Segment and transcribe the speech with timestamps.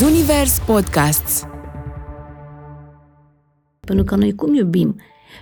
[0.00, 1.46] Zunivers Podcasts
[3.80, 4.96] Pentru că noi cum iubim?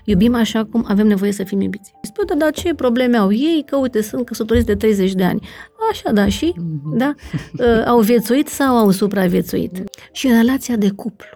[0.04, 1.92] Iubim așa cum avem nevoie să fim iubiți.
[2.02, 3.64] Spune, da, dar ce probleme au ei?
[3.66, 5.48] Că, uite, sunt căsătoriți de 30 de ani.
[5.90, 6.54] Așa, da, și?
[6.94, 7.14] Da?
[7.58, 9.82] Uh, au viețuit sau au supraviețuit?
[10.12, 11.28] Și în relația de cuplu,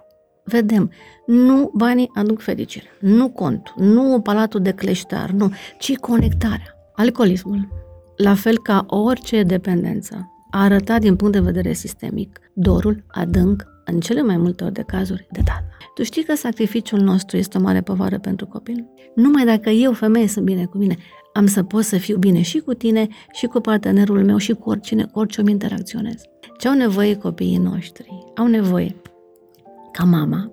[0.45, 0.91] vedem,
[1.27, 6.93] nu banii aduc fericire, nu contul, nu palatul de cleștar, nu, ci conectarea.
[6.95, 7.69] Alcoolismul,
[8.17, 14.01] la fel ca orice dependență, a arătat din punct de vedere sistemic dorul adânc în
[14.01, 15.65] cele mai multe ori de cazuri de tată.
[15.95, 18.87] Tu știi că sacrificiul nostru este o mare povară pentru copil?
[19.15, 20.97] Numai dacă eu, femeie, sunt bine cu mine,
[21.33, 24.71] am să pot să fiu bine și cu tine, și cu partenerul meu, și cu
[24.71, 26.23] oricine, cu orice om interacționez.
[26.59, 28.25] Ce au nevoie copiii noștri?
[28.37, 28.97] Au nevoie
[29.93, 30.51] ca mama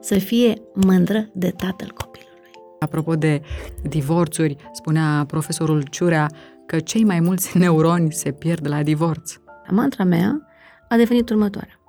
[0.00, 2.50] să fie mândră de tatăl copilului.
[2.78, 3.42] Apropo de
[3.82, 6.30] divorțuri, spunea profesorul Ciurea
[6.66, 9.32] că cei mai mulți neuroni se pierd la divorț.
[9.70, 10.48] Mantra mea
[10.88, 11.80] a devenit următoarea.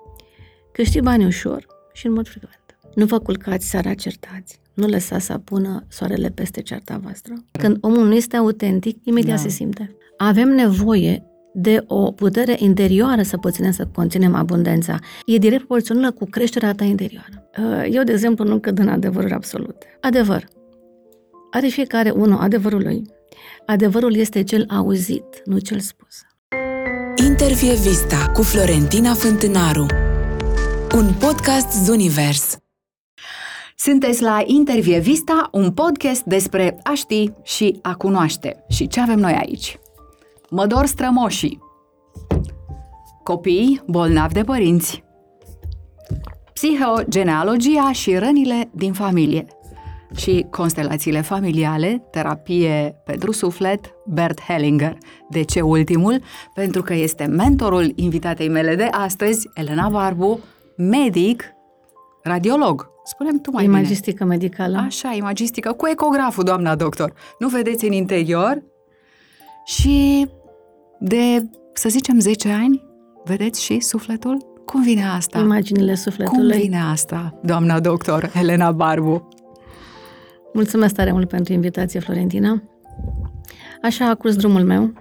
[0.72, 2.78] Câștig bani ușor și în mod frecvent.
[2.96, 4.60] Nu vă culcați seara certați.
[4.74, 7.34] Nu lăsați să apună soarele peste cearta voastră.
[7.52, 9.42] Când omul nu este autentic, imediat da.
[9.42, 9.96] se simte.
[10.18, 15.00] Avem nevoie de o putere interioară să puținem să conținem abundența.
[15.26, 17.50] E direct proporțională cu creșterea ta interioară.
[17.58, 19.98] Uh, eu, de exemplu, nu cred în adevăruri absolute.
[20.02, 20.48] Adevăr.
[21.52, 23.04] Are fiecare unul adevărul lui.
[23.66, 26.16] Adevărul este cel auzit, nu cel spus.
[27.28, 29.86] Intervie Vista cu Florentina Fântânaru
[30.96, 32.58] Un podcast Zunivers
[33.78, 38.64] Sunteți la Intervie Vista, un podcast despre a ști și a cunoaște.
[38.70, 39.78] Și ce avem noi aici?
[40.50, 41.62] Mădor strămoșii,
[43.24, 45.04] copii bolnavi de părinți,
[46.54, 49.46] psihogenealogia și rănile din familie
[50.16, 54.98] și constelațiile familiale, terapie pentru suflet, Bert Hellinger.
[55.30, 56.22] De ce ultimul?
[56.54, 60.40] Pentru că este mentorul invitatei mele de astăzi, Elena Barbu,
[60.78, 61.44] medic,
[62.24, 62.90] radiolog.
[63.04, 64.36] Spunem tu mai Imagistică bine.
[64.36, 64.78] medicală.
[64.78, 67.14] Așa, imagistică, cu ecograful, doamna doctor.
[67.40, 68.64] Nu vedeți în interior?
[69.66, 70.28] Și
[71.00, 72.84] de, să zicem, 10 ani,
[73.24, 74.54] vedeți și sufletul?
[74.66, 75.40] Cum vine asta?
[75.40, 76.52] Imaginile sufletului.
[76.52, 79.28] Cum vine asta, doamna doctor Elena Barbu?
[80.56, 82.64] Mulțumesc tare mult pentru invitație, Florentina.
[83.82, 84.94] Așa a curs drumul meu,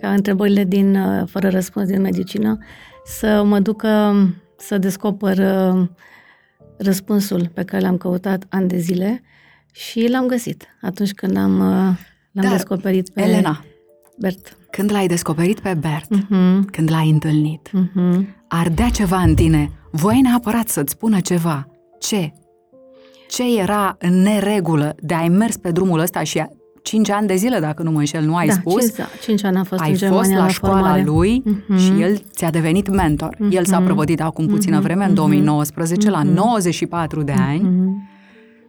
[0.00, 2.58] ca întrebările din uh, fără răspuns din medicină,
[3.04, 4.14] să mă ducă
[4.56, 5.88] să descoper uh,
[6.76, 9.22] răspunsul pe care l-am căutat ani de zile
[9.72, 11.96] și l-am găsit atunci când am, uh,
[12.32, 13.64] l-am Dar, descoperit pe Elena,
[14.18, 14.56] Bert.
[14.70, 16.70] Când l-ai descoperit pe Bert, uh-huh.
[16.70, 18.24] când l-ai întâlnit, uh-huh.
[18.48, 21.68] ardea ceva în tine, voiai neapărat să-ți spună ceva.
[21.98, 22.32] Ce?
[23.32, 26.42] Ce era în neregulă de ai mers pe drumul ăsta și
[26.82, 28.80] 5 ani de zile, dacă nu mă înșel, nu ai da, spus?
[28.80, 31.02] 5, 5 ani a fost ai în Germania fost la, la școala formare.
[31.02, 31.78] lui uh-huh.
[31.78, 33.34] și el ți-a devenit mentor.
[33.34, 33.50] Uh-huh.
[33.50, 34.82] El s-a prăvădit acum puțină uh-huh.
[34.82, 36.12] vreme, în 2019, uh-huh.
[36.12, 37.60] la 94 de ani.
[37.60, 38.10] Uh-huh.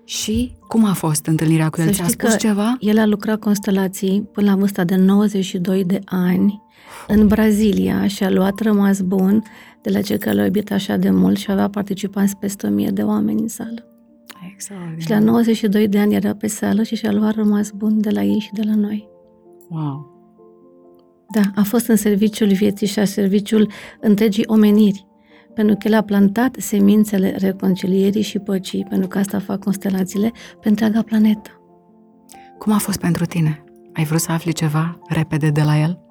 [0.05, 1.87] Și cum a fost întâlnirea cu el?
[1.87, 2.75] Să Ți-a știi spus că ceva?
[2.79, 6.61] El a lucrat constelații până la vârsta de 92 de ani
[7.07, 9.43] în Brazilia și a luat rămas bun
[9.81, 13.01] de la cei care l-au iubit așa de mult și avea participanți peste 1000 de
[13.01, 13.92] oameni în sală.
[14.53, 15.01] Exact.
[15.01, 18.23] Și la 92 de ani era pe sală și și-a luat rămas bun de la
[18.23, 19.07] ei și de la noi.
[19.69, 20.11] Wow.
[21.31, 25.07] Da, a fost în serviciul vieții și a serviciul întregii omeniri.
[25.53, 30.69] Pentru că el a plantat semințele reconcilierii și păcii, pentru că asta fac constelațiile, pe
[30.69, 31.49] întreaga planetă.
[32.57, 33.63] Cum a fost pentru tine?
[33.93, 36.02] Ai vrut să afli ceva repede de la el?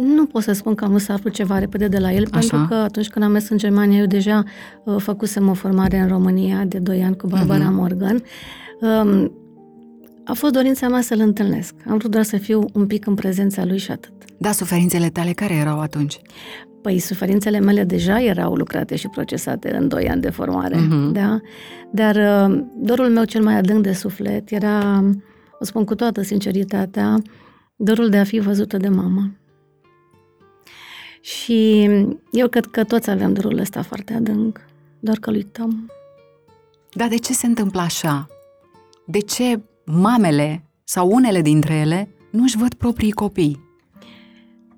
[0.00, 2.38] Nu pot să spun că am vrut să aflu ceva repede de la el, Așa.
[2.38, 4.42] pentru că atunci când am mers în Germania, eu deja
[4.84, 7.74] uh, făcusem o formare în România de 2 ani cu Barbara uh-huh.
[7.74, 8.22] Morgan.
[8.80, 9.32] Um,
[10.24, 11.74] a fost dorința mea să-l întâlnesc.
[11.88, 14.12] Am vrut doar să fiu un pic în prezența lui și atât.
[14.38, 16.20] Da, suferințele tale care erau atunci?
[16.82, 21.12] Păi suferințele mele deja erau lucrate și procesate în 2 ani de formare, Mhm.
[21.12, 21.40] da?
[21.90, 25.04] Dar uh, dorul meu cel mai adânc de suflet era,
[25.60, 27.22] o spun cu toată sinceritatea,
[27.76, 29.30] dorul de a fi văzută de mama.
[31.20, 31.88] Și
[32.32, 34.60] eu cred că toți avem dorul ăsta foarte adânc,
[35.00, 35.90] doar că îl uităm.
[36.92, 38.26] Dar de ce se întâmplă așa?
[39.06, 43.66] De ce mamele sau unele dintre ele nu își văd proprii copii?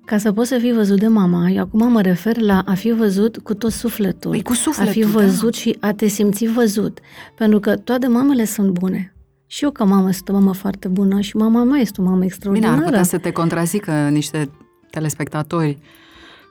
[0.05, 2.91] Ca să poți să fii văzut de mama, eu acum mă refer la a fi
[2.91, 4.31] văzut cu tot sufletul.
[4.31, 6.99] Păi cu sufletul, A fi văzut și a te simți văzut.
[7.37, 9.15] Pentru că toate mamele sunt bune.
[9.47, 12.15] Și eu ca mamă sunt o mamă foarte bună și mama mea este o mamă
[12.15, 12.75] Bine, extraordinară.
[12.75, 14.49] ar putea să te contrazică niște
[14.89, 15.77] telespectatori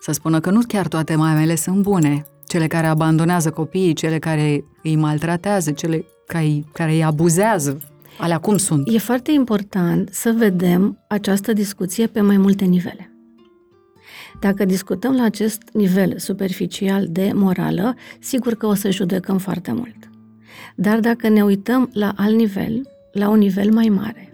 [0.01, 2.27] să spună că nu chiar toate mamele sunt bune.
[2.47, 7.79] Cele care abandonează copiii, cele care îi maltratează, cele care, care îi abuzează.
[8.19, 8.89] Alea cum sunt?
[8.93, 13.11] E foarte important să vedem această discuție pe mai multe nivele.
[14.41, 19.97] Dacă discutăm la acest nivel superficial de morală, sigur că o să judecăm foarte mult.
[20.75, 22.83] Dar dacă ne uităm la alt nivel,
[23.13, 24.30] la un nivel mai mare,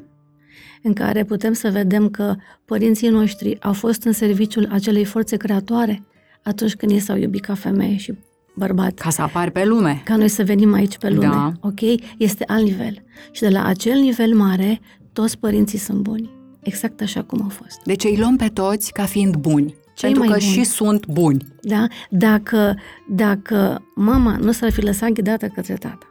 [0.86, 2.34] în care putem să vedem că
[2.64, 6.02] părinții noștri au fost în serviciul acelei forțe creatoare
[6.42, 8.12] atunci când ei s-au iubit ca femeie și
[8.54, 8.94] bărbat.
[8.94, 10.02] Ca să apar pe lume.
[10.04, 11.26] Ca noi să venim aici pe lume.
[11.26, 11.52] Da.
[11.60, 11.80] Ok?
[12.18, 13.02] Este alt nivel.
[13.30, 14.80] Și de la acel nivel mare,
[15.12, 16.30] toți părinții sunt buni.
[16.60, 17.80] Exact așa cum au fost.
[17.84, 19.74] Deci îi luăm pe toți ca fiind buni.
[19.94, 20.56] Cei pentru mai că buni.
[20.56, 21.46] și sunt buni.
[21.60, 21.86] Da?
[22.10, 22.78] Dacă,
[23.08, 26.06] dacă mama nu s-ar fi lăsat ghidată către tata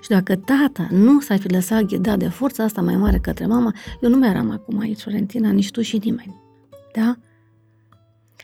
[0.00, 3.74] și dacă tata nu s-ar fi lăsat ghidat de forța asta mai mare către mama,
[4.00, 6.34] eu nu mai eram acum aici, Florentina, nici tu și nimeni.
[6.92, 7.16] Da?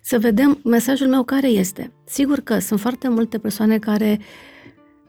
[0.03, 1.93] Să vedem mesajul meu care este.
[2.05, 4.21] Sigur că sunt foarte multe persoane care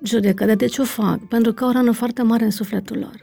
[0.03, 1.27] judecă, dar de ce o fac?
[1.27, 3.21] Pentru că au o rană foarte mare în sufletul lor.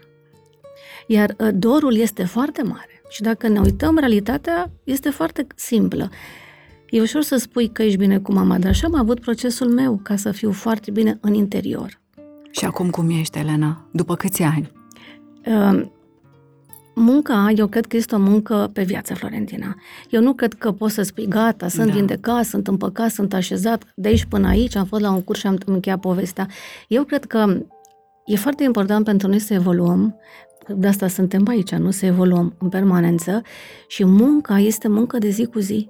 [1.07, 3.03] Iar uh, dorul este foarte mare.
[3.09, 6.11] Și dacă ne uităm, realitatea este foarte simplă.
[6.91, 10.01] E ușor să spui că ești bine cu mama, dar așa am avut procesul meu
[10.03, 12.02] ca să fiu foarte bine în interior.
[12.53, 13.87] Și acum cum ești, Elena?
[13.91, 14.73] După câți ani?
[15.47, 15.87] Uh,
[16.95, 19.77] Munca, eu cred că este o muncă pe viață, Florentina.
[20.11, 21.93] Eu nu cred că poți să spui, gata, sunt Da.
[21.93, 21.99] da.
[21.99, 25.47] vindecat, sunt împăcat, sunt așezat, de aici până aici, am fost la un curs și
[25.47, 26.49] am încheiat povestea.
[26.89, 27.63] Eu cred că
[28.25, 30.17] e foarte important pentru noi să evoluăm,
[30.69, 33.43] de asta suntem aici, nu să evoluăm în permanență
[33.89, 35.89] și munca este muncă de zi cu zi.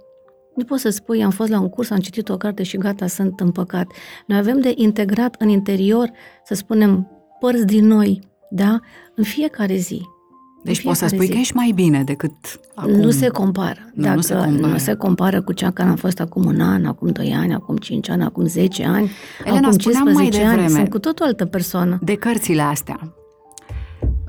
[0.54, 3.06] Nu poți să spui, am fost la un curs, am citit o carte și gata,
[3.06, 3.86] sunt împăcat.
[4.26, 6.10] Noi avem de integrat în interior,
[6.44, 7.08] să spunem,
[7.40, 8.20] părți din noi,
[8.50, 8.80] da?
[9.14, 10.00] În fiecare zi.
[10.64, 11.32] Deci În poți să fiecare spui zi.
[11.32, 12.32] că ești mai bine decât
[12.74, 12.92] acum.
[12.92, 13.90] Nu se compară.
[13.94, 14.72] Nu, Dacă nu se compară.
[14.72, 17.76] nu se compară cu cea care am fost acum un an, acum 2 ani, acum
[17.76, 19.10] 5 ani, acum 10 ani,
[19.44, 20.56] Elena, acum spuneam mai 15 ani.
[20.56, 21.98] devreme- Sunt cu tot o altă persoană.
[22.02, 23.14] De cărțile astea.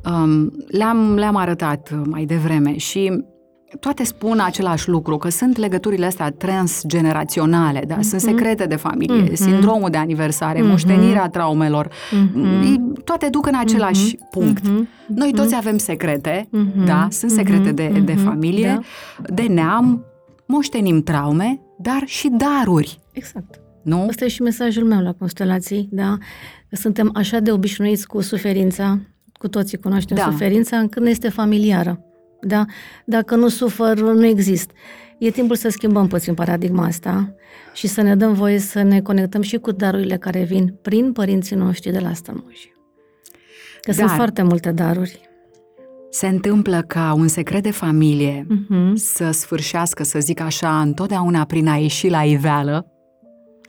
[0.06, 3.24] Um, le-am, le-am arătat mai devreme și
[3.80, 7.98] toate spun același lucru, că sunt legăturile astea transgeneraționale, da?
[8.02, 9.34] sunt secrete de familie, Mhm.
[9.34, 10.70] sindromul de aniversare, Mhm.
[10.70, 12.94] moștenirea traumelor, Mhm.
[13.04, 14.68] toate duc în același punct.
[14.68, 14.88] Mhm.
[15.08, 16.86] Noi toți avem secrete, Mhm.
[16.86, 17.08] da?
[17.12, 17.76] Sunt secrete Mhm.
[17.76, 18.24] de, de Mhm.
[18.24, 18.80] familie,
[19.34, 20.06] de neam,
[20.46, 23.60] moștenim traume, dar și daruri, Exact.
[23.84, 24.06] nu?
[24.10, 26.18] Asta e și mesajul meu la constelații, da?
[26.70, 29.00] Că suntem așa de obișnuiți cu suferința,
[29.40, 30.24] cu toții cunoaștem Da.
[30.24, 32.00] suferința, încât ne este familiară.
[32.46, 32.66] Da?
[33.06, 34.72] Dacă nu sufăr, nu exist.
[35.18, 37.36] E timpul să schimbăm puțin paradigma asta
[37.74, 41.56] și să ne dăm voie să ne conectăm și cu darurile care vin prin părinții
[41.56, 42.72] noștri de la strămoși.
[43.82, 45.22] Că sunt Dar- foarte multe daruri.
[46.10, 48.96] Se întâmplă ca un secret de familie Mhm.
[48.96, 52.86] să sfârșească, să zic așa, întotdeauna prin a ieși la iveală,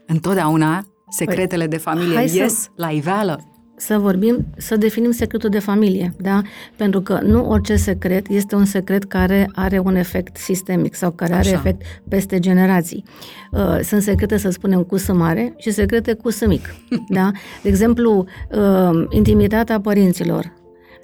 [0.07, 3.39] întotdeauna secretele de familie Păi, hai să- ies la iveală.
[3.77, 6.41] Să vorbim, să definim secretul de familie, da?
[6.75, 11.33] Pentru că nu orice secret este un secret care are un efect sistemic sau care
[11.33, 11.57] are Așa.
[11.57, 13.03] efect peste generații.
[13.51, 16.75] Uh, Sunt secrete, să spunem, cu S mare și secrete cu S mic,
[17.09, 17.31] da?
[17.61, 20.53] De exemplu, uh, intimitatea părinților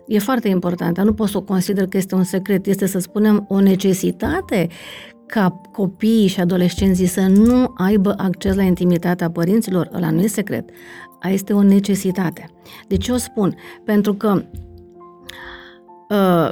[0.08, 1.02] e foarte importantă.
[1.02, 4.68] Nu pot să o consider că este un secret, este, să spunem, o necesitate
[5.32, 10.70] ca copiii și adolescenții să nu aibă acces la intimitatea părinților, ăla nu e secret,
[11.20, 12.50] a este o necesitate.
[12.88, 13.56] De ce o spun?
[13.86, 14.44] Pentru că
[16.10, 16.52] uh,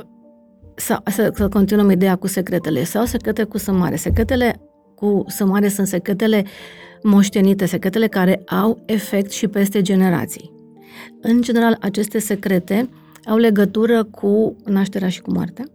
[0.76, 2.84] să, să, să continuăm ideea cu secretele.
[2.84, 3.96] Sau secrete cu sămare.
[3.96, 4.62] Secretele
[4.96, 6.46] cu sămare sunt secretele
[7.04, 10.52] moștenite, secretele care au efect și peste generații.
[11.22, 12.90] În general, aceste secrete
[13.26, 15.66] au legătură cu nașterea și cu moartea.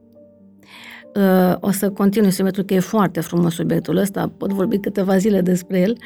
[1.14, 5.16] Uh, o să continui să pentru că e foarte frumos subiectul ăsta, pot vorbi câteva
[5.16, 5.97] zile despre el.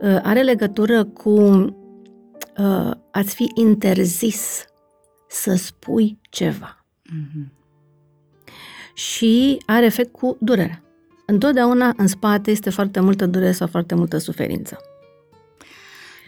[0.00, 4.64] Uh, are legătură cu uh, ați fi interzis
[5.28, 6.84] să spui ceva.
[7.02, 7.52] Mhm.
[8.94, 10.82] Și are efect cu durerea.
[11.26, 14.78] Întotdeauna în spate este foarte multă durere sau foarte multă suferință.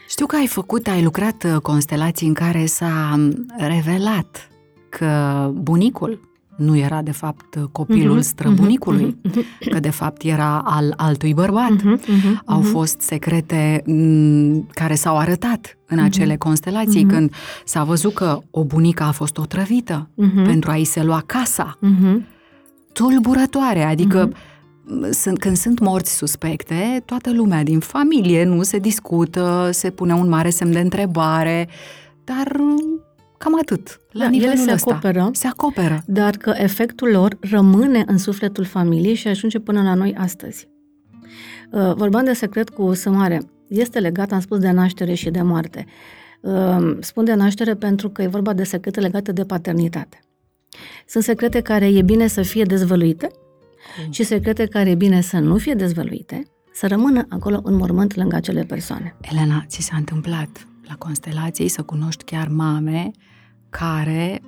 [0.08, 4.48] Știu că ai făcut, ai lucrat uh, constelații în care s-a um, revelat
[4.88, 6.25] că bunicul
[6.56, 11.70] nu era de fapt copilul Mhm, străbunicului, mhm, că de fapt era al altui bărbat.
[11.70, 12.68] mhm, mhm, Au mhm.
[12.68, 17.12] fost secrete m, care s-au arătat în acele constelații Mhm.
[17.12, 17.32] când
[17.64, 20.44] s-a văzut că o bunică a fost otrăvită Mhm.
[20.44, 21.76] pentru a-i se lua casa.
[21.80, 22.26] Mhm.
[22.92, 24.30] Tulburătoare, adică
[24.84, 30.14] m, sunt, când sunt morți suspecte, toată lumea din familie nu se discută, se pune
[30.14, 31.68] un mare semn de întrebare,
[32.24, 32.95] dar m,
[33.38, 34.00] cam atât.
[34.10, 34.90] La Da, nivelul ele se ăsta.
[34.90, 35.28] acoperă.
[35.32, 36.02] Se acoperă.
[36.06, 40.68] dar că efectul lor rămâne în sufletul familiei și ajunge până la noi astăzi.
[41.70, 43.40] Uh, Vorbeam de secret cu sămare.
[43.68, 45.86] Este legat, am spus, de naștere și de moarte.
[46.40, 50.20] Uh, Spun de naștere pentru că e vorba de secrete legate de paternitate.
[51.06, 53.28] Sunt secrete care e bine să fie dezvăluite
[54.10, 58.36] și secrete care e bine să nu fie dezvăluite, să rămână acolo în mormânt lângă
[58.36, 59.16] acele persoane.
[59.20, 63.10] Elena, ți s-a întâmplat la constelații să cunoști chiar mame
[63.70, 64.42] care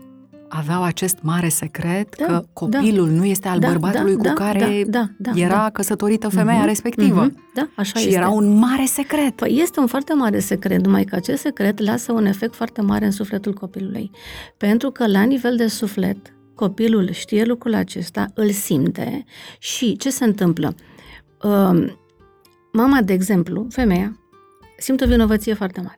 [0.48, 4.32] aveau acest mare secret Da, că copilul nu este al Da, bărbatului da, cu da,
[4.32, 5.70] care da, da, da, era da.
[5.70, 7.22] căsătorită femeia Mhm, respectivă.
[7.24, 8.18] mhm, Da, așa și este.
[8.18, 9.36] era un mare secret.
[9.36, 13.04] Păi este un foarte mare secret, numai că acest secret lasă un efect foarte mare
[13.04, 14.10] în sufletul copilului.
[14.56, 16.16] Pentru că la nivel de suflet,
[16.54, 19.24] copilul știe lucrul acesta, îl simte
[19.58, 20.74] și ce se întâmplă?
[21.42, 21.98] Um,
[22.72, 24.18] Mama, de exemplu, femeia,
[24.78, 25.97] simte o vinovăție foarte mare.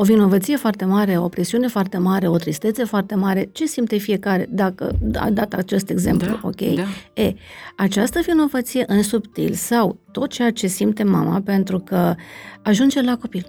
[0.00, 3.48] O vinovăție foarte mare, o presiune foarte mare, o tristețe foarte mare.
[3.52, 6.60] Ce simte fiecare dacă a dat acest exemplu, Da, ok?
[6.74, 7.22] da.
[7.22, 7.34] E,
[7.76, 12.14] această vinovăție în subtil sau tot ceea ce simte mama pentru că
[12.62, 13.46] ajunge la copil,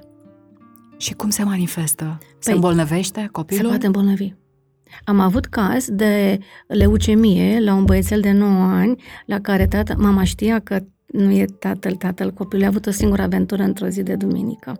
[0.97, 2.17] Și cum se manifestă?
[2.19, 3.67] Se Păi, îmbolnăvește se copilul?
[3.69, 4.33] poate îmbolnăvi.
[5.03, 10.23] Am avut caz de leucemie la un băiețel de 9 ani la care tata, mama
[10.23, 14.15] știa că nu e tatăl, tatăl copilului a avut o singură aventură într-o zi de
[14.15, 14.79] duminică.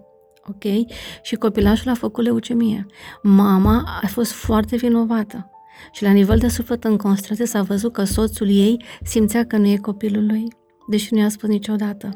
[0.50, 0.88] Ok?
[1.22, 2.86] Și copilașul a făcut leucemie.
[3.24, 5.50] Mama a fost foarte vinovată.
[5.91, 9.68] Și la nivel de suflet în constrație s-a văzut că soțul ei simțea că nu
[9.68, 10.48] e copilul lui,
[10.88, 12.10] deși nu i-a spus niciodată.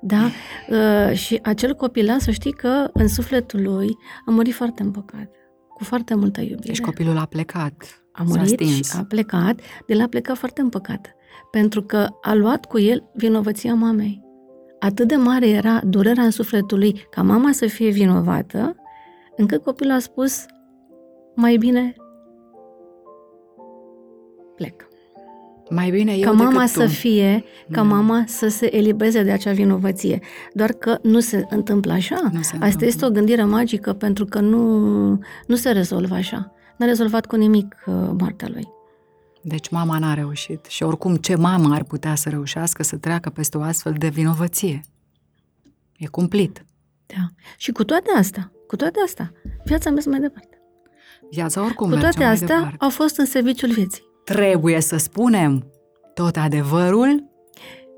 [0.00, 0.30] Da?
[0.68, 5.30] Uh, și acel copilaș, să știi că în sufletul lui a murit foarte împăcat,
[5.74, 6.60] cu foarte multă iubire.
[6.66, 7.74] Deci copilul a plecat.
[8.12, 8.90] a s-a murit stins.
[8.90, 11.14] și a plecat, de la a plecat foarte împăcat.
[11.50, 14.25] Pentru că a luat cu el vinovăția mamei.
[14.80, 18.76] Atât de mare era durerea în sufletul lui ca mama să fie vinovată,
[19.36, 20.44] încât copilul a spus,
[21.34, 21.94] mai bine
[24.56, 24.86] plec.
[25.70, 26.88] Mai bine eu ca mama decât să tu.
[26.88, 27.82] fie, ca Da.
[27.82, 30.20] mama să se elibereze de acea vinovăție.
[30.52, 32.14] Doar că nu se întâmplă așa.
[32.22, 32.86] Nu se Asta întâmplă.
[32.86, 34.78] este o gândire magică pentru că nu,
[35.46, 36.52] nu se rezolvă așa.
[36.78, 38.68] N-a rezolvat cu nimic uh, moartea lui.
[39.48, 40.64] Deci mama n-a reușit.
[40.64, 44.80] Și oricum, ce mamă ar putea să reușească să treacă peste o astfel de vinovăție?
[45.96, 46.64] E cumplit.
[47.06, 47.28] Da.
[47.56, 49.32] Și cu toate astea, cu toate astea,
[49.64, 50.60] viața a mers mai departe.
[51.30, 52.76] Viața oricum cu merge toate mai astea, departe.
[52.78, 54.02] au fost în serviciul vieții.
[54.24, 55.72] Trebuie să spunem
[56.14, 57.24] tot adevărul?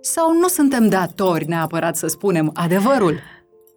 [0.00, 3.18] Sau nu suntem datori neapărat să spunem adevărul?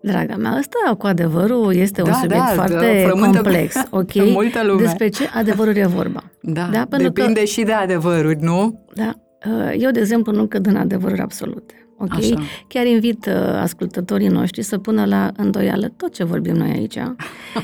[0.04, 4.14] Draga mea, ăsta cu adevărul este un Da, subiect da, foarte frământă complex, ok?
[4.14, 4.82] multă lume.
[4.82, 6.24] Despre ce adevărul e vorba.
[6.42, 8.86] Da, Da, pentru că- depinde și de adevăruri, nu?
[8.94, 9.14] Da?
[9.46, 11.74] Uh, Eu, de exemplu, nu cred în adevăruri absolute.
[11.98, 12.14] Ok?
[12.14, 12.42] Așa.
[12.68, 17.14] Chiar invit uh, ascultătorii noștri să pună la îndoială tot ce vorbim noi aici, Așa.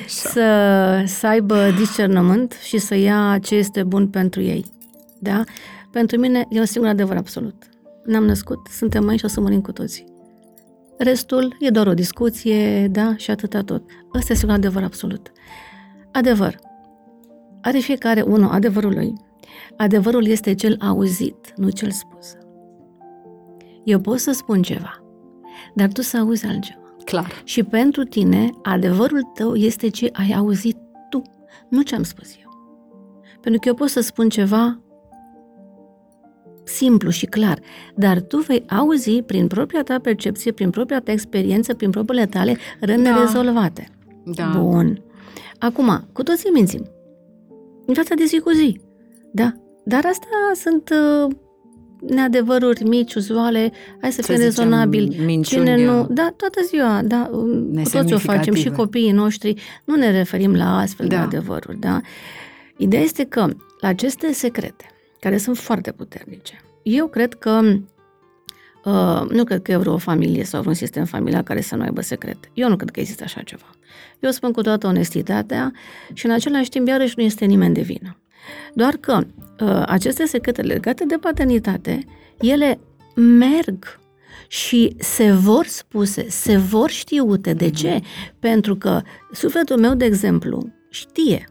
[0.08, 0.44] să,
[1.06, 4.66] să aibă discernământ și să ia ce este bun pentru ei.
[5.20, 5.44] Da?
[5.92, 7.56] Pentru mine e un singur adevăr absolut.
[8.06, 10.06] Ne-am născut, suntem aici și o să murim cu toții.
[10.98, 13.84] Restul e doar o discuție, da, și atâta tot.
[14.16, 15.32] Ăsta este un adevăr absolut.
[16.12, 16.60] Adevăr.
[17.62, 19.14] Are fiecare unul adevărul lui.
[19.78, 22.36] Adevărul este cel auzit, nu cel spus.
[23.84, 25.04] Eu pot să spun ceva,
[25.76, 26.96] dar tu să auzi altceva.
[27.06, 27.42] Clar.
[27.44, 30.78] Și pentru tine, adevărul tău este ce ai auzit
[31.10, 31.22] tu,
[31.70, 32.52] nu ce am spus eu.
[33.42, 34.80] Pentru că eu pot să spun ceva
[36.68, 37.60] simplu și clar,
[37.96, 42.58] dar tu vei auzi prin propria ta percepție, prin propria ta experiență, prin propriile tale
[42.80, 43.10] răni Da.
[43.16, 43.90] nerezolvate.
[44.26, 44.52] Da.
[44.60, 45.02] Bun.
[45.60, 46.86] Acum, cu toții mințim.
[47.86, 48.80] În viața de zi cu zi.
[49.32, 49.54] Da.
[49.86, 51.36] Dar astea sunt uh,
[52.10, 53.72] neadevăruri mici, uzuale,
[54.02, 55.22] hai să, Să fim zicem, rezonabili.
[55.26, 58.58] minciuni, Cine nu, uh, da, toată ziua, da, um, cu toți o facem nesemnificative.
[58.58, 59.54] și copiii noștri,
[59.86, 61.22] nu ne referim la astfel de Da.
[61.22, 62.02] adevăruri, da?
[62.78, 63.48] Ideea este că
[63.82, 64.86] la aceste secrete,
[65.28, 67.62] care sunt foarte puternice, eu cred că
[68.88, 72.02] Uh, nu cred că e vreo familie sau vreun sistem familial care să nu aibă
[72.02, 72.50] secrete.
[72.54, 73.70] Eu nu cred că există așa ceva.
[74.20, 75.72] Eu spun cu toată onestitatea
[76.14, 78.18] și în același timp iarăși nu este nimeni de vină.
[78.74, 79.20] Doar că
[79.60, 82.06] uh, aceste secrete legate de paternitate,
[82.40, 82.80] ele
[83.16, 84.00] merg
[84.48, 87.54] și se vor spuse, se vor știute.
[87.54, 88.02] De ce?
[88.40, 91.48] Pentru că sufletul meu, de exemplu, știe,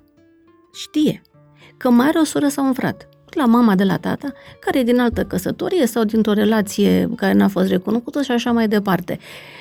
[0.73, 1.23] știe
[1.77, 4.83] că mai are o soră sau un frate la mama de la tata, care e
[4.83, 9.19] din altă căsătorie sau dintr-o relație care n-a fost recunoscută și așa mai departe.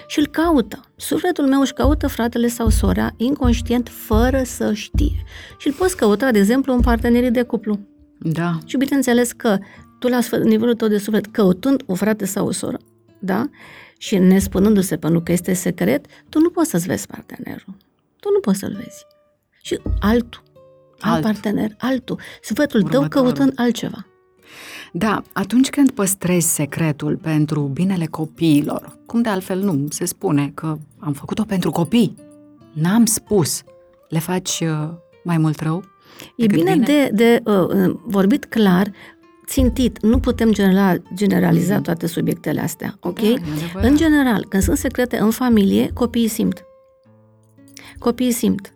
[0.07, 0.79] Și îl caută.
[0.95, 5.23] Sufletul meu își caută fratele sau sora inconștient fără să știe.
[5.57, 7.79] Și îl poți căuta, de exemplu, în partenerii de cuplu.
[8.19, 8.57] Da.
[8.65, 9.57] Și bineînțeles că
[9.99, 12.77] tu la sfâr- nivelul tău de suflet, căutând o frate sau o soră,
[13.19, 13.49] da?
[13.97, 17.75] Și nespunându-se pentru că este secret, tu nu poți să-ți vezi partenerul.
[18.19, 19.05] Tu nu poți să-l vezi.
[19.61, 20.43] Și altul,
[21.05, 21.23] alt, Alt.
[21.23, 22.19] partener, altul.
[22.41, 23.31] Sufletul tău Următorul.
[23.31, 24.05] căutând altceva.
[24.91, 30.77] Da, atunci când păstrezi secretul pentru binele copiilor, cum de altfel nu, se spune că
[30.99, 32.15] am făcut-o pentru copii,
[32.73, 33.63] n-am spus,
[34.09, 34.89] le faci uh,
[35.23, 35.83] mai mult rău?
[36.35, 38.91] E decât bine, de, de uh, uh, vorbit clar
[39.47, 43.19] țintit, nu putem general, generaliza toate subiectele astea, ok?
[43.19, 43.89] Da, e adevărat.
[43.89, 46.63] în general, când sunt secrete în familie, copiii simt.
[47.99, 48.73] Copiii simt.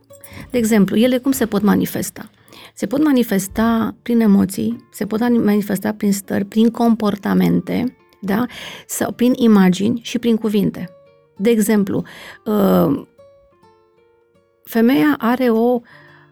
[0.50, 2.30] De exemplu, ele cum se pot manifesta?
[2.74, 8.46] Se pot manifesta prin emoții, se pot manifesta prin stări, prin comportamente, da?
[8.88, 10.90] Sau prin imagini și prin cuvinte.
[11.38, 12.04] De exemplu,
[12.46, 13.02] uh,
[14.64, 15.82] femeia are o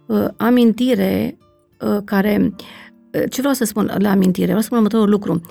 [0.06, 1.38] uh, amintire
[1.80, 2.56] uh, care...
[3.30, 4.46] Ce vreau să spun la amintire?
[4.46, 5.42] Vreau să spun următorul lucru.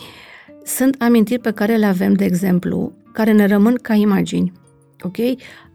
[0.64, 4.52] Sunt amintiri pe care le avem, de exemplu, care ne rămân ca imagini.
[5.02, 5.16] Ok?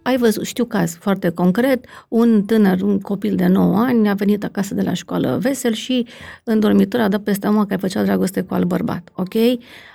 [0.04, 4.44] Ai văzut, știu caz foarte concret, un tânăr, un copil de 9 ani a venit
[4.44, 6.08] acasă de la școală vesel și
[6.44, 9.34] în dormitor a dat peste mă că făcea dragoste cu alt bărbat, ok?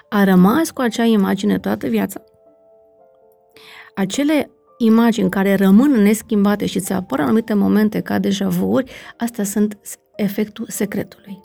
[0.09, 2.21] A rămas cu acea imagine toată viața.
[3.95, 8.79] Acele imagini care rămân neschimbate și ți apar în anumite momente ca deja vu
[9.17, 9.79] astea sunt
[10.17, 11.41] efectul secretului.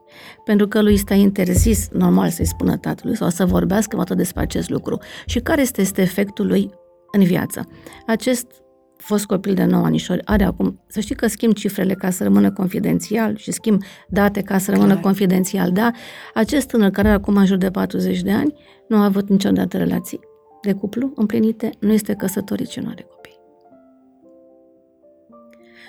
[0.45, 4.69] Pentru că lui este interzis, normal să-i spună tatălui sau să vorbească mai despre acest
[4.69, 4.99] lucru.
[5.25, 6.71] Și care este, este efectul lui
[7.11, 7.67] în viață.
[8.07, 8.61] Acest
[9.01, 12.51] fost copil de 9 anișori are acum, să știi că schimb cifrele ca să rămână
[12.51, 15.03] confidențial și schimb date ca să rămână Clar.
[15.03, 15.91] confidențial, da?
[16.33, 18.53] Acest tânăr care are acum în jur de 40 de ani
[18.87, 20.19] nu a avut niciodată relații
[20.61, 23.39] de cuplu împlinite, nu este căsătorit și nu are copii.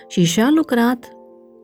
[0.08, 1.10] Și și-a lucrat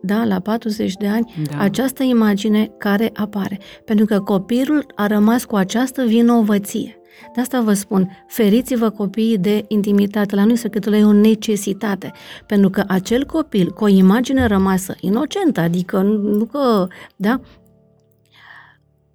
[0.02, 1.58] da, la 40 de ani, da.
[1.58, 3.58] această imagine care apare.
[3.84, 6.98] Pentru că copilul a rămas cu această vinovăție.
[7.34, 10.34] De asta vă spun, feriți-vă copiii de intimitate.
[10.34, 12.12] La noi secretul e o necesitate.
[12.46, 17.40] Pentru că acel copil cu o imagine rămasă inocentă, adică nu că, da,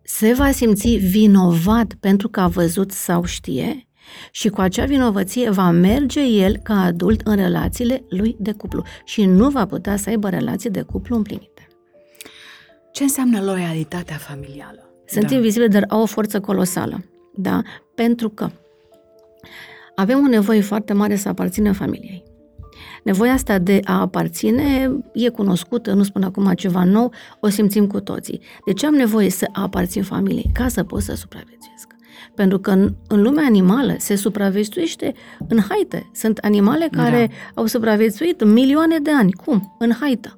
[0.01, 3.87] se va simți vinovat pentru că a văzut sau știe
[4.31, 9.25] și cu acea vinovăție va merge el ca adult în relațiile lui de cuplu și
[9.25, 11.67] nu va putea să aibă relații de cuplu împlinite.
[12.91, 14.89] Ce înseamnă loialitatea familială?
[15.05, 15.35] Sunt da.
[15.35, 17.03] invizibile, dar au o forță colosală.
[17.35, 17.61] Da?
[17.95, 18.49] Pentru că
[19.95, 22.23] avem o nevoie foarte mare să aparținem familiei.
[23.03, 27.99] Nevoia asta de a aparține e cunoscută, nu spun acum ceva nou, o simțim cu
[27.99, 28.41] toții.
[28.65, 30.49] De ce am nevoie să aparțin familiei?
[30.53, 31.87] Ca să pot să supraviețuiesc.
[32.35, 35.13] Pentru că în, în lumea animală se supraviețuiește
[35.47, 36.09] în haite.
[36.13, 37.61] Sunt animale care da.
[37.61, 39.31] au supraviețuit milioane de ani.
[39.31, 39.75] Cum?
[39.79, 40.37] În haită.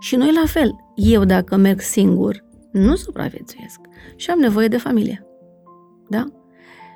[0.00, 0.76] Și noi la fel.
[0.94, 3.80] Eu dacă merg singur, nu supraviețuiesc.
[4.16, 5.27] Și am nevoie de familie.
[6.08, 6.24] Da?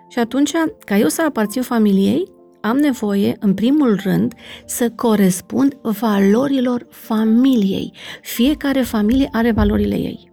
[0.09, 0.53] Și atunci,
[0.85, 4.35] ca eu să aparțin familiei, am nevoie, în primul rând,
[4.67, 7.93] să corespund valorilor familiei.
[8.23, 10.31] Fiecare familie are valorile ei.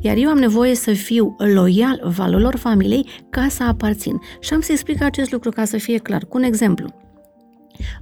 [0.00, 4.20] Iar eu am nevoie să fiu loial valorilor familiei ca să aparțin.
[4.40, 6.24] Și am să explic acest lucru ca să fie clar.
[6.24, 6.88] Cu un exemplu.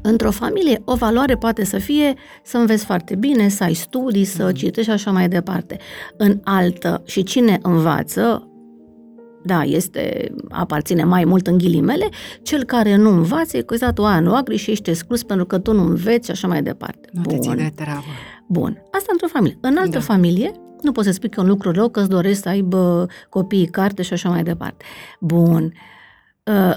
[0.03, 4.45] Într-o familie, o valoare poate să fie să înveți foarte bine, să ai studii, să
[4.45, 4.51] mm.
[4.51, 5.79] citești și așa mai departe.
[6.17, 8.52] În altă, și cine învață,
[9.45, 12.09] da, este, aparține mai mult în ghilimele,
[12.43, 15.73] cel care nu învață e căzat o nu agri și ești exclus pentru că tu
[15.73, 17.09] nu înveți și așa mai departe.
[17.13, 17.33] Nu Bun.
[17.33, 18.05] te ține treabă.
[18.49, 18.83] Bun.
[18.91, 19.59] Asta într-o familie.
[19.61, 20.01] În altă da.
[20.01, 20.53] familie,
[20.83, 23.67] nu poți să spui că e un lucru rău, că îți dorești să aibă copiii
[23.67, 24.85] carte și așa mai departe.
[25.21, 25.73] Bun.
[26.45, 26.75] Uh,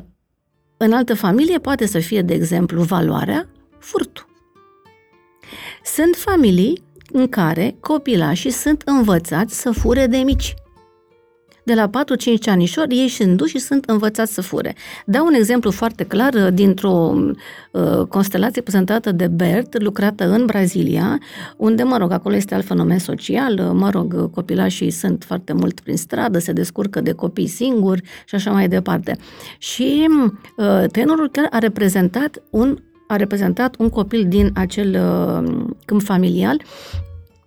[0.77, 3.49] în altă familie poate să fie, de exemplu, valoarea
[3.79, 4.25] furtul.
[5.83, 10.53] Sunt familii în care copilașii sunt învățați să fure de mici
[11.65, 11.91] de la 4-5
[12.45, 14.75] anișori, ei sunt duși și sunt învățați să fure.
[15.05, 17.13] Dau un exemplu foarte clar uh, dintr-o
[17.71, 21.19] uh, constelație prezentată de Bert, lucrată în Brazilia,
[21.57, 25.79] unde, mă rog, acolo este alt fenomen social, uh, mă rog, copilașii sunt foarte mult
[25.79, 29.17] prin stradă, se descurcă de copii singuri și așa mai departe.
[29.57, 30.07] Și
[30.57, 36.61] uh, tenorul chiar a reprezentat un a reprezentat un copil din acel uh, câmp familial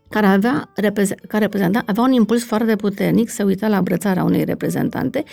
[0.09, 0.71] care, avea,
[1.29, 5.25] care reprezenta, avea un impuls foarte puternic, să uita la abrățarea unei reprezentante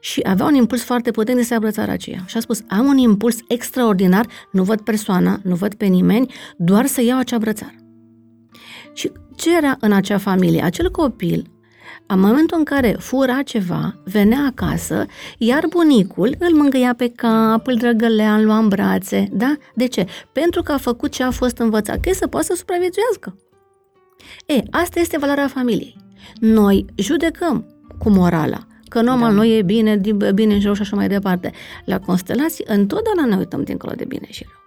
[0.00, 2.24] și avea un impuls foarte puternic să abrățarea aceea.
[2.26, 6.86] Și a spus, am un impuls extraordinar, nu văd persoana, nu văd pe nimeni, doar
[6.86, 7.74] să iau acea brățară.
[8.92, 10.62] Și ce era în acea familie?
[10.62, 11.50] Acel copil,
[12.06, 15.06] în momentul în care fura ceva, venea acasă,
[15.38, 19.56] iar bunicul îl mângâia pe cap, îl drăgălea, îl lua în brațe, da?
[19.74, 20.06] De ce?
[20.32, 23.36] Pentru că a făcut ce a fost învățat, că să poată să supraviețuiască.
[24.46, 25.96] E, asta este valoarea familiei.
[26.40, 27.66] Noi judecăm
[27.98, 29.36] cu morala, că normal da.
[29.36, 30.00] noi e bine,
[30.34, 31.52] bine și rău și așa mai departe.
[31.84, 34.60] La constelații, întotdeauna ne uităm dincolo de bine și rău.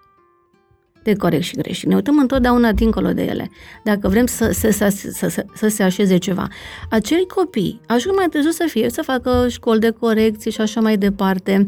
[1.04, 1.88] De corect și greșit.
[1.88, 3.52] Ne uităm întotdeauna dincolo de ele.
[3.84, 6.48] Dacă vrem să, să, să, să, să, să se așeze ceva.
[6.90, 10.98] Acei copii ajung mai târziu să fie, să facă școli de corecție și așa mai
[10.98, 11.64] departe,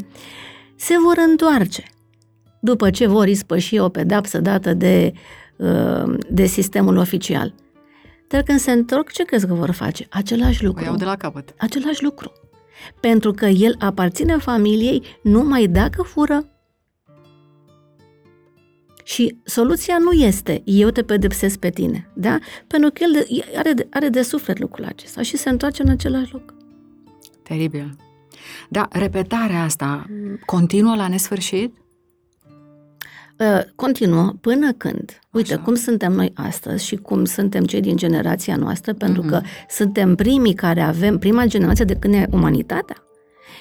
[0.75, 1.83] se vor întoarce
[2.59, 5.13] după ce vor ispăși o pedapsă dată de,
[5.55, 7.53] uh, de sistemul oficial
[8.27, 10.07] Dar când se întorc, ce crezi că vor face?
[10.09, 10.83] Același O lucru.
[10.83, 11.53] iau de la capăt.
[11.57, 12.31] Același lucru.
[12.99, 16.45] Pentru că el aparține familiei numai dacă fură.
[19.03, 22.37] Și soluția nu este eu te pedepsesc pe tine, da?
[22.67, 25.89] Pentru că el de, are, de, are de suflet lucrul acesta și se întoarce în
[25.89, 26.53] același loc.
[27.43, 27.95] Teribil.
[28.69, 30.05] Da, repetarea asta
[30.45, 31.75] continuă la nesfârșit?
[33.39, 35.63] Uh, continuă până când, uite Așa.
[35.63, 39.29] cum suntem noi astăzi și cum suntem cei din generația noastră, pentru Mhm.
[39.29, 42.95] că suntem primii care avem, prima generație de când e umanitatea,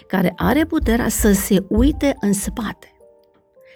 [0.08, 2.90] care are puterea să se uite în spate.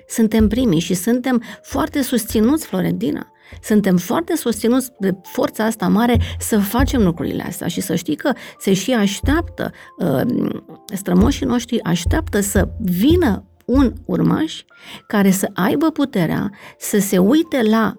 [0.08, 3.32] Suntem primii și suntem foarte susținuți, Florentina.
[3.62, 8.32] Suntem foarte susținuți de forța asta mare să facem lucrurile astea și să știi că
[8.58, 10.50] se și așteaptă, uh,
[10.94, 14.62] strămoșii noștri așteaptă să vină un urmaș
[15.06, 17.94] care să aibă puterea să se uite la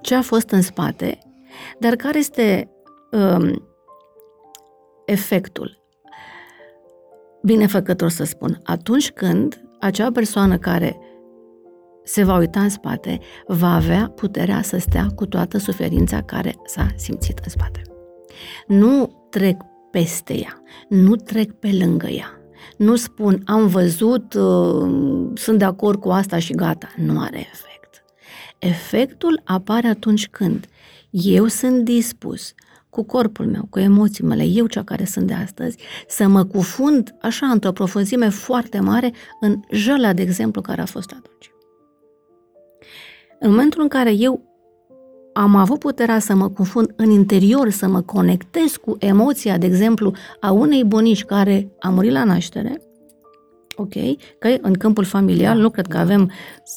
[0.00, 1.18] ce a fost în spate,
[1.78, 2.70] dar care este
[3.10, 3.68] um,
[5.06, 5.84] efectul.
[7.42, 10.98] Binefăcător să spun, atunci când acea persoană care
[12.04, 16.86] se va uita în spate, va avea puterea să stea cu toată suferința care s-a
[16.96, 17.82] simțit în spate.
[18.66, 22.35] Nu trec peste ea, nu trec pe lângă ea.
[22.76, 26.88] Nu spun, am văzut, uh, sunt de acord cu asta și gata.
[26.96, 28.04] Nu are efect.
[28.58, 30.66] Efectul apare atunci când
[31.10, 32.54] eu sunt dispus
[32.90, 37.14] cu corpul meu, cu emoțiile mele, eu cea care sunt de astăzi, să mă cufund
[37.20, 41.50] așa într-o profunzime foarte mare în jăla, de exemplu, care a fost atunci.
[43.38, 44.55] În momentul în care eu
[45.36, 50.12] am avut puterea să mă confund în interior, să mă conectez cu emoția, de exemplu,
[50.40, 52.80] a unei bunici care a murit la naștere,
[53.76, 53.92] ok,
[54.38, 56.02] că în câmpul familial, Da, nu cred că da.
[56.02, 56.30] avem,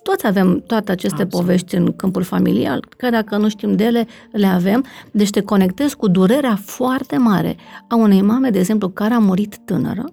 [0.03, 1.45] toți avem toate aceste Absolut.
[1.45, 5.95] povești în câmpul familial, că dacă nu știm de ele, le avem, deci te conectezi
[5.95, 7.55] cu durerea foarte mare
[7.87, 10.03] a unei mame, de exemplu, care a murit tânără,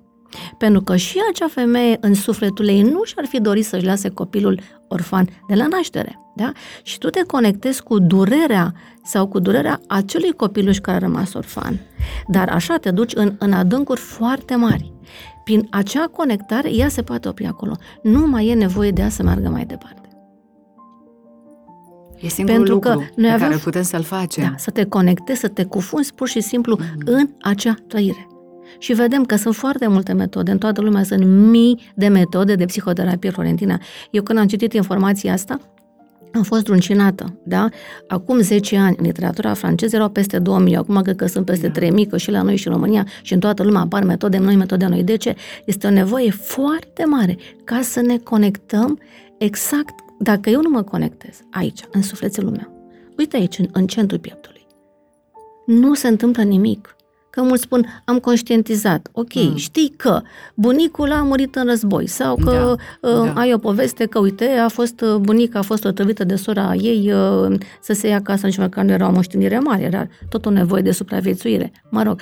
[0.58, 4.60] pentru că și acea femeie în sufletul ei nu și-ar fi dorit să-și lase copilul
[4.88, 6.20] orfan de la naștere.
[6.36, 6.52] Da?
[6.82, 11.80] Și tu te conectezi cu durerea sau cu durerea acelui copiluș care a rămas orfan.
[12.28, 14.92] Dar așa te duci în, în adâncuri foarte mari.
[15.44, 17.76] Prin acea conectare, ea se poate opri acolo.
[18.02, 20.00] Nu mai e nevoie de ea să meargă mai departe.
[22.20, 24.44] E singurul Pentru că lucru noi pe avem- care putem să-l facem.
[24.44, 27.00] Da, să te conectezi, să te cufunzi pur și simplu Mhm.
[27.04, 28.26] în acea trăire.
[28.78, 32.64] Și vedem că sunt foarte multe metode, în toată lumea sunt mii de metode de
[32.64, 33.78] psihoterapie florentina.
[34.10, 35.58] Eu când am citit informația asta,
[36.32, 37.68] am fost druncinată, da?
[38.08, 41.72] Acum 10 ani, în literatura franceză erau peste 2000, acum cred că sunt peste Da.
[41.72, 44.56] 3000, că și la noi și în România și în toată lumea apar metode noi,
[44.56, 45.02] metode noi.
[45.02, 45.36] De ce?
[45.64, 48.98] Este o nevoie foarte mare ca să ne conectăm
[49.38, 54.18] exact, dacă eu nu mă conectez aici, în sufletul meu, uite aici, în, în centrul
[54.18, 54.66] pieptului,
[55.66, 56.95] nu se întâmplă nimic.
[57.36, 59.08] Că mulți spun, am conștientizat.
[59.12, 59.42] Ok, Mm.
[59.48, 59.56] mm.
[59.56, 60.20] știi că
[60.54, 63.32] bunicul a murit în război sau că Da, uh, da.
[63.32, 67.12] ai o poveste că, uite, a fost uh, bunica, a fost otrăvită de sora ei
[67.12, 70.50] uh, să se ia acasă, nici măcar nu era o moștenire mare, era tot o
[70.50, 71.72] nevoie de supraviețuire.
[71.90, 72.20] Mă rog,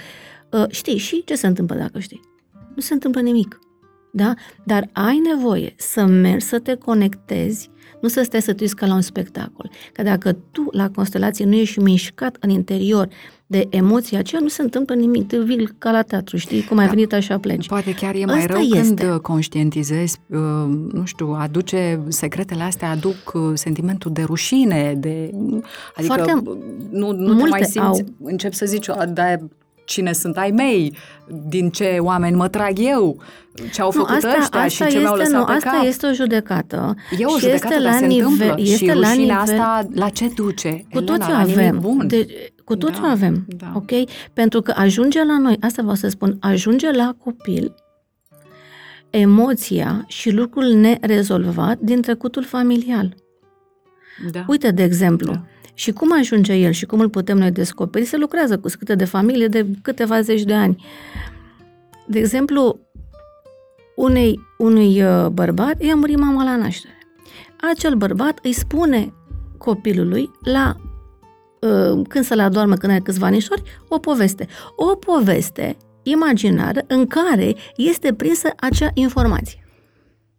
[0.50, 2.20] uh, știi, și ce se întâmplă dacă știi?
[2.74, 3.58] Nu se întâmplă nimic.
[4.12, 4.34] Da?
[4.64, 8.86] Dar ai nevoie să mergi să te conectezi, nu să stai să te uiți ca
[8.86, 9.70] la un spectacol.
[9.92, 13.08] Că dacă tu la constelație nu ești mișcat în interior
[13.54, 16.64] de emoția aceea, nu se întâmplă nimic, te vii ca la teatru, știi?
[16.64, 16.90] Cum ai Da.
[16.90, 17.66] venit așa pleci.
[17.66, 18.78] Poate chiar e mai Ăsta rău este.
[18.80, 20.38] când uh, conștientizezi, uh,
[20.92, 25.30] nu știu, aduce, secretele astea aduc uh, sentimentul de rușine, de...
[25.96, 26.56] Adică Foarte uh,
[26.90, 27.98] nu, nu te multe mai simți, au.
[28.22, 29.24] încep să zici, "A, da,
[29.84, 30.96] cine sunt ai mei,
[31.48, 33.22] din ce oameni mă trag eu,
[33.72, 35.84] ce au făcut asta, ăștia asta și ce mi-au este, lăsat nu, pe asta cap.
[35.86, 36.94] este o judecată.
[37.18, 39.38] E o și judecată, este dar la se nivel, întâmplă este și la rușinea nivel,
[39.60, 40.68] asta la ce duce?
[40.90, 41.78] Cu Elena, toți o la nimic avem.
[41.78, 42.06] bun.
[42.06, 42.26] De,
[42.64, 43.44] cu toți Da, o avem.
[43.56, 43.72] da.
[43.74, 43.90] Ok?
[44.32, 47.74] Pentru că ajunge la noi, asta vreau să spun, ajunge la copil
[49.10, 53.14] emoția și lucrul nerezolvat din trecutul familial.
[54.30, 54.44] da.
[54.48, 55.44] Uite, de exemplu, Da.
[55.74, 59.04] Și cum ajunge el și cum îl putem noi descoperi, se lucrează cu scâte de
[59.04, 60.84] familie de câteva zeci de ani.
[62.06, 62.78] De exemplu,
[63.96, 66.94] unei, unui uh, bărbat i-a murit mama la naștere.
[67.70, 69.12] Acel bărbat îi spune
[69.58, 70.76] copilului la
[71.60, 74.46] uh, când să le adormă, când are câțiva anișori, o poveste.
[74.76, 79.58] O poveste imaginară în care este prinsă acea informație.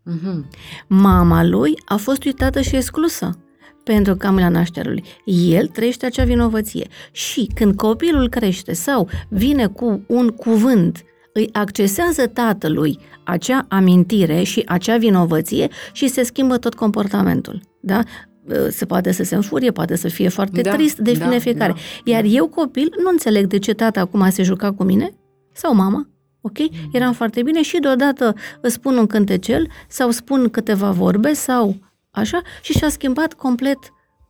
[0.03, 0.49] Mhm.
[0.87, 3.39] Mama lui a fost uitată și exclusă
[3.85, 5.03] pentru camila nașterii.
[5.49, 6.87] El trăiește acea vinovăție.
[7.11, 14.63] Și când copilul crește sau vine cu un cuvânt, îi accesează tatălui acea amintire și
[14.65, 17.61] acea vinovăție și se schimbă tot comportamentul.
[17.81, 18.03] Da?
[18.47, 21.39] uh, se poate să se înfurie, poate să fie foarte Da, trist, de da, fine
[21.39, 21.73] fiecare.
[21.73, 22.27] da, Iar da.
[22.27, 25.09] eu, copil, nu înțeleg de ce tata acum se juca cu mine
[25.53, 26.09] sau mama,
[26.41, 26.59] ok?
[26.59, 26.89] Mm.
[26.91, 31.75] Eram foarte bine și deodată îți spun un cântecel sau spun câteva vorbe sau
[32.15, 33.77] așa și și-a schimbat complet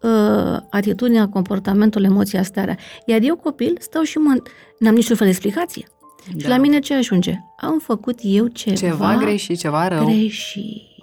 [0.01, 2.77] uh, atitudinea, comportamentul, emoția, starea.
[3.05, 4.41] Iar eu, copil, stau și mă...
[4.79, 5.85] N-am niciun fel de explicație.
[6.33, 6.39] Da.
[6.39, 7.35] Și la mine ce ajunge?
[7.57, 10.05] Am făcut eu ceva, Ceva greșit, ceva rău.
[10.05, 10.93] greșit.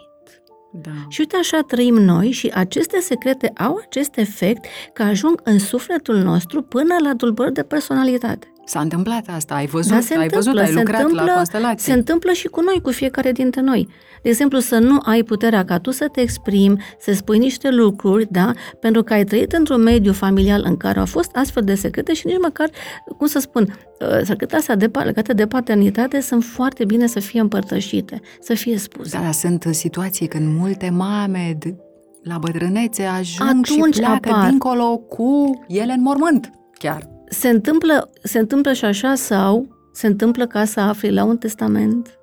[0.73, 0.91] Da.
[1.09, 6.17] Și uite așa trăim noi și aceste secrete au acest efect că ajung în sufletul
[6.17, 8.52] nostru până la tulburări de personalitate.
[8.65, 11.33] S-a întâmplat asta, ai văzut, Da, se ai văzut, întâmplă, ai se lucrat întâmplă, la
[11.35, 11.91] constelații.
[11.91, 13.89] Se întâmplă și cu noi, cu fiecare dintre noi.
[14.23, 18.27] De exemplu, să nu ai puterea ca tu să te exprimi, să spui niște lucruri,
[18.31, 22.15] da, pentru că ai trăit într-un mediu familial în care au fost astfel de secrete
[22.15, 22.71] și nici măcar,
[23.19, 23.63] cum să spun,
[24.01, 28.79] uh, secretele astea de, legate de paternitate sunt foarte bine să fie împărtășite, să fie
[28.79, 29.17] spuse.
[29.17, 31.77] Da, dar sunt situații când multe mame de,
[32.23, 34.49] la bătrânețe ajung Atunci și pleacă apar.
[34.49, 37.12] dincolo cu ele în mormânt, chiar.
[37.33, 42.17] Se întâmplă, se întâmplă și așa sau se întâmplă ca să afli la un testament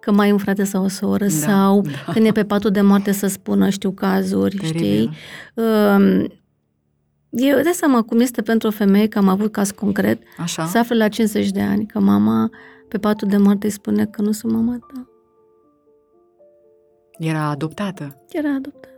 [0.00, 2.12] că mai ai un frate sau o soră, Da, sau da.
[2.12, 4.80] când e pe patul de moarte să spună, știu, cazuri, Teribil.
[4.82, 5.10] știi?
[5.54, 6.32] Um,
[7.30, 10.64] Eu dai seama cum este pentru o femeie, că am avut caz concret, Așa?
[10.66, 12.50] să afle la 50 de ani că mama
[12.88, 15.06] pe patul de moarte îi spune că nu sunt mama ta.
[17.18, 18.24] Era adoptată.
[18.28, 18.88] Era adoptată.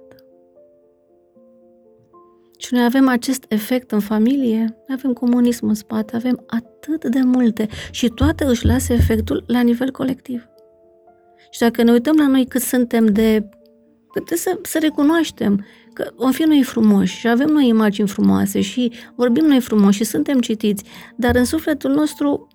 [2.65, 7.21] Și noi avem acest efect în familie, noi avem comunism în spate, avem atât de
[7.21, 10.47] multe și toate își lasă efectul la nivel colectiv.
[11.51, 13.49] Și dacă ne uităm la noi cât suntem de...
[14.13, 18.93] Trebuie să, să recunoaștem că om fi noi frumoși și avem noi imagini frumoase și
[19.15, 20.85] vorbim noi frumos și suntem citiți,
[21.17, 22.49] dar în sufletul nostru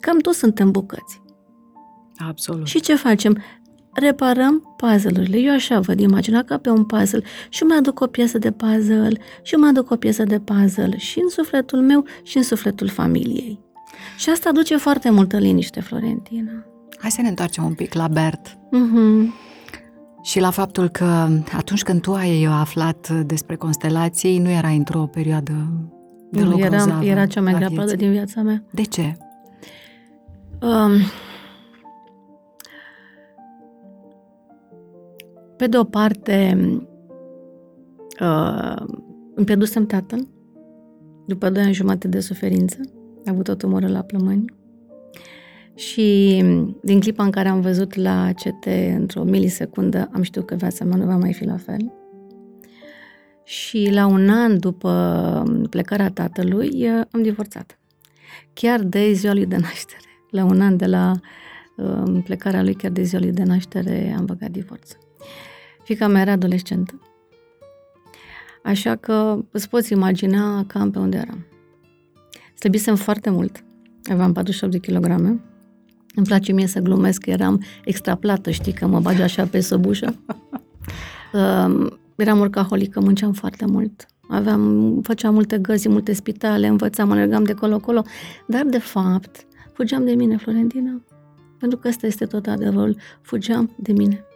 [0.00, 1.20] cam toți suntem bucăți.
[2.16, 2.66] Absolut.
[2.66, 3.42] Și ce facem?
[3.98, 5.38] Reparăm puzzle-urile.
[5.38, 9.18] Eu așa văd imaginea ca pe un puzzle și mai aduc o piesă de puzzle
[9.42, 13.60] și mai aduc o piesă de puzzle și în sufletul meu și în sufletul familiei.
[14.18, 16.50] Și asta aduce foarte multă liniște, Florentina.
[16.98, 19.32] Hai să ne întoarcem un pic la Bert Mm-hmm.
[20.22, 25.52] și la faptul că atunci când tu ai aflat despre constelații, nu era într-o perioadă
[26.30, 27.84] deloc Nu, era, grozavă era cea mai a grea vieții.
[27.86, 28.62] perioadă din viața mea.
[28.70, 29.16] De ce?
[30.60, 30.90] Um,
[35.58, 36.56] pe de o parte,
[38.20, 38.82] uh,
[39.34, 40.28] îmi pierdusem tatăl
[41.26, 42.80] după doi ani jumate de suferință.
[43.24, 44.44] A avut o tumoră la plămâni.
[45.74, 46.42] Și
[46.82, 48.66] din clipa în care am văzut la CT
[48.96, 51.92] într-o milisecundă, am știut că viața mea nu va mai fi la fel.
[53.44, 57.78] Și la un an după plecarea tatălui, am divorțat.
[58.52, 60.00] Chiar de ziua lui de naștere.
[60.30, 61.12] La un an de la
[61.76, 64.90] uh, plecarea lui, chiar de ziua lui de naștere, am băgat divorț.
[65.88, 67.00] Fica mea era adolescentă.
[68.62, 71.46] Așa că îți poți imagina cam pe unde eram.
[72.58, 73.64] Slăbisem foarte mult.
[74.10, 75.28] Aveam 48 de kilograme.
[76.14, 79.60] Îmi place mie să glumesc că eram extra plată, știi, că mă bagi așa pe
[79.60, 80.14] săbușă.
[81.32, 84.06] Uh, eram urcaholică, munceam foarte mult.
[84.28, 88.02] Aveam, făceam multe găzi, multe spitale, învățam, alergam de colo-colo,
[88.46, 91.02] dar de fapt fugeam de mine, Florentina.
[91.58, 92.96] Pentru că ăsta este tot adevărul.
[93.20, 94.27] Fugeam de mine.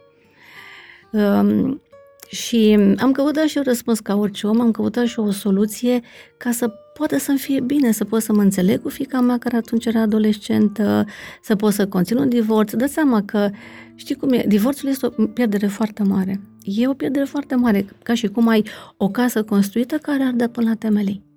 [1.13, 1.81] Um,
[2.29, 6.01] și am căutat și eu răspuns ca orice om, am căutat și eu o soluție
[6.37, 9.55] ca să poată să-mi fie bine, să pot să mă înțeleg cu fica mea care
[9.55, 11.05] atunci era adolescentă,
[11.41, 12.73] să pot să conțin un divorț.
[12.73, 13.49] Dă seama că,
[13.95, 16.41] știi cum e, divorțul este o pierdere foarte mare.
[16.63, 18.65] E o pierdere foarte mare, ca și cum ai
[18.97, 21.32] o casă construită care arde până la temelii.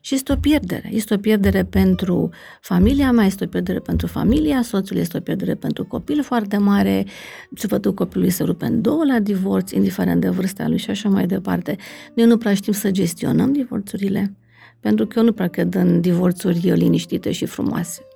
[0.00, 0.88] Și este o pierdere.
[0.92, 5.54] Este o pierdere pentru familia mea, este o pierdere pentru familia soțului, este o pierdere
[5.54, 7.04] pentru copil foarte mare,
[7.54, 11.26] sufletul copilului se rupe în două la divorț, indiferent de vârsta lui și așa mai
[11.26, 11.76] departe.
[12.14, 14.36] Noi nu prea știm să gestionăm divorțurile,
[14.80, 18.07] pentru că eu nu prea cred în divorțuri liniștite și frumoase.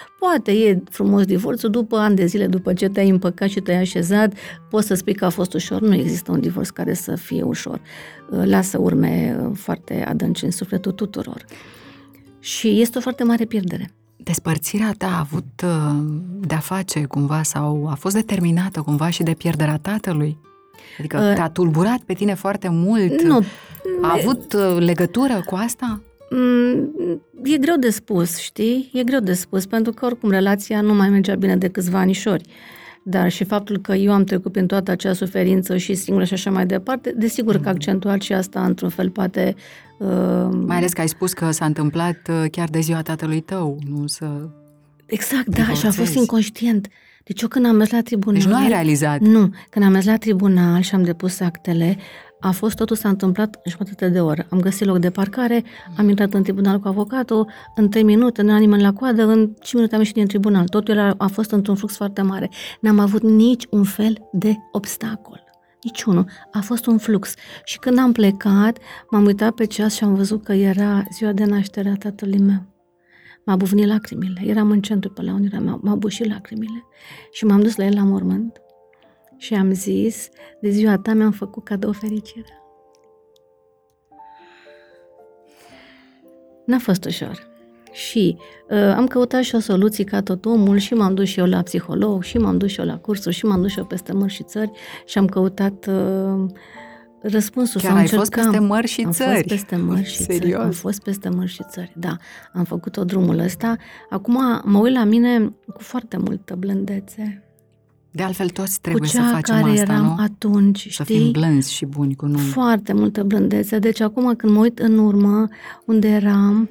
[0.00, 0.18] Nu cred.
[0.18, 4.32] Poate e frumos divorțul după ani de zile, după ce te-ai împăcat și te-ai așezat,
[4.70, 5.80] poți să spui că a fost ușor.
[5.80, 7.80] Nu există un divorț care să fie ușor.
[8.28, 11.44] Lasă urme foarte adânci în sufletul tuturor.
[12.38, 13.90] Și este o foarte mare pierdere.
[14.16, 15.96] Despărțirea ta a avut uh,
[16.40, 20.38] de-a face cumva sau a fost determinată cumva și de pierderea tatălui?
[20.98, 23.22] Adică Uh, te-a tulburat pe tine foarte mult?
[23.22, 23.44] Nu.
[24.02, 26.00] A avut uh, legătură cu asta?
[26.30, 28.90] Mm, E greu de spus, știi?
[28.92, 32.44] E greu de spus, pentru că oricum relația nu mai mergea bine de câțiva anișori.
[33.02, 36.50] Dar și faptul că eu am trecut prin toată acea suferință și singură și așa
[36.50, 39.54] mai departe, desigur că accentuat și asta într-un fel poate...
[39.98, 43.78] Uh, Mai ales că ai spus că s-a întâmplat uh, chiar de ziua tatălui tău,
[43.90, 44.48] nu să...
[45.06, 46.18] exact, da, și a fost divorțezi.
[46.18, 46.88] inconștient.
[47.24, 48.40] Deci eu când am mers la tribunal...
[48.40, 49.20] Deci nu ai realizat.
[49.20, 51.96] Nu, când am mers la tribunal și am depus actele,
[52.46, 54.46] a fost, totul s-a întâmplat în jumătate de oră.
[54.50, 55.64] Am găsit loc de parcare,
[55.96, 59.46] am intrat în tribunal cu avocatul, în 3 minute, nu era nimeni la coadă, în
[59.46, 60.68] 5 minute am ieșit din tribunal.
[60.68, 62.50] Totul era, a fost într-un flux foarte mare.
[62.80, 65.44] N-am avut nici un fel de obstacol.
[65.82, 66.26] Niciunul.
[66.52, 67.34] A fost un flux.
[67.64, 68.78] Și când am plecat,
[69.10, 72.62] m-am uitat pe ceas și am văzut că era ziua de naștere a tatălui meu.
[73.44, 74.42] M-a buvnit lacrimile.
[74.44, 76.84] Eram în centru pe la unirea mea, m-a bușit lacrimile.
[77.32, 78.60] Și m-am dus la el la mormânt
[79.36, 80.28] și am zis,
[80.60, 82.60] de ziua ta mi-am făcut cadou fericire.
[86.66, 87.54] N-a fost ușor.
[87.92, 88.36] Și
[88.70, 91.62] uh, am căutat și o soluție ca tot omul și m-am dus și eu la
[91.62, 94.32] psiholog și m-am dus și eu la cursuri și m-am dus și eu peste mări
[94.32, 94.70] și țări
[95.04, 96.50] și am căutat uh,
[97.20, 97.80] răspunsul.
[97.80, 99.28] Chiar ai fost peste mări și am țări?
[99.28, 100.40] Am fost peste mări și Serios?
[100.40, 100.54] țări.
[100.54, 102.16] Am fost peste mări și țări, da.
[102.52, 103.76] Am făcut tot drumul ăsta.
[104.10, 107.45] Acum mă uit la mine cu foarte multă blândețe.
[108.16, 110.14] De altfel, toți Cu trebuie cea să facem care asta, eram nu?
[110.18, 111.18] atunci, Să știi?
[111.18, 112.40] fim blânzi și buni cu noi.
[112.42, 113.78] Foarte multă blândețe.
[113.78, 115.48] Deci acum când mă uit în urmă,
[115.86, 116.70] unde eram,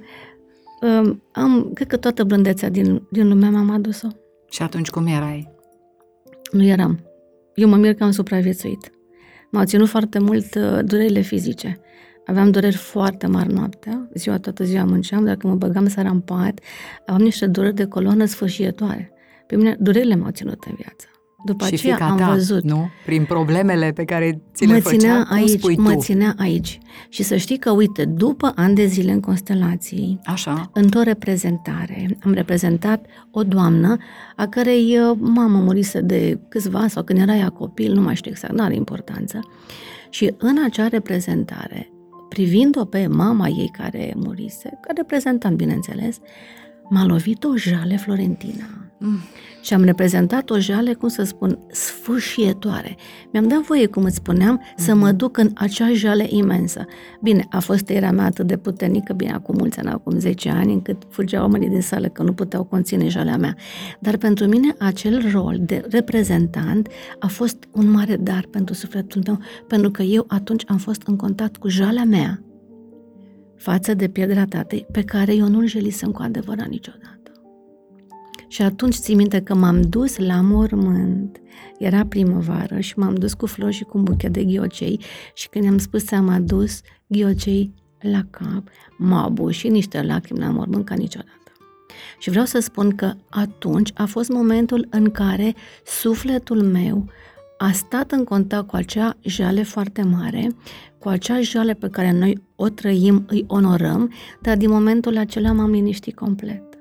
[0.82, 4.08] um, am, cred că toată blândețea din, din lumea mea am adus-o.
[4.50, 5.52] Și atunci cum erai?
[6.52, 7.00] Nu eram.
[7.56, 8.92] Eu mă mir că am supraviețuit.
[9.52, 11.80] M-au ținut foarte mult uh, durerile fizice.
[12.26, 16.60] Aveam dureri foarte mari noaptea, ziua toată ziua munceam, dacă mă băgam seara în pat,
[17.06, 19.12] aveam niște dureri de coloană sfârșietoare.
[19.48, 21.06] Pe mine durerile m-au ținut în viață.
[21.46, 22.64] După și aceea fica am ta, văzut.
[22.64, 22.90] nu?
[23.06, 26.00] Prin problemele pe care ți le mă făcea, ținea cum aici, spui mă tu?
[26.00, 26.80] ținea aici.
[27.10, 30.70] Și să știi că, uite, după ani de zile în constelații, Așa.
[30.74, 33.98] într-o reprezentare, am reprezentat o doamnă
[34.36, 38.32] a cărei uh, mamă murise de câțiva sau când era ea copil, nu mai știu
[38.32, 39.40] exact, nu are importanță.
[40.10, 41.90] Și în acea reprezentare,
[42.30, 46.20] privind-o pe mama ei care murise, ca reprezentant, bineînțeles,
[46.90, 48.85] m-a lovit o jale florentina.
[49.00, 49.20] Mm.
[49.62, 52.96] Și am reprezentat o jale, cum să spun, sfârșietoare.
[53.32, 56.86] Mi-am dat voie, cum îți spuneam, să mă duc în acea jale imensă.
[57.22, 60.74] Bine, a fost era mea atât de puternică, bine, acum mulți ani, acum 10 ani,
[60.74, 63.56] încât fugeau oamenii din sală că nu puteau conține jalea mea.
[64.00, 66.88] Dar pentru mine acel rol de reprezentant
[67.20, 71.16] a fost un mare dar pentru sufletul meu, pentru că eu atunci am fost în
[71.16, 72.40] contact cu jalea mea
[73.56, 77.25] față de pierderea tatei, pe care eu nu-l jelisem cu adevărat niciodată.
[78.48, 81.42] Și atunci țin minte că m-am dus la mormânt,
[81.80, 85.00] era primăvară și m-am dus cu flori și cu un buchet de ghiocei
[85.34, 90.50] și când i-am spus să am adus ghiocei la cap, m-au bușit niște lacrimi la
[90.50, 91.52] mormânt ca niciodată.
[92.20, 95.56] Și vreau să spun că atunci a fost momentul în care
[95.86, 97.10] sufletul meu
[97.58, 100.48] a stat în contact cu acea jale foarte mare,
[101.00, 105.72] cu acea jale pe care noi o trăim, îi onorăm, dar din momentul acela m-am
[105.72, 106.75] liniștit complet.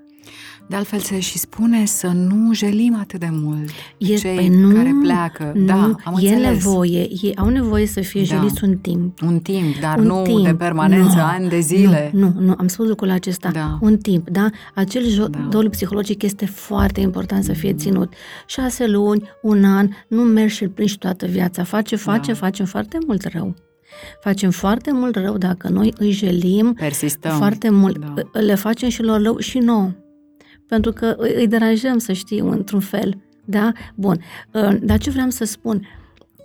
[0.69, 4.75] De altfel se și spune să nu jelim atât de mult E, cei păi nu,
[4.75, 5.53] care pleacă.
[5.55, 6.51] Nu, da, am e înțeles.
[6.65, 8.35] nevoie, ei au nevoie să fie Da.
[8.37, 9.21] jeliți un timp.
[9.23, 10.45] Un timp, dar un nu timp.
[10.45, 12.11] de permanență, Nu, ani de zile.
[12.15, 13.51] Nu, nu, nu, am spus lucrul acesta.
[13.51, 13.79] Da.
[13.81, 14.51] Un timp, da?
[14.75, 15.39] Acel jo- Da.
[15.51, 18.13] doliu psihologic este foarte important să fie ținut.
[18.47, 21.65] Șase luni, un an, nu mergi și îl prinzi toată viața.
[21.65, 22.39] Face, face, Da.
[22.39, 23.55] facem foarte mult rău.
[24.21, 27.37] Facem foarte mult rău dacă noi îi jelim Persistăm.
[27.37, 27.99] foarte mult.
[27.99, 28.41] Da.
[28.41, 29.91] Le facem și lor rău și nouă.
[30.69, 33.23] Pentru că îi îi deranjăm, să știi, într-un fel.
[33.45, 33.73] Da?
[33.95, 34.21] Bun.
[34.53, 35.87] Uh, Dar ce vreau să spun?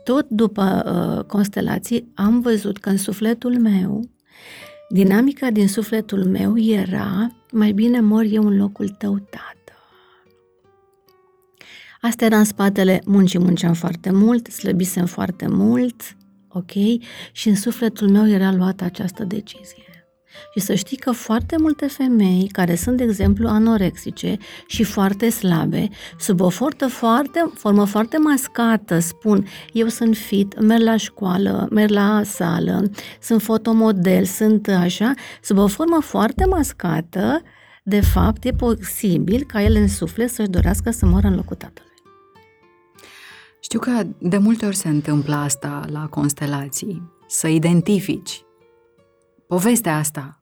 [0.04, 0.84] Tot după
[1.18, 4.10] uh, constelații am văzut că în sufletul meu,
[4.90, 9.54] dinamica din sufletul meu era mai bine mor eu în locul tău, tată.
[12.02, 16.72] Asta era în spatele muncii, munceam foarte mult, slăbisem foarte mult, ok?
[17.32, 19.89] Și în sufletul meu era luată această decizie.
[20.54, 25.88] Și să știi că foarte multe femei care sunt, de exemplu, anorexice și foarte slabe,
[26.20, 31.90] sub o formă foarte, formă foarte mascată, spun, eu sunt fit, merg la școală, merg
[31.92, 37.42] la sală, sunt fotomodel, sunt așa, sub o formă foarte mascată,
[37.84, 41.88] de fapt, e posibil ca ele în suflet să-și dorească să moară în locul tatălui.
[43.60, 48.44] Știu că de multe ori se întâmplă asta la constelații, să identifici
[49.54, 50.40] povestea asta.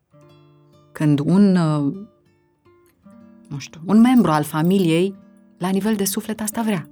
[0.92, 1.94] Când un, uh,
[3.48, 5.16] nu știu, un membru al familiei,
[5.58, 6.88] la nivel de suflet, asta vrea.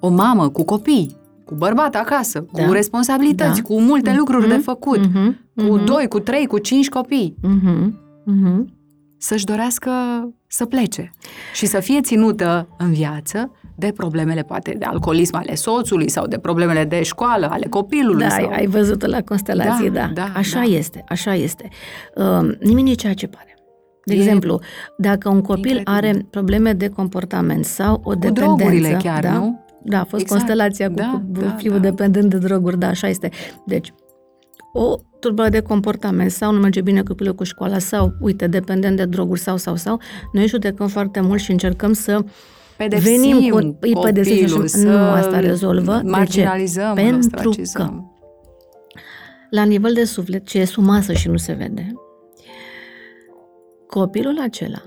[0.00, 2.72] O mamă cu copii, cu bărbat acasă, cu Da.
[2.72, 3.66] responsabilități, Da.
[3.68, 4.18] cu multe Mhm.
[4.18, 8.72] lucruri de făcut, Mhm, cu mhm, doi, cu trei, cu cinci copii, mhm, mhm.
[9.18, 9.90] să-și dorească
[10.46, 11.10] să plece
[11.54, 16.38] și să fie ținută în viață de problemele poate de alcoolism ale soțului sau de
[16.38, 18.22] problemele de școală ale copilului.
[18.22, 18.48] Da, sau...
[18.48, 20.10] ai, ai văzut la constelație, Da, da.
[20.14, 20.64] da, așa da.
[20.76, 21.68] este, așa este.
[22.14, 23.54] Uh, nimic nici ceea ce pare.
[24.04, 24.60] De E exemplu,
[24.96, 25.92] dacă un copil incredibil.
[26.10, 28.54] are probleme de comportament sau o cu dependență...
[28.56, 29.32] drogurile chiar, da?
[29.32, 29.64] nu?
[29.86, 30.40] Da, a fost Exact.
[30.40, 31.88] constelația cu, Da, cu da, fiul da.
[31.88, 33.30] dependent de droguri, da, așa este.
[33.66, 33.92] Deci,
[34.72, 39.04] o tulburare de comportament sau nu merge bine copilul cu școala sau, uite, dependent de
[39.04, 40.00] droguri sau, sau, sau,
[40.32, 42.24] noi judecăm foarte mult și încercăm să
[42.76, 45.92] Pedepsim venim cu îi copilul, pedepsim să nu asta rezolvă.
[45.94, 46.08] De ce?
[46.10, 47.86] marginalizăm, Pentru ostracizăm.
[47.86, 48.02] că
[49.50, 51.92] la nivel de suflet, ce e sub masă și nu se vede,
[53.86, 54.82] copilul acela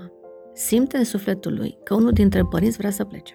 [0.54, 3.34] simte în sufletul lui că unul dintre părinți vrea să plece.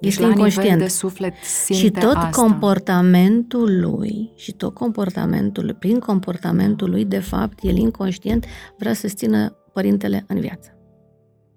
[0.00, 0.80] Deci Este la nivel inconștient.
[0.82, 2.42] de suflet simte Și tot asta.
[2.42, 8.44] comportamentul lui, și tot comportamentul lui, prin comportamentul lui, de fapt, el inconștient
[8.78, 10.70] vrea să țină părintele în viață.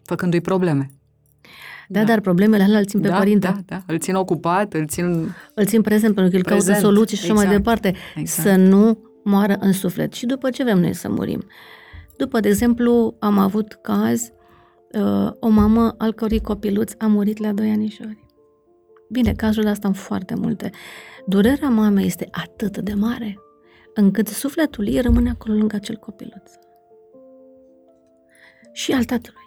[0.03, 0.89] Făcându-i probleme.
[1.93, 2.05] Da, da.
[2.05, 3.47] dar problemele alea îl țin pe da, părinte.
[3.47, 5.29] Da, da, îl țin ocupat, îl țin...
[5.53, 7.93] Îl țin prezent pentru că el caută Prezent, soluții și așa mai exact, departe.
[8.15, 8.47] exact.
[8.47, 10.13] Să nu moară în suflet.
[10.13, 11.43] Și după ce vrem noi să murim?
[12.17, 14.31] După, de exemplu, am avut caz
[14.91, 18.25] uh, o mamă al cărui copiluț a murit la doi anișori.
[19.09, 20.69] Bine, cazul ăsta în foarte multe.
[21.25, 23.37] Durerea mamei este atât de mare
[23.93, 26.51] încât sufletul ei rămâne acolo lângă acel copiluț.
[28.71, 29.42] Și al tatălui.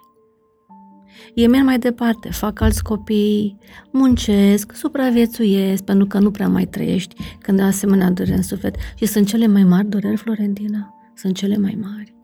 [1.33, 3.57] Ei merg mai departe, fac alți copii,
[3.91, 8.75] muncesc, supraviețuiesc, pentru că nu prea mai trăiești când ai asemenea durere în suflet.
[8.95, 10.93] Și sunt cele mai mari dureri, Florentina.
[11.15, 12.15] Sunt cele mai mari.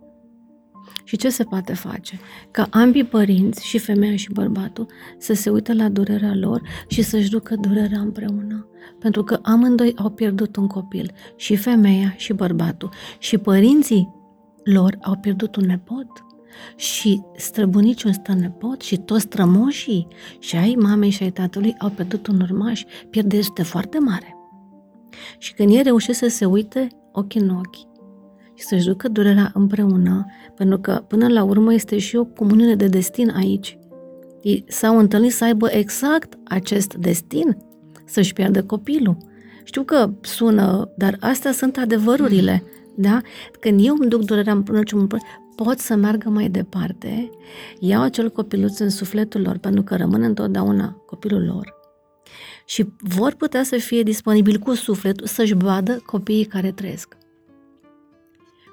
[1.04, 2.20] Și ce se poate face?
[2.52, 4.88] Ca ambii părinți, și femeia și bărbatul,
[5.18, 8.68] să se uite la durerea lor și să-și ducă durerea împreună.
[9.00, 12.90] Pentru că amândoi au pierdut un copil, și femeia și bărbatul.
[13.20, 14.10] Și părinții
[14.64, 16.08] lor au pierdut un nepot
[16.76, 20.08] și străbunicii un strănepot și toți strămoșii
[20.40, 22.84] și ai mamei și ai tatălui au pierdut un urmaș.
[23.10, 24.36] Pierderea este foarte mare.
[25.38, 27.92] Și când ei reușesc să se uite ochi în ochi
[28.54, 30.26] și să-și ducă durerea împreună,
[30.56, 33.78] pentru că până la urmă este și o comuniune de destin aici.
[34.42, 37.58] Ei s-au întâlnit să aibă exact acest destin,
[38.06, 39.18] să-și pierdă copilul.
[39.64, 42.64] Știu că sună, dar astea sunt adevărurile.
[42.96, 43.22] Da?
[43.60, 44.84] Când eu îmi duc durerea împreună,
[45.56, 47.30] pot să meargă mai departe,
[47.80, 51.82] iau acel copiluț în sufletul lor, pentru că rămân întotdeauna copilul lor
[52.66, 57.18] și vor putea să fie disponibili cu sufletul să-și vadă copiii care trăiesc.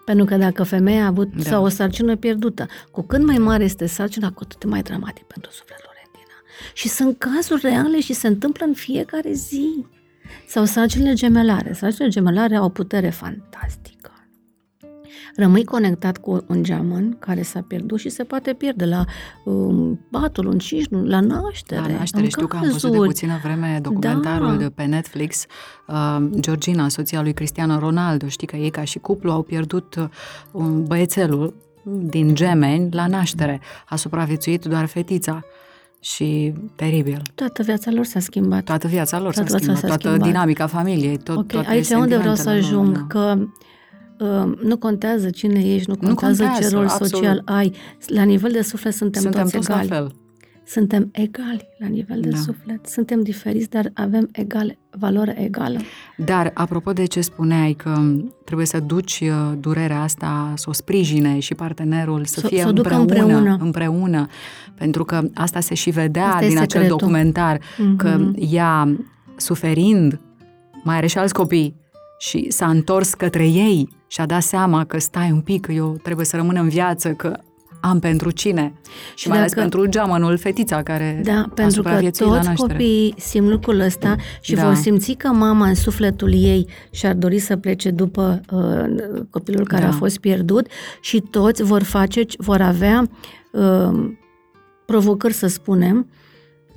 [0.05, 1.43] Pentru că dacă femeia a avut da.
[1.43, 5.51] sau o sarcină pierdută, cu cât mai mare este sarcina, cu atât mai dramatic pentru
[5.51, 6.35] sufletul Florentina.
[6.75, 9.87] Și sunt cazuri reale și se întâmplă în fiecare zi.
[10.47, 11.73] Sau sarcinile gemelare.
[11.73, 14.00] Sarcinile gemelare au o putere fantastică
[15.37, 19.05] rămâi conectat cu un geamăn care s-a pierdut și se poate pierde la
[19.45, 21.81] um, patul, un cișnu, la naștere.
[21.81, 24.57] La naștere, știu că am văzut de puțină vreme documentarul da.
[24.57, 25.47] de pe Netflix,
[25.87, 30.05] uh, Georgina, soția lui Cristiano Ronaldo, știi că ei ca și cuplu au pierdut uh,
[30.51, 33.61] un băiețelul din gemeni la naștere.
[33.89, 35.45] A supraviețuit doar fetița
[36.01, 37.23] și teribil.
[37.35, 38.65] Toată viața lor s-a schimbat.
[38.65, 40.27] Toată viața lor toată s-a, schimbat, s-a toată schimbat.
[40.27, 41.47] dinamica familiei, tot, okay.
[41.47, 43.49] toate Aici unde vreau să ajung, nu, că uh,
[44.63, 47.11] nu contează cine ești, nu contează, nu contează ce rol absolut.
[47.13, 47.73] social ai.
[48.07, 49.89] La nivel de suflet suntem, suntem toți, toți egali.
[49.89, 50.13] la fel.
[50.67, 52.37] Suntem egali la nivel de da.
[52.37, 52.87] suflet.
[52.87, 55.79] Suntem diferiți, dar avem egale, valoare egală.
[56.17, 58.01] Dar, apropo de ce spuneai, că
[58.45, 62.69] trebuie să duci uh, durerea asta, să o sprijine și partenerul să S-o, fie s-o
[62.69, 63.57] împreună, împreună.
[63.61, 64.27] împreună,
[64.75, 66.97] pentru că asta se și vedea Asta din e acel secretul.
[66.99, 67.97] documentar, Mhm.
[67.97, 68.97] că ea,
[69.37, 70.21] suferind,
[70.85, 71.77] mai are și alți copii
[72.19, 75.97] și s-a întors către ei și a dat seama că stai un pic, că eu
[76.03, 77.37] trebuie să rămân în viață, că
[77.81, 78.73] am pentru cine.
[78.85, 82.37] Și, Și mai ales dacă- pentru geamănul, fetița care Da, a pentru că supraviețuit la
[82.37, 82.73] toți naștere.
[82.73, 84.65] copiii simt lucrul ăsta și Da.
[84.65, 89.83] vor simți că mama în sufletul ei și-ar dori să plece după uh, copilul care
[89.83, 89.89] Da.
[89.89, 90.67] a fost pierdut
[91.01, 93.09] și toți vor face, vor avea
[93.53, 94.11] uh,
[94.87, 96.11] provocări, să spunem,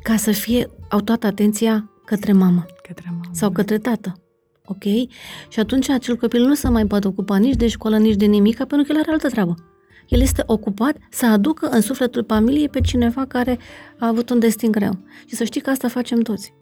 [0.03, 3.21] ca să fie, au toată atenția către mama Către mamă.
[3.31, 4.13] sau către tată.
[4.65, 4.83] Ok?
[5.49, 8.55] Și atunci acel copil nu se mai poate ocupa nici de școală, nici de nimic,
[8.55, 9.55] pentru că el are altă treabă.
[10.07, 13.59] El este ocupat să aducă în sufletul familiei pe cineva care
[13.99, 14.99] a avut un destin greu.
[15.27, 16.53] Și să știi că asta facem toți.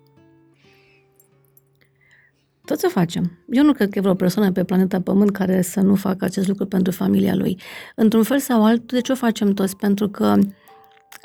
[2.65, 3.31] Toți o facem.
[3.49, 6.47] Eu nu cred că e vreo persoană pe planeta Pământ care să nu facă acest
[6.47, 7.59] lucru pentru familia lui.
[7.95, 9.77] Într-un fel sau altul, de ce o facem toți?
[9.77, 10.35] Pentru că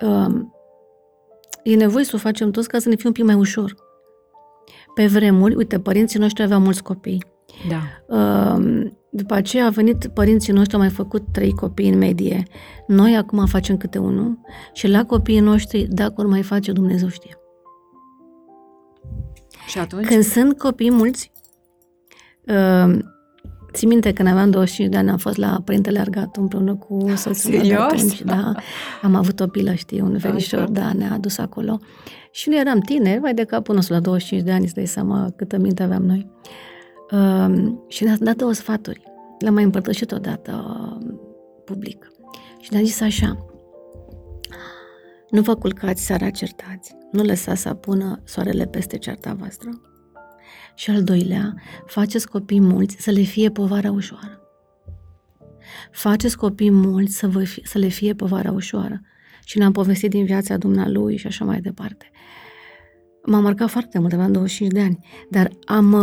[0.03, 0.35] uh,
[1.63, 3.86] e nevoie să o facem toți ca să ne fie un pic mai ușor.
[4.97, 7.25] Pe vremuri, uite, părinții noștri aveau mulți copii.
[7.69, 7.81] Da.
[8.17, 8.87] Uh,
[9.17, 12.43] După aceea a venit părinții noștri, au mai făcut trei copii în medie.
[12.87, 14.39] Noi acum facem câte unul
[14.73, 17.39] și la copiii noștri, dacă vor mai face, Dumnezeu știe.
[19.67, 20.07] Și atunci?
[20.07, 21.33] Când sunt copii mulți,
[22.47, 22.99] uh,
[23.77, 27.51] țin minte când aveam 25 de ani, am fost la Părintele Argat împreună cu soțul
[27.51, 27.93] meu de Serios?
[27.93, 28.55] atunci, da.
[29.03, 30.71] Am avut o pilă, știi, un verișor, Așa.
[30.71, 31.79] da, ne-a adus acolo.
[32.31, 35.33] Și noi eram tineri, mai de capul nostru, la 25 de ani, îți dai seama
[35.37, 36.31] câtă minte aveam noi.
[37.11, 39.03] Uh, și ne-a dat două sfaturi.
[39.39, 40.65] Le-am mai împărtășit odată
[41.01, 41.15] uh,
[41.65, 42.11] public.
[42.61, 43.47] Și ne-a zis așa,
[45.31, 49.71] nu vă culcați seara certați, nu lăsați să apună soarele peste cearta voastră.
[50.77, 51.55] Și al doilea,
[51.87, 54.41] faceți copii mulți să le fie povara ușoară.
[55.91, 59.01] Faceți copii mulți să, vă fie, să le fie povara ușoară.
[59.45, 62.11] Și ne-am povestit din viața dumnealui și așa mai departe.
[63.25, 64.99] M-a marcat foarte mult, aveam 25 de ani,
[65.31, 65.95] dar am,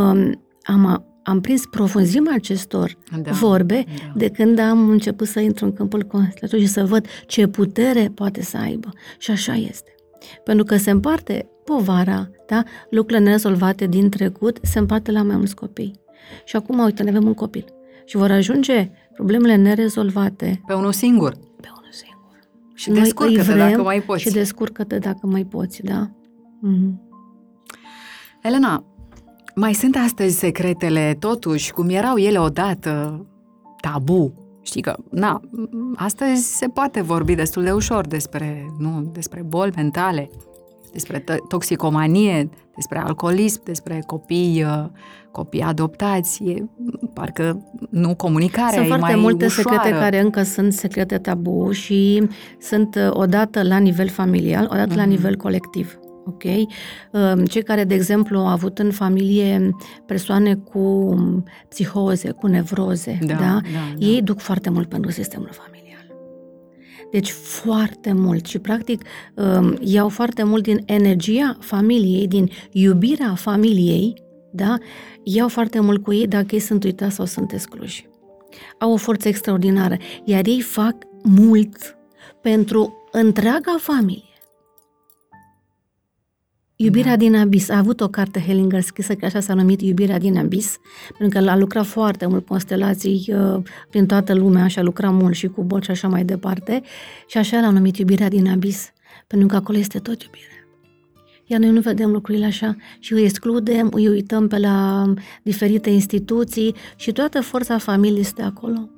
[0.63, 4.11] am, am prins profunzimea acestor da, vorbe da.
[4.15, 8.41] de când am început să intru în câmpul constelației și să văd ce putere poate
[8.41, 8.89] să aibă.
[9.17, 9.95] Și așa este.
[10.43, 12.63] Pentru că se împarte povara, da?
[12.89, 16.01] lucrurile nerezolvate din trecut se împarte la mai mulți copii.
[16.45, 17.65] Și acum, uite, ne avem un copil.
[18.05, 20.61] Și vor ajunge problemele nerezolvate.
[20.67, 21.31] Pe unul singur.
[21.31, 22.39] Pe unul singur.
[22.73, 24.21] Și descurcă-te dacă mai poți.
[24.21, 26.09] Și descurcă-te dacă mai poți, da.
[26.67, 27.11] Mm-hmm.
[28.41, 28.85] Elena,
[29.55, 33.25] mai sunt astăzi secretele, totuși, cum erau ele odată,
[33.81, 34.33] tabu.
[34.61, 35.41] Știi că, na,
[35.95, 40.29] astăzi se poate vorbi destul de ușor despre, nu, despre boli mentale,
[40.93, 44.85] despre toxicomanie, despre alcoolism, despre copii, uh,
[45.31, 46.43] copii adoptați.
[46.43, 46.65] E,
[47.13, 49.69] parcă nu comunicarea Sunt e foarte mai multe ușoară.
[49.77, 52.27] secrete care încă sunt secrete tabu și
[52.61, 54.95] sunt uh, odată la nivel familial, odată mm-hmm.
[54.95, 55.09] la Mhm.
[55.11, 55.97] nivel colectiv.
[56.25, 56.43] Ok?
[57.11, 59.69] Um, Cei care, de exemplu, au avut în familie
[60.05, 61.15] persoane cu
[61.69, 63.39] psihoze, cu nevroze, Da, da?
[63.39, 63.59] da,
[63.97, 64.05] da.
[64.05, 65.82] ei duc foarte mult pentru sistemul familial.
[67.13, 69.01] Deci foarte mult și practic
[69.35, 74.13] um, iau foarte mult din energia familiei, din iubirea familiei,
[74.51, 74.77] da?
[75.23, 78.07] Iau foarte mult cu ei dacă ei sunt uitați sau sunt excluși.
[78.79, 81.97] Au o forță extraordinară, iar ei fac mult
[82.41, 84.32] pentru întreaga familie.
[86.83, 87.17] Iubirea da.
[87.17, 87.69] din abis.
[87.69, 90.77] A avut o carte Hellinger scrisă că așa s-a numit Iubirea din abis,
[91.17, 95.35] pentru că a lucrat foarte mult constelații uh, prin toată lumea și a lucrat mult
[95.35, 96.81] și cu boli și așa mai departe
[97.27, 98.91] și așa l-a numit Iubirea din abis,
[99.27, 100.47] pentru că acolo este tot iubire.
[101.45, 105.05] Iar noi nu vedem lucrurile așa și îi excludem, îi uităm pe la
[105.43, 108.89] diferite instituții și toată forța familiei este acolo.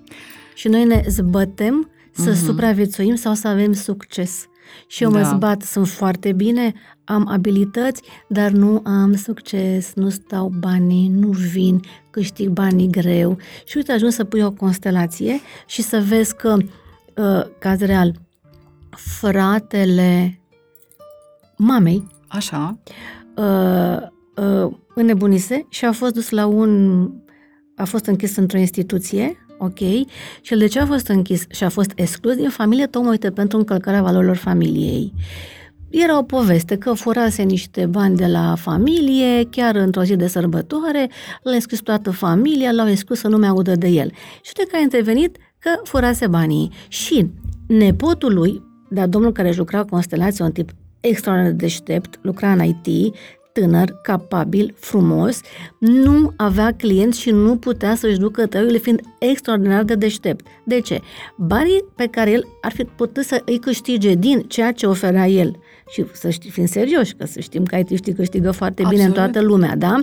[0.56, 2.46] Și noi ne zbătem să Mhm.
[2.46, 4.48] supraviețuim sau să avem succes.
[4.88, 5.24] Și eu mă Da.
[5.36, 11.80] zbat, sunt foarte bine, am abilități, dar nu am succes, nu stau banii, nu vin,
[12.10, 13.38] câștig banii greu.
[13.66, 16.58] Și uite, ajung să pui o constelație și să vezi că,
[17.16, 18.14] uh, caz real,
[18.90, 20.40] fratele
[21.58, 22.80] mamei Așa.
[23.36, 23.98] uh,
[24.36, 27.02] uh, înnebunise și a fost dus la un...
[27.76, 29.78] a fost închis într-o instituție, ok?
[30.42, 33.32] Și el de ce a fost închis și a fost exclus din familie, tocmai uite,
[33.32, 35.14] pentru încălcarea valorilor familiei.
[35.90, 41.10] Era o poveste că furase niște bani de la familie, chiar într-o zi de sărbătoare,
[41.44, 44.12] l-a exclus toată familia, l-au exclus să nu mai audă de el.
[44.42, 46.72] Și uite că a intervenit că furase banii.
[46.88, 47.30] Și
[47.68, 52.64] nepotul lui, dar domnul care își lucra constelație, un tip extraordinar de deștept, lucra în
[52.64, 53.16] IT,
[53.60, 55.40] tânăr, capabil, frumos,
[55.80, 60.46] nu avea clienți și nu putea să-și ducă tăiurile fiind extraordinar de deștept.
[60.64, 61.02] De ce?
[61.38, 65.60] Banii pe care el ar fi putut să îi câștige din ceea ce oferea el
[65.90, 69.10] și să știi, fiind serioși, că să știm că IT știi câștigă foarte bine în
[69.10, 69.32] Absolut.
[69.32, 70.00] toată lumea, da?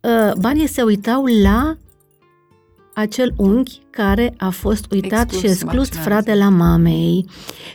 [0.00, 1.76] Uh, Banii se uitau la
[2.94, 6.02] acel unchi care a fost uitat Exclus, și exclus marginalizat.
[6.04, 7.26] fratele mamei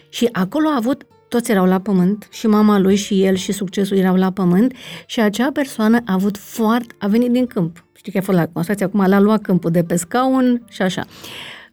[0.09, 3.97] și acolo a avut toți erau la pământ și mama lui și el și succesul
[3.97, 4.73] erau la pământ
[5.05, 7.85] și acea persoană a avut foarte, a venit din câmp.
[7.93, 11.05] Știi că a fost la constație, acum l-a luat câmpul de pe scaun și așa.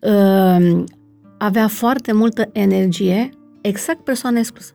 [0.01, 0.85] Uh,
[1.39, 3.31] avea foarte multă energie,
[3.61, 4.73] exact persoana exclusă.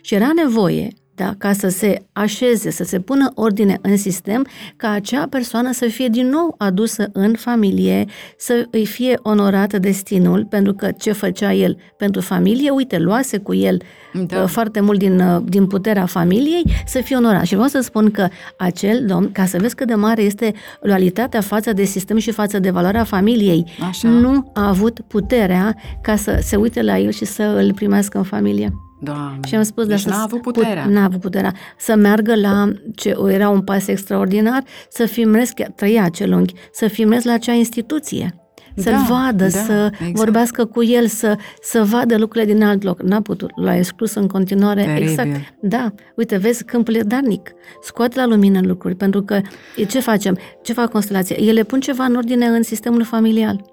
[0.00, 4.46] Și era nevoie, da, ca să se așeze, să se pună ordine în sistem,
[4.76, 8.04] ca acea persoană să fie din nou adusă în familie,
[8.38, 13.54] să îi fie onorat destinul, pentru că ce făcea el pentru familie, uite, luase cu
[13.54, 13.80] el
[14.12, 14.36] Da.
[14.38, 14.46] da.
[14.46, 17.44] foarte mult din, uh, din puterea familiei, să fie onorat.
[17.44, 21.40] Și vreau să spun că acel domn, ca să vezi cât de mare este loialitatea
[21.40, 24.08] față de sistem și față de valoarea familiei, Așa.
[24.08, 28.24] nu a avut puterea ca să se uite la el și să îl primească în
[28.24, 28.85] familie.
[29.00, 29.38] Doamne.
[29.46, 30.82] Și am spus, deci dar n-a să- avut puterea.
[30.82, 31.52] Put, n-a avut puterea.
[31.78, 36.86] Să meargă la, ce era un pas extraordinar, să filmez, chiar trăia acel unghi, să
[36.88, 38.40] filmez la acea instituție.
[38.78, 40.14] Să-l Da, vadă, da, să exact.
[40.16, 43.02] vorbească cu el, să, să vadă lucrurile din alt loc.
[43.02, 44.82] N-a putut, l-a exclus în continuare.
[44.84, 45.08] Teribil.
[45.08, 45.28] Exact.
[45.60, 47.52] Da, uite, vezi, câmpul e darnic.
[47.82, 49.40] Scoate la lumină lucruri, pentru că
[49.76, 50.38] e, ce facem?
[50.62, 51.36] Ce fac constelația?
[51.38, 53.64] Ele pun ceva în ordine în sistemul familial.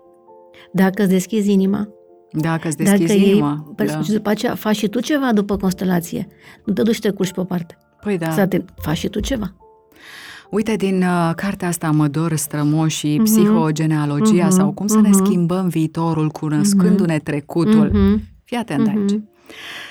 [0.73, 1.87] Dacă îți deschizi inima,
[2.33, 3.65] Dacă îți deschizi dacă inima.
[3.79, 4.01] ei, da.
[4.01, 6.27] și după aceea faci și tu ceva după constelație.
[6.65, 7.77] Nu te duci și te culci pe o parte.
[8.03, 8.31] Păi da.
[8.31, 9.53] Să te faci și tu ceva.
[10.49, 13.23] Uite, din uh, cartea asta Mădor strămoșii, Mhm.
[13.23, 14.55] psihogenealogia Mhm.
[14.55, 15.23] sau cum să ne Mhm.
[15.25, 17.89] schimbăm viitorul cunoscându-ne trecutul.
[17.93, 18.21] Mhm.
[18.43, 19.11] Fii atent aici.
[19.11, 19.29] Mhm.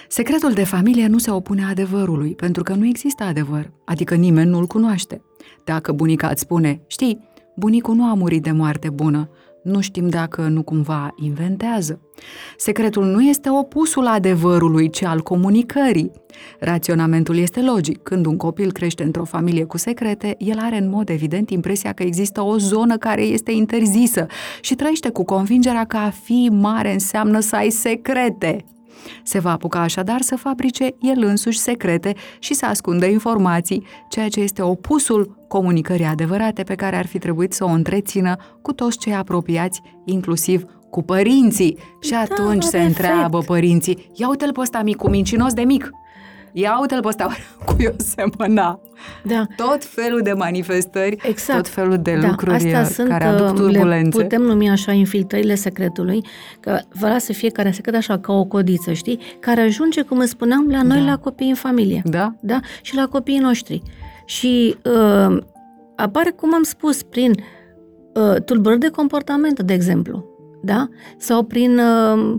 [0.09, 4.67] Secretul de familie nu se opune adevărului, pentru că nu există adevăr, adică nimeni nu-l
[4.67, 5.23] cunoaște.
[5.65, 9.29] Dacă bunica îți spune, știi, bunicul nu a murit de moarte bună,
[9.63, 12.01] nu știm dacă nu cumva inventează.
[12.57, 16.11] Secretul nu este opusul adevărului, ci al comunicării.
[16.61, 18.03] Raționamentul este logic.
[18.03, 22.03] Când un copil crește într-o familie cu secrete, el are în mod evident impresia că
[22.03, 24.27] există o zonă care este interzisă
[24.61, 28.65] și trăiește cu convingerea că a fi mare înseamnă să ai secrete.
[29.23, 34.41] Se va apuca așadar să fabrice el însuși secrete și să ascundă informații, ceea ce
[34.41, 39.15] este opusul comunicării adevărate pe care ar fi trebuit să o întrețină cu toți cei
[39.15, 41.79] apropiați, inclusiv cu părinții.
[42.01, 43.47] Și atunci se are întreabă efect.
[43.47, 45.91] părinții, ia uite-l pe ăsta mic, cu mincinos de mic.
[46.53, 47.29] Ia uite-l pe ăsta
[47.67, 48.81] cu eu semăna.
[49.25, 49.47] Da.
[49.57, 51.63] Tot felul de manifestări, Exact.
[51.63, 54.19] tot felul de da, lucruri astea sunt, care aduc uh, turbulențe.
[54.19, 56.25] Le putem numi așa infiltrările secretului,
[56.61, 59.19] că vrea să fie care secret așa ca o codiță, știi?
[59.41, 61.05] Care ajunge, cum îți spuneam, la noi, Da.
[61.05, 62.03] la copii în familie.
[62.05, 62.35] Da?
[62.41, 62.61] Da?
[62.83, 63.83] Și la copiii noștri.
[64.25, 65.37] Și uh,
[65.97, 67.33] apare, cum am spus, prin
[68.15, 70.25] uh, tulburări de comportament, de exemplu.
[70.63, 70.89] Da?
[71.17, 72.35] Sau prin uh,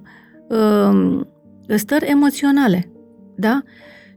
[0.49, 1.21] uh,
[1.75, 2.91] stări emoționale.
[3.35, 3.61] Da?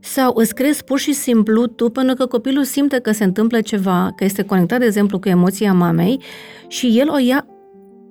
[0.06, 4.12] Sau îți crezi pur și simplu tu, pentru că copilul simte că se întâmplă ceva,
[4.16, 6.20] că este conectat, de exemplu, cu emoția mamei
[6.68, 7.46] și el o ia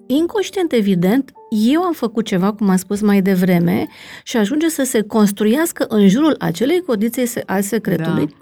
[0.07, 3.87] inconștient, evident, eu am făcut ceva, cum am spus mai devreme,
[4.23, 8.33] și ajunge să se construiască în jurul acelei codițe se- al secretului, Da.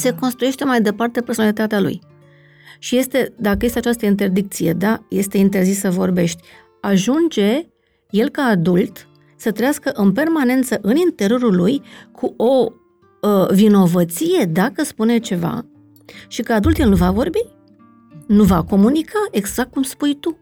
[0.00, 2.00] se construiește mai departe personalitatea lui.
[2.78, 6.42] Și este, dacă este această interdicție, da, este interzis să vorbești,
[6.80, 7.66] ajunge
[8.10, 11.82] el ca adult să trăiască în permanență în interiorul lui
[12.12, 12.72] cu o uh,
[13.50, 15.64] vinovăție dacă spune ceva
[16.28, 17.38] și că adult el nu va vorbi,
[18.26, 20.36] nu va comunica exact cum spui tu.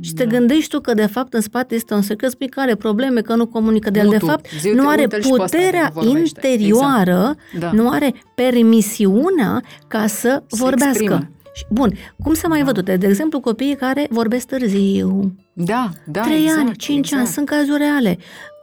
[0.00, 0.30] Și te Da.
[0.36, 3.34] gândești tu că de fapt în spate este un secret, spui că are probleme, că
[3.34, 4.26] nu comunică, de el Nu de tu.
[4.26, 6.46] fapt Zi, uite, nu are uite-l și pe ăsta puterea cum vorbește.
[6.48, 7.70] interioară, Da.
[7.72, 10.88] nu are permisiunea ca să Se vorbească.
[11.02, 11.28] exprimă.
[11.54, 11.92] Și- Bun,
[12.22, 12.64] cum s-a mai Da.
[12.64, 12.84] văzut?
[12.98, 17.22] De exemplu, copiii care vorbesc târziu, Da, da, 3 exact, ani, 5 exact.
[17.22, 18.18] ani, sunt cazuri reale.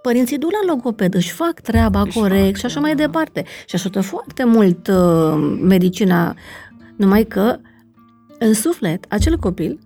[0.08, 3.12] Părinții duc la logoped, își fac treaba Își corect fac și așa mai treaba.
[3.12, 3.43] departe.
[3.68, 6.36] Și ajută foarte mult uh, medicina,
[6.95, 7.60] numai că
[8.39, 9.80] în suflet, acel copil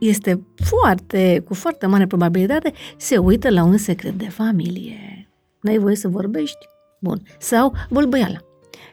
[0.00, 5.28] este foarte, cu foarte mare probabilitate, se uită la un secret de familie.
[5.60, 6.66] N-ai voie să vorbești?
[7.00, 7.22] Bun.
[7.38, 8.38] Sau bâlbâiala.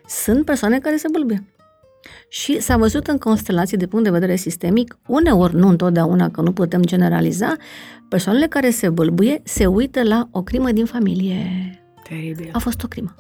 [0.08, 1.57] Sunt persoane care se bâlbâie.
[2.28, 6.52] Și s-a văzut în constelații de punct de vedere sistemic, uneori, nu întotdeauna, că nu
[6.52, 7.56] putem generaliza,
[8.10, 11.46] persoanele care se bâlbâie se uită la o crimă din familie.
[12.04, 12.50] Teribil.
[12.52, 13.16] A fost o crimă.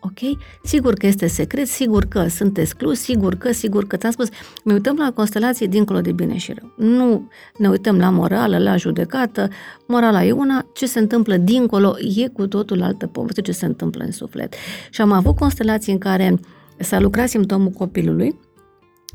[0.00, 0.38] Ok?
[0.62, 4.28] Sigur că este secret, sigur că sunt exclus, sigur că, sigur că, ți-am spus,
[4.64, 6.72] ne uităm la constelații dincolo de bine și rău.
[6.76, 7.28] Nu
[7.58, 9.48] ne uităm la morală, la judecată.
[9.86, 14.04] Morala e una, ce se întâmplă dincolo e cu totul altă poveste, ce se întâmplă
[14.04, 14.54] în suflet.
[14.90, 16.38] Și am avut constelații în care
[16.78, 18.40] s-a lucrat simptomul copilului,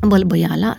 [0.08, 0.78] bălbăiala,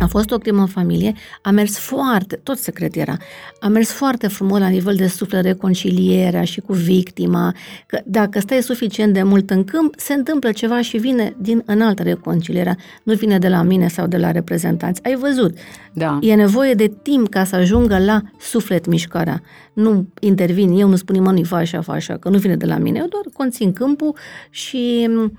[0.00, 3.16] a fost o crimă în familie, a mers foarte, tot secret era,
[3.60, 7.54] a mers foarte frumos la nivel de suflet reconcilierea și cu victima,
[7.86, 12.02] că dacă stai suficient de mult în câmp, se întâmplă ceva și vine din înaltă
[12.02, 15.04] reconcilierea, nu vine de la mine sau de la reprezentanți.
[15.04, 15.56] Ai văzut,
[15.92, 16.18] Da.
[16.22, 19.42] e nevoie de timp ca să ajungă la suflet mișcarea.
[19.72, 22.78] Nu intervin eu, nu spun nimănui fa așa, fa așa, că nu vine de la
[22.78, 24.16] mine, eu doar conțin câmpul
[24.50, 25.38] și m,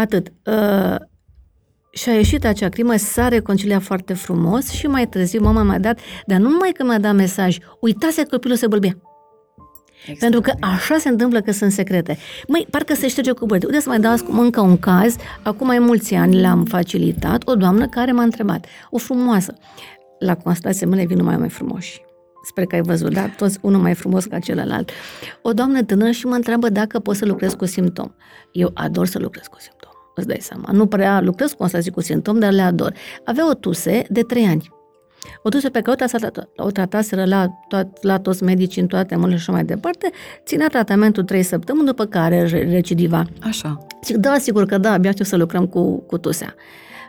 [0.00, 0.32] atât.
[0.46, 0.96] Uh,
[1.92, 5.98] și a ieșit acea crimă, s-a reconciliat foarte frumos și mai târziu mama mi-a dat,
[6.26, 8.98] dar nu numai că mi-a dat mesaj, uitase că copilul se bălbea.
[10.18, 12.18] Pentru că așa se întâmplă că sunt secrete.
[12.48, 13.66] Măi, parcă se șterge cu băieți.
[13.66, 15.16] Uite să mai dau acum încă un caz.
[15.42, 17.48] Acum mai mulți ani l-am facilitat.
[17.48, 18.66] O doamnă care m-a întrebat.
[18.90, 19.54] O frumoasă.
[20.18, 22.00] La constelație mele vin numai mai frumoși.
[22.42, 23.28] Sper că ai văzut, da?
[23.28, 24.90] Toți unul mai frumos ca celălalt.
[25.42, 28.12] O doamnă tânără și mă întreabă dacă pot să lucrez cu simptom.
[28.52, 29.89] Eu ador să lucrez cu simptom.
[30.14, 30.68] Îți dai seama.
[30.72, 32.94] Nu prea lucrez cu constelații cu simptom, dar le ador.
[33.24, 34.70] Avea o tuse de 3 ani.
[35.42, 39.14] O tuse pe care o, trata, o trataseră la, toat, la toți medicii în toate
[39.14, 40.10] mările și așa mai departe,
[40.44, 43.24] ținea tratamentul 3 săptămâni, după care re- recidiva.
[43.40, 43.86] Așa.
[44.04, 46.54] Zic, da, sigur că da, abia știu să lucrăm cu, cu tusea.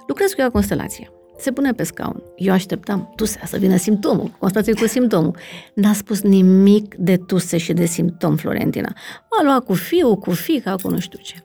[0.07, 1.11] Lucrez cu ea constelație.
[1.37, 2.23] Se pune pe scaun.
[2.35, 5.35] Eu așteptam tusea să vină simptomul, constelație cu simptomul.
[5.73, 8.93] N-a spus nimic de tuse și de simptom, Florentina.
[9.31, 11.35] M-a luat cu fiul, cu fica, cu nu știu ce.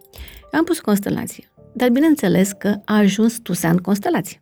[0.56, 1.44] Am pus constelație.
[1.72, 4.40] Dar bineînțeles că a ajuns tusea în constelație.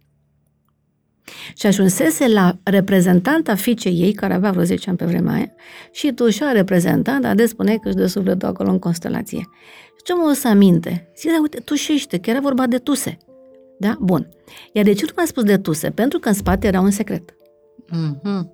[1.54, 5.52] Și ajunsese la reprezentanta fiicei ei, care avea vreo 10 ani pe vremea aia,
[5.92, 9.38] și tușea reprezentanta, de spune că își dă sufletul acolo în constelație.
[9.96, 11.12] Și ce mă o să aminte?
[11.16, 13.16] Zic, da, uite, tușește, că era vorba de tuse.
[13.78, 13.96] Da?
[14.00, 14.28] Bun.
[14.72, 15.90] Iar de ce nu mi-a spus de tuse?
[15.90, 17.34] Pentru că în spate era un secret.
[17.92, 18.48] Mm-hmm.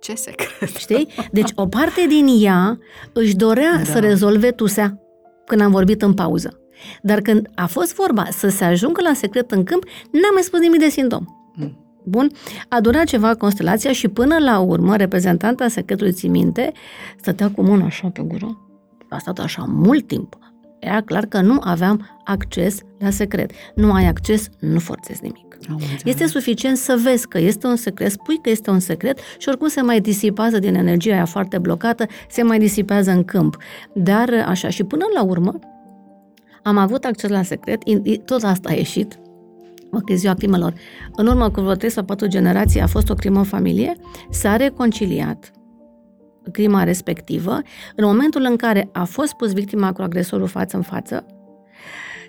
[0.00, 0.76] Ce secret?
[0.76, 1.08] Știi?
[1.32, 2.78] Deci o parte din ea
[3.12, 3.84] își dorea da.
[3.84, 5.00] să rezolve tusea
[5.46, 6.59] când am vorbit în pauză.
[7.02, 10.60] Dar când a fost vorba să se ajungă la secret în câmp, n-am mai spus
[10.60, 11.24] nimic de simptom.
[11.54, 11.78] Mm.
[12.04, 12.30] Bun,
[12.68, 16.72] a durat ceva constelația și până la urmă, reprezentanta secretului ții minte,
[17.20, 18.58] stătea cu mâna așa pe gură.
[19.08, 20.38] A stat așa mult timp.
[20.78, 23.50] Era clar că nu aveam acces la secret.
[23.74, 25.50] Nu ai acces, nu forțezi nimic.
[26.04, 29.68] Este suficient să vezi că este un secret, spui că este un secret și oricum
[29.68, 33.56] se mai disipează din energia aia foarte blocată, se mai disipează în câmp.
[33.94, 35.58] Dar așa, și până la urmă,
[36.62, 37.82] am avut acces la secret,
[38.24, 39.18] tot asta a ieșit,
[40.06, 40.74] că ziua crimelor.
[41.16, 43.96] În urmă cu vreo 3 sau 4 generații a fost o crimă în familie,
[44.30, 45.50] s-a reconciliat
[46.52, 47.60] crima respectivă,
[47.96, 51.26] în momentul în care a fost pus victima cu agresorul față în față,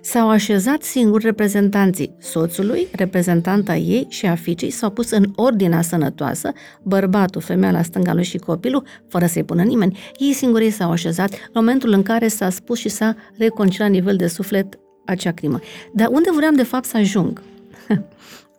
[0.01, 6.51] s-au așezat singuri reprezentanții soțului, reprezentanta ei și a fiicei, s-au pus în ordinea sănătoasă,
[6.83, 9.99] bărbatul, femeia la stânga lui și copilul, fără să-i pună nimeni.
[10.17, 14.15] Ei singuri s-au așezat în momentul în care s-a spus și s-a reconciliat la nivel
[14.15, 15.59] de suflet acea crimă.
[15.93, 17.41] Dar unde vreau de fapt să ajung?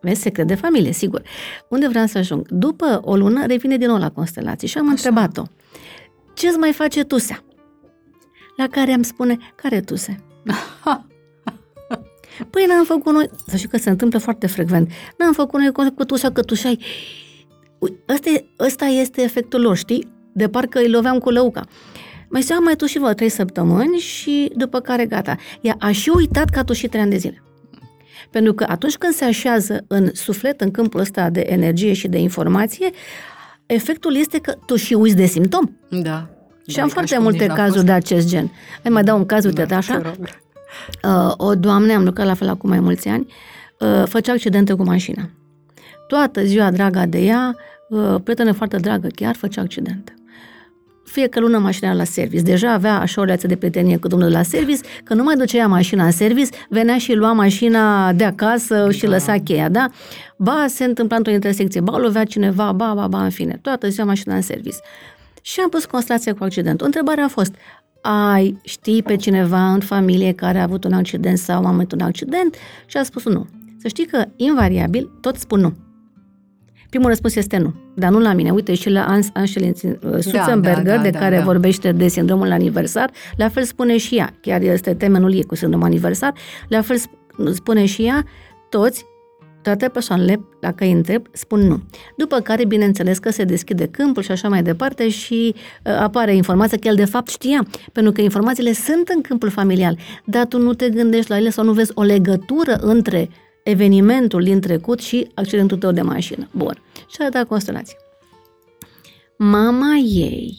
[0.00, 1.22] Vezi, secret de familie, sigur.
[1.68, 2.48] Unde vreau să ajung?
[2.48, 4.92] După o lună revine din nou la constelații și am Așa.
[4.92, 5.42] întrebat-o.
[6.34, 7.44] Ce-ți mai face tusea?
[8.56, 10.24] La care am spune, care tuse?
[12.50, 16.04] păi n-am făcut noi, să știi că se întâmplă foarte frecvent, n-am făcut noi cu
[16.04, 16.78] tusea că tușai.
[18.08, 20.08] Ăsta, ăsta este efectul lor, știi?
[20.32, 21.64] De parcă îi loveam cu lăuca.
[22.28, 25.36] Mai seama mai tușit vreo trei săptămâni și după care gata.
[25.60, 27.42] Ea a și uitat că a tușit trei ani de zile.
[28.30, 32.18] Pentru că atunci când se așează în suflet, în câmpul ăsta de energie și de
[32.18, 32.90] informație,
[33.66, 35.64] efectul este că tu și uiți de simptom.
[35.88, 36.28] Da.
[36.66, 38.52] Și da, am foarte multe cazuri de acest gen.
[38.82, 40.14] Hai mai dau un caz, uite, da, așa.
[41.04, 43.26] Uh, o doamnă, am lucrat la fel acum mai mulți ani,
[43.78, 45.28] uh, făcea accidente cu mașina.
[46.08, 47.56] Toată ziua, draga de ea,
[47.88, 50.14] uh, prietenă foarte dragă chiar, făcea accidente
[51.12, 52.42] fiecare lună mașina la service.
[52.42, 55.58] Deja avea așa o leață de prietenie cu domnul la service, că nu mai ducea
[55.58, 59.08] ea mașina în service, venea și lua mașina de acasă și da.
[59.08, 59.86] lăsa cheia, da?
[60.36, 64.06] Ba, se întâmpla într-o intersecție, ba, lovea cineva, ba, ba, ba, în fine, toată ziua
[64.06, 64.76] mașina în service.
[65.42, 66.86] Și am pus constelația cu accidentul.
[66.86, 67.54] Întrebarea a fost,
[68.02, 72.00] ai, știi pe cineva în familie care a avut un accident sau a avut un
[72.00, 72.56] accident?
[72.86, 73.46] Și a spus nu.
[73.78, 75.72] Să știi că, invariabil, tot spun nu.
[76.90, 78.50] Primul răspuns este nu, dar nu la mine.
[78.50, 81.42] Uite, și la Anșelin uh, Sutzenberger, da, da, da, de da, care da.
[81.42, 85.86] vorbește de sindromul aniversar, la fel spune și ea, chiar este temenul ei cu sindromul
[85.86, 86.32] aniversar,
[86.68, 86.96] la fel
[87.52, 88.24] spune și ea,
[88.68, 89.04] toți,
[89.62, 91.80] toate persoanele, dacă îi întreb, spun nu.
[92.16, 96.78] După care, bineînțeles că se deschide câmpul și așa mai departe și uh, apare informația
[96.78, 100.74] că el de fapt știa, pentru că informațiile sunt în câmpul familial, dar tu nu
[100.74, 103.28] te gândești la ele sau nu vezi o legătură între
[103.62, 106.48] evenimentul din trecut și accidentul tău de mașină.
[106.50, 106.82] Bun.
[107.08, 107.96] Și a dat constelație.
[109.38, 110.58] Mama ei,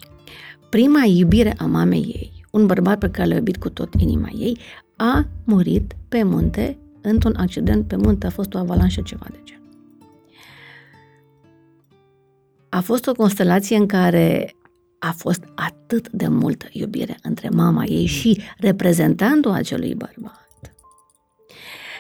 [0.70, 4.58] prima iubire a mamei ei, un bărbat pe care l-a iubit cu tot inima ei,
[4.96, 9.62] a murit pe munte într-un accident pe munte, a fost o avalanșă ceva de gen.
[12.70, 14.56] A fost o constelație în care
[15.00, 20.44] a fost atât de multă iubire între mama ei și reprezentantul acelui bărbat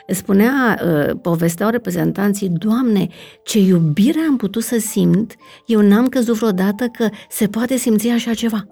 [0.08, 3.08] Spunea, uh, povesteau reprezentanții, Doamne,
[3.43, 5.36] ce iubire am putut să simt,
[5.66, 8.66] eu n-am căzut vreodată că se poate simți așa ceva.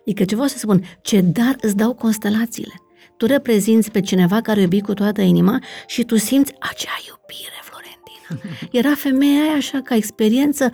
[0.00, 2.72] Adică ce vreau să spun, ce dar îți dau constelațiile.
[3.20, 8.56] Tu reprezinți pe cineva care iubi cu toată inima și tu simți acea iubire, Florentina.
[8.80, 10.70] Era femeia aia așa ca experiență,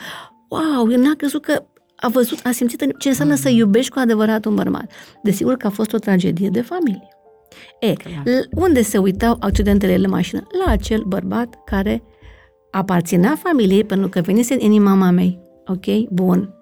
[0.49, 1.65] wow, eu n-am crezut că
[1.97, 4.91] a văzut, a simțit ce înseamnă să iubești cu adevărat un bărbat.
[5.23, 7.09] Desigur că a fost o tragedie de familie.
[7.81, 7.93] E,
[8.51, 10.47] unde se uitau accidentele de mașină?
[10.65, 12.03] La acel bărbat care
[12.71, 15.41] aparținea familiei pentru că venise în inima mamei.
[15.67, 16.09] Ok?
[16.11, 16.55] Bun.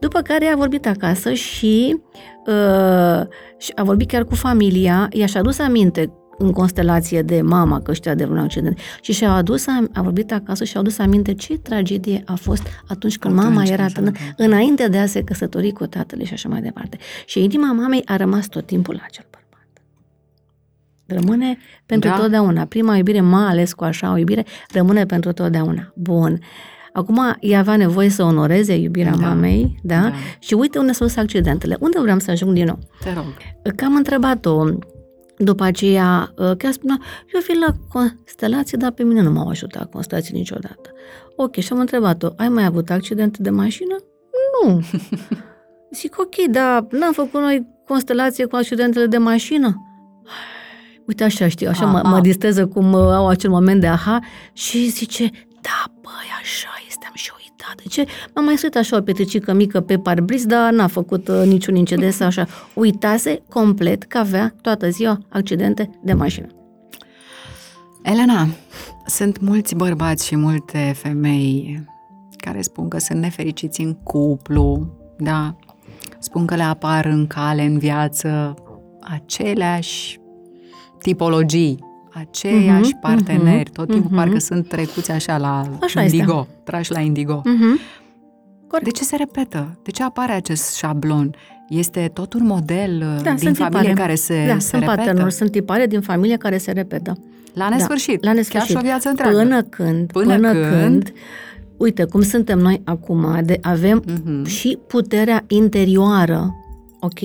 [0.00, 2.00] După care a vorbit acasă și,
[2.46, 3.26] uh,
[3.58, 8.14] și a vorbit chiar cu familia, i-a adus aminte în constelație de mama că știa
[8.14, 12.22] de un accident și și-a adus, a vorbit acasă și a adus aminte ce tragedie
[12.26, 16.24] a fost atunci când atunci mama era tână, înainte de a se căsători cu tatăl
[16.24, 16.98] și așa mai departe.
[17.26, 19.24] Și inima mamei a rămas tot timpul la acel
[21.10, 22.16] Rămâne pentru da.
[22.16, 22.64] totdeauna.
[22.64, 25.92] Prima iubire, mai ales cu așa o iubire, rămâne pentru totdeauna.
[25.94, 26.38] Bun.
[26.92, 29.26] Acum, ea avea nevoie să onoreze iubirea da.
[29.26, 30.00] mamei, da?
[30.00, 30.12] da?
[30.38, 31.76] Și uite unde sunt accidentele.
[31.80, 32.78] Unde vreau să ajung din nou?
[33.00, 33.24] Te rog.
[33.76, 34.64] Că am întrebat-o
[35.36, 36.98] după aceea, chiar spunea,
[37.34, 40.90] eu fi la constelație, dar pe mine nu m-au ajutat constelații niciodată.
[41.36, 43.96] Ok, și am întrebat-o, ai mai avut accidente de mașină?
[44.64, 44.80] Nu.
[46.00, 49.84] Zic, ok, dar n-am făcut noi constelație cu accidentele de mașină?
[51.10, 52.08] uite așa știu, așa mă, Aha.
[52.08, 54.20] mă disteză cum uh, au acel moment de aha
[54.52, 55.30] și zice,
[55.60, 56.79] da, băi, așa
[57.76, 58.06] De ce?
[58.34, 62.20] M-am mai suit așa o petricică mică pe parbriz, dar n-a făcut uh, niciun incident
[62.20, 62.46] așa.
[62.74, 66.46] Uitase complet că avea toată ziua accidente de mașină.
[68.02, 68.46] Elena,
[69.06, 71.84] sunt mulți bărbați și multe femei
[72.36, 74.86] care spun că sunt nefericiți în cuplu,
[75.18, 75.56] da?
[76.18, 78.54] Spun că le apar în cale, în viață,
[79.00, 80.20] aceleași
[80.98, 81.78] tipologii,
[82.14, 84.14] aceiași Mhm, parteneri, mhm, tot timpul mhm.
[84.16, 87.40] parcă sunt trecuți așa la Așa indigo, trași la indigo.
[87.40, 87.98] Uh-huh.
[88.68, 88.84] Corect.
[88.84, 89.78] De ce se repetă?
[89.82, 91.34] De ce apare acest șablon?
[91.68, 94.00] Este tot un model uh, Da, din sunt familie tipare.
[94.00, 94.96] care se, da, se sunt repetă?
[95.08, 97.18] pattern sunt tipare din familie care se repetă.
[97.54, 98.20] La nesfârșit.
[98.20, 98.68] Da, la nesfârșit.
[98.68, 99.36] Chiar și o viață întreagă.
[99.36, 101.12] Până când, Până până, când- când, când,
[101.76, 104.44] uite, cum suntem noi acum, de, avem Mhm.
[104.44, 106.54] și puterea interioară,
[107.00, 107.18] ok,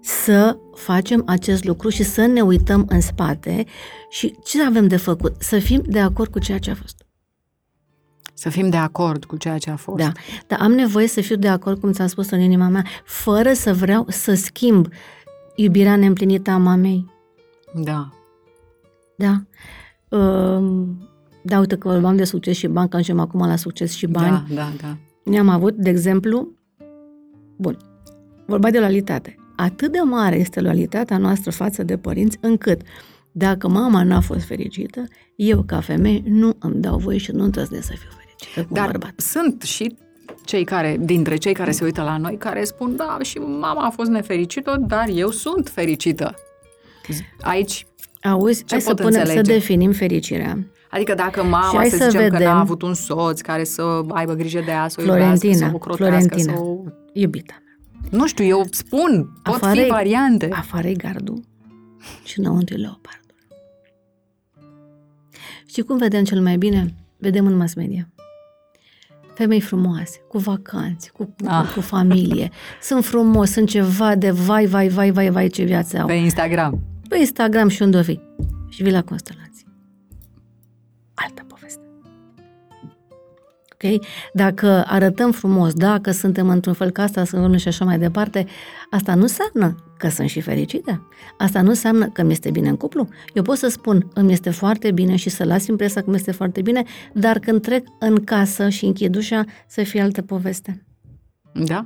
[0.00, 3.64] să facem acest lucru și să ne uităm în spate
[4.10, 5.34] și ce avem de făcut?
[5.38, 7.04] Să fim de acord cu ceea ce a fost.
[8.34, 9.98] Să fim de acord cu ceea ce a fost.
[9.98, 10.12] Da,
[10.46, 13.72] dar am nevoie să fiu de acord, cum ți-am spus în inima mea, fără să
[13.72, 14.88] vreau să schimb
[15.56, 17.10] iubirea neîmplinită a mamei.
[17.74, 18.08] Da.
[19.16, 19.42] Da.
[20.18, 21.08] Um,
[21.42, 24.44] da, uite că vorbeam de succes și bani, că ajungem acum la succes și bani.
[24.48, 24.96] Da, da, da.
[25.24, 26.48] Ne-am avut, de exemplu,
[27.56, 27.76] bun,
[28.46, 29.43] vorba de loialitate.
[29.56, 32.80] Atât de mare este loialitatea noastră față de părinți, încât
[33.32, 35.04] dacă mama n-a fost fericită,
[35.36, 38.74] eu, ca femeie, nu îmi dau voie și nu îndrăznesc să fiu fericită cu un
[38.74, 39.12] Dar bărbat.
[39.16, 39.96] sunt și
[40.44, 43.90] cei care, dintre cei care se uită la noi, care spun, da, și mama a
[43.90, 46.34] fost nefericită, dar eu sunt fericită.
[47.40, 47.86] Aici,
[48.22, 49.52] Auzi, hai să, pot punem, să înțelege?
[49.52, 50.58] definim fericirea.
[50.90, 52.52] adică dacă Și mama, hai să, să zicem că vedem.
[52.52, 55.74] n-a avut un soț care să aibă grijă de ea, să o iubească, Florentina, să
[55.74, 56.52] o crotească, Florentina.
[56.54, 56.76] să o...
[57.12, 57.54] Iubita.
[58.10, 60.48] Nu știu, eu spun, pot fi Afară-i- variante.
[60.52, 61.42] Afară e gardul
[62.24, 63.22] și înăuntru e leopardul.
[65.66, 66.94] Și cum vedem cel mai bine?
[67.18, 68.08] Vedem în mass media.
[69.34, 71.70] Femei frumoase, cu vacanți, cu, cu, Ah.
[71.74, 72.50] cu familie.
[72.82, 76.06] Sunt frumos, sunt ceva de vai, vai, vai, vai, vai, ce viață au.
[76.06, 76.80] Pe Instagram.
[77.08, 78.20] Pe Instagram și unde o vii.
[78.68, 79.53] Și vii la constelații.
[83.84, 84.04] Ok?
[84.32, 88.46] Dacă arătăm frumos, dacă suntem într-un fel ca asta, sunt și așa mai departe,
[88.90, 91.08] asta nu înseamnă că sunt și fericită.
[91.38, 93.08] Asta nu înseamnă că mi este bine în cuplu.
[93.34, 96.32] Eu pot să spun, îmi este foarte bine și să las impresia că mi este
[96.32, 96.82] foarte bine,
[97.12, 100.84] dar când trec în casă și închid ușa, să fie altă poveste.
[101.54, 101.84] Da?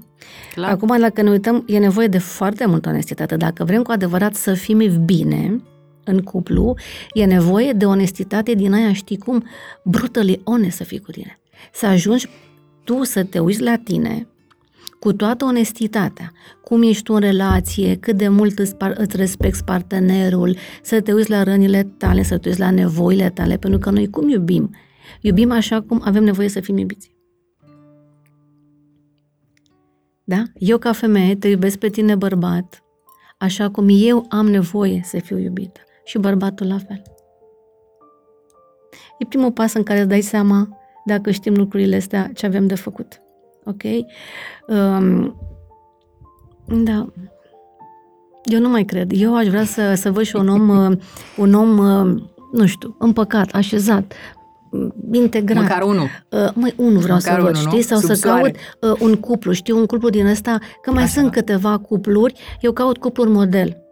[0.54, 0.70] Clar.
[0.70, 3.36] Acum, dacă ne uităm, e nevoie de foarte multă onestitate.
[3.36, 5.62] Dacă vrem cu adevărat să fim bine
[6.04, 6.74] în cuplu,
[7.12, 9.44] e nevoie de onestitate din aia, știi cum,
[9.84, 11.38] brutally honest să fii cu tine.
[11.72, 12.28] Să ajungi
[12.84, 14.28] tu să te uiți la tine
[14.98, 16.32] cu toată onestitatea,
[16.64, 21.12] cum ești tu în relație, cât de mult îți, par- îți respecti partenerul, să te
[21.12, 24.70] uiți la rănile tale, să te uiți la nevoile tale, pentru că noi cum iubim?
[25.20, 27.16] Iubim așa cum avem nevoie să fim iubiți.
[30.24, 30.42] Da?
[30.54, 32.82] Eu ca femeie te iubesc pe tine bărbat,
[33.38, 35.80] așa cum eu am nevoie să fiu iubită.
[36.04, 37.02] Și bărbatul la fel.
[39.18, 40.77] E primul pas în care îți dai seama,
[41.08, 43.20] dacă știm lucrurile astea, ce avem de făcut.
[43.64, 43.82] Ok?
[44.66, 45.36] Um,
[46.66, 47.06] da.
[48.44, 49.10] Eu nu mai cred.
[49.14, 50.98] Eu aș vrea să, să văd și un om, uh,
[51.36, 54.12] un om, uh, nu știu, împăcat, așezat,
[54.70, 55.62] uh, integrat.
[55.62, 56.08] Măcar unul.
[56.30, 57.70] Uh, mai unul vreau Măcar să văd, unul, nu?
[57.70, 57.82] știi?
[57.82, 58.40] Sau Sub să soare.
[58.80, 59.72] caut uh, un cuplu, știi?
[59.74, 61.20] Un cuplu din ăsta, că mai Așa.
[61.20, 63.82] sunt câteva cupluri, eu caut cupluri model.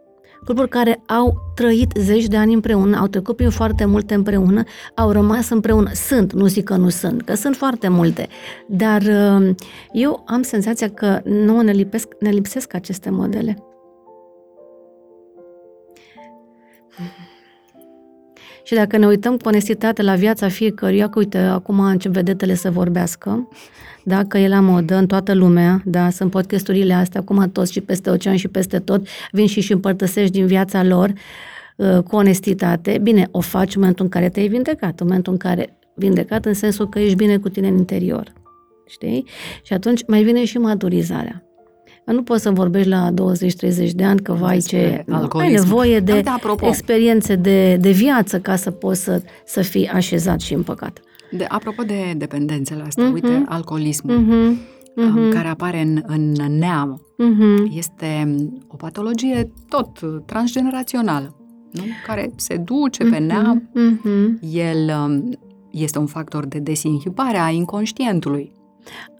[0.47, 4.63] Cupluri care au trăit zeci de ani împreună, au trecut prin foarte multe împreună,
[4.95, 5.89] au rămas împreună.
[5.93, 8.27] Sunt, nu zic că nu sunt, că sunt foarte multe.
[8.67, 9.55] Dar uh,
[9.91, 13.66] eu am senzația că nu ne, lipesc, ne lipsesc aceste modele.
[18.67, 22.71] Și dacă ne uităm cu onestitate la viața fiecăruia, că uite, acum încep vedetele să
[22.71, 23.47] vorbească,
[24.03, 27.81] da, că e la modă în toată lumea, da, sunt podcasturile astea, acum toți și
[27.81, 31.13] peste ocean și peste tot, vin și și împărtăsești din viața lor
[31.75, 32.99] uh, cu onestitate.
[33.01, 36.53] Bine, o faci în momentul în care te-ai vindecat, în momentul în care vindecat în
[36.53, 38.33] sensul că ești bine cu tine în interior.
[38.87, 39.25] Știi?
[39.63, 41.46] Și atunci mai vine și maturizarea.
[42.11, 45.03] Nu poți să vorbești la 20-30 de ani că, vai, Despre ce...
[45.05, 45.53] Nu, ai alcoolism.
[45.63, 46.67] nevoie de Uite, apropo.
[46.67, 50.99] experiențe de, de viață ca să poți să, să fii așezat și împăcat.
[51.31, 53.13] De, apropo de dependențele astea, Mhm.
[53.13, 54.57] uite, alcoolismul, Mhm,
[54.95, 57.71] um, care apare în, în neam, mhm.
[57.77, 58.35] este
[58.67, 61.35] o patologie tot transgenerațională,
[61.71, 61.83] nu?
[62.05, 63.69] care se duce pe neam.
[63.73, 64.39] Mhm.
[64.51, 65.37] El um,
[65.71, 68.51] este un factor de desinhibare a inconștientului.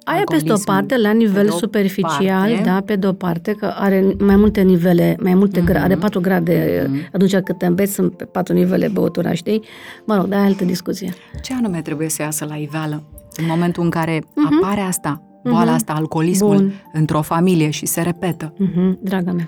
[0.04, 2.62] Aia peste o parte, la nivel pe de o superficial, parte.
[2.64, 5.70] da, pe de o parte, că are mai multe nivele, mai multe Mhm.
[5.72, 6.98] gra- are patru grade, Mhm.
[7.14, 9.64] atunci cât te înveți, sunt pe patru nivele băutura, știi?
[10.06, 11.14] Mă rog, dar e altă discuție.
[11.42, 13.04] Ce anume trebuie să iasă la iveală
[13.36, 14.56] în momentul în care Mhm.
[14.64, 15.74] apare asta, boala Mhm.
[15.74, 16.74] asta, alcoolismul, Bun.
[16.94, 18.54] într-o familie și se repetă?
[18.58, 19.48] Mhm, draga mea.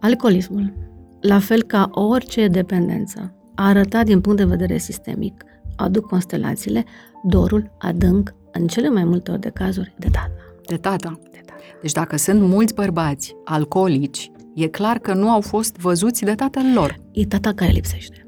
[0.00, 0.72] Alcoolismul,
[1.20, 5.44] la fel ca orice dependență, a arătat din punct de vedere sistemic,
[5.82, 6.84] aduc constelațiile,
[7.22, 10.30] dorul adânc, în cele mai multe ori de cazuri, de tata.
[10.66, 11.18] De tata.
[11.32, 11.54] De tata.
[11.80, 16.62] Deci dacă sunt mulți bărbați alcoolici, e clar că nu au fost văzuți de tatăl
[16.74, 16.96] lor.
[17.12, 18.26] E tata care lipsește.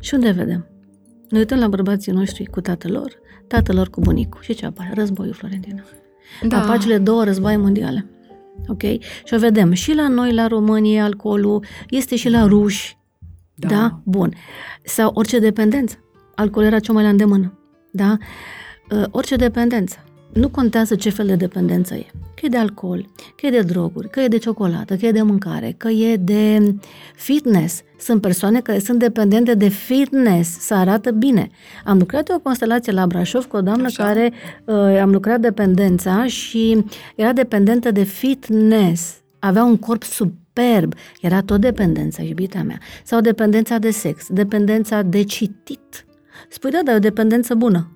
[0.00, 0.66] Și unde vedem?
[1.28, 3.12] Ne uităm la bărbații noștri cu tatăl lor,
[3.46, 4.40] tatăl lor cu bunicul.
[4.42, 4.90] Și ce apare?
[4.94, 5.82] Războiul Florentina.
[6.42, 6.62] Da.
[6.62, 8.06] Apar cele două războaie mondiale.
[8.68, 8.82] Ok?
[9.24, 12.98] Și o vedem și la noi, la România, alcoolul, este și la ruși.
[13.54, 13.68] Da.
[13.68, 14.00] da?
[14.04, 14.34] Bun.
[14.84, 15.96] Sau orice dependență.
[16.34, 17.58] Alcoolul era cea mai la îndemână.
[17.90, 18.16] Da?
[18.90, 19.96] Uh, orice dependență.
[20.32, 22.06] Nu contează ce fel de dependență e.
[22.34, 23.06] Că e de alcool,
[23.36, 26.74] că e de droguri, că e de ciocolată, că e de mâncare, că e de
[27.14, 27.82] fitness.
[27.98, 31.50] Sunt persoane care sunt dependente de fitness, să arată bine.
[31.84, 34.04] Am lucrat eu o constelație la Brașov cu o doamnă Așa.
[34.04, 34.32] care
[34.64, 36.84] uh, am lucrat dependența și
[37.16, 39.14] era dependentă de fitness.
[39.38, 40.94] Avea un corp superb.
[41.20, 42.78] Era tot dependența, iubita mea.
[43.04, 46.06] Sau dependența de sex, dependența de citit.
[46.48, 47.86] Spui, da, dar e o dependență bună.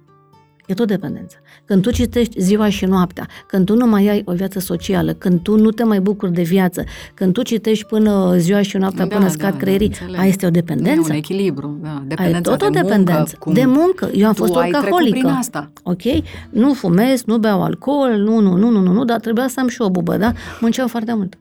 [0.67, 1.37] E tot dependență.
[1.65, 5.41] Când tu citești ziua și noaptea, când tu nu mai ai o viață socială, când
[5.41, 6.85] tu nu te mai bucuri de viață,
[7.15, 10.19] când tu citești până ziua și noaptea, Da, până da, scad da, creierii, înțeleg.
[10.19, 11.11] aia este o Nu e dependență.
[11.11, 11.89] un echilibru, da.
[11.89, 13.13] Ai Dependența tot o de dependență.
[13.19, 14.11] Muncă, cum de muncă.
[14.15, 15.19] Eu am tu fost ai trecut alcoolică.
[15.19, 15.73] prin asta.
[15.83, 16.03] Ok?
[16.51, 19.69] Nu fumez, nu beau alcool, nu, nu, nu, nu, nu, nu, dar trebuia să am
[19.69, 20.33] și o bubă, da?
[20.61, 21.39] Munceam foarte mult.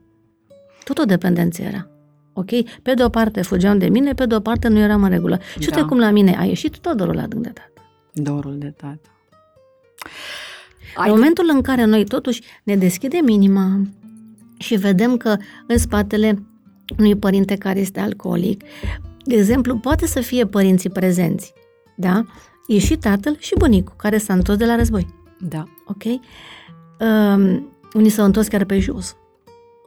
[0.84, 1.88] Tot o dependență era.
[2.38, 2.50] Ok?
[2.82, 5.40] Pe de o parte fugeam de mine, pe de o parte nu eram în regulă.
[5.54, 5.86] Și uite Da.
[5.86, 7.72] cum la mine a ieșit tot dorul adânc de tată.
[8.14, 9.10] Dorul de tată.
[10.98, 13.82] În momentul în care noi totuși ne deschidem inima
[14.58, 15.36] și vedem că
[15.68, 16.44] în spatele
[16.98, 18.64] unui părinte care este alcoolic,
[19.24, 21.54] de exemplu, poate să fie părinții prezenți,
[21.98, 22.26] da?
[22.68, 25.08] E și tatăl și bunicul care s-a întors de la război,
[25.40, 25.64] Da.
[25.86, 26.04] ok?
[27.00, 29.16] Um, unii s-au întors chiar pe jos.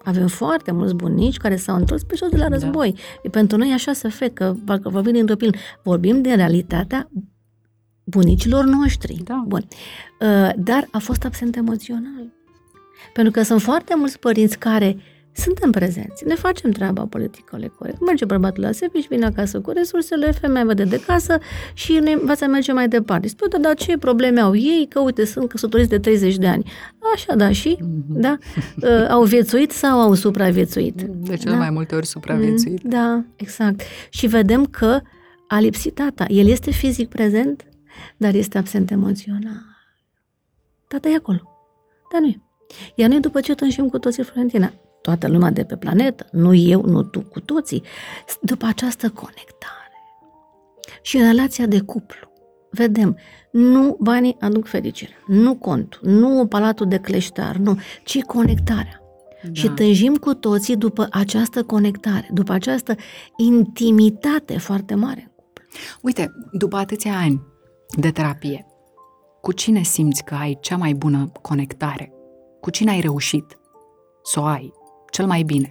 [0.09, 2.49] Avem foarte mulți bunici care s-au întors pe jos de la Da.
[2.49, 2.95] război.
[3.23, 5.57] E pentru noi așa să fe, că parcă vorbim din copil.
[5.83, 7.11] Vorbim de realitatea
[8.05, 9.21] bunicilor noștri.
[9.25, 9.45] Da.
[9.47, 9.69] Bun.
[10.21, 12.33] Uh, Dar a fost absent emoțional.
[13.13, 14.97] Pentru că sunt foarte mulți părinți care
[15.41, 18.01] suntem prezenți, ne facem treaba politică corect.
[18.01, 21.39] Merge bărbatul la servici, vine acasă cu resursele, femeia vede de casă
[21.74, 23.28] și ne învață a merge mai departe.
[23.28, 24.86] Spune, "Da, dar ce probleme au ei?
[24.89, 26.70] Că uite, sunt căsătoriți de 30 de ani.
[27.14, 27.76] Așa, da, și?
[27.80, 28.20] Mhm.
[28.20, 28.36] Da?
[28.82, 31.03] Uh, Au viețuit sau au supraviețuit?
[31.03, 31.57] De cele Da.
[31.59, 32.82] mai multe ori supraviețuit.
[32.82, 33.80] Mm, Da, exact.
[34.11, 35.01] Și vedem că
[35.49, 36.24] a lipsit tata.
[36.28, 37.68] El este fizic prezent,
[38.16, 39.62] dar este absent emoțional.
[40.89, 41.41] Tata e acolo.
[42.12, 42.41] Dar nu e.
[42.95, 44.72] Iar noi după ce tânjim cu toții Florentina,
[45.03, 47.82] toată lumea de pe planetă, nu eu, nu tu, cu toții,
[48.40, 49.78] după această conectare
[51.03, 52.28] și în relația de cuplu,
[52.70, 53.18] vedem,
[53.51, 59.03] nu banii aduc fericire, nu contul, nu palatul de cleștar, nu, ci conectarea.
[59.42, 59.53] Da.
[59.53, 62.94] Și tânjim cu toții după această conectare, după această
[63.36, 65.32] intimitate foarte mare.
[66.03, 67.42] Uite, după atâția ani
[67.96, 68.66] de terapie,
[69.40, 72.12] cu cine simți că ai cea mai bună conectare?
[72.61, 73.59] Cu cine ai reușit
[74.22, 74.72] să o ai
[75.11, 75.67] cel mai bine?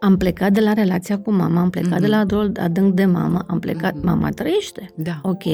[0.00, 2.00] Am plecat de la relația cu mama, am plecat Mhm.
[2.00, 4.06] de la dorul adânc de mama, am plecat, Mhm.
[4.06, 5.20] mama trăiește, Da.
[5.22, 5.44] ok?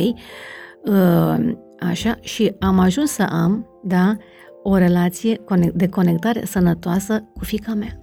[0.85, 4.17] Uh, Așa, și am ajuns să am, da,
[4.63, 8.01] o relație conec- de conectare sănătoasă cu fica mea.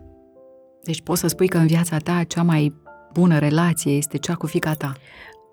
[0.84, 2.74] Deci poți să spui că în viața ta cea mai
[3.14, 4.94] bună relație este cea cu fica ta.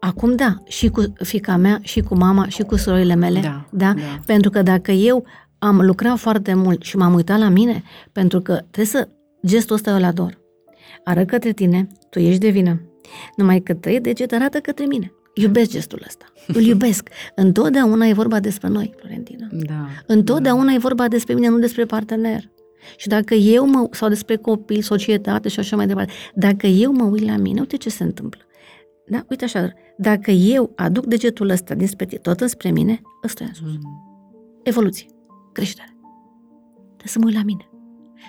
[0.00, 3.40] Acum da, și cu fica mea, și cu mama, și cu surorile mele.
[3.40, 3.92] Da, da?
[3.92, 4.18] da.
[4.26, 5.24] Pentru că dacă eu
[5.62, 7.82] am lucrat foarte mult și m-am uitat la mine,
[8.12, 9.08] pentru că trebuie să
[9.46, 10.38] gestul ăsta eu îl ador.
[11.04, 12.80] Arăt către tine, tu ești de vină.
[13.36, 15.12] Numai că trei degete arată către mine.
[15.34, 16.24] Iubesc gestul ăsta.
[16.46, 17.08] Îl iubesc.
[17.34, 19.46] Întotdeauna e vorba despre noi, Florentina.
[19.50, 19.86] Da.
[20.06, 22.50] Întotdeauna e vorba despre mine, nu despre partener.
[22.96, 27.04] Și dacă eu mă, sau despre copil, societate și așa mai departe, dacă eu mă
[27.04, 28.40] uit la mine, uite ce se întâmplă.
[29.06, 29.24] Da?
[29.28, 33.54] Uite așa, dacă eu aduc degetul ăsta dinspre tine, tot înspre mine, ăsta e în
[33.54, 33.72] sus.
[33.72, 34.60] Mm.
[34.62, 35.06] Evoluție,
[35.52, 35.96] creștere.
[36.84, 37.66] Trebuie să mă uit la mine.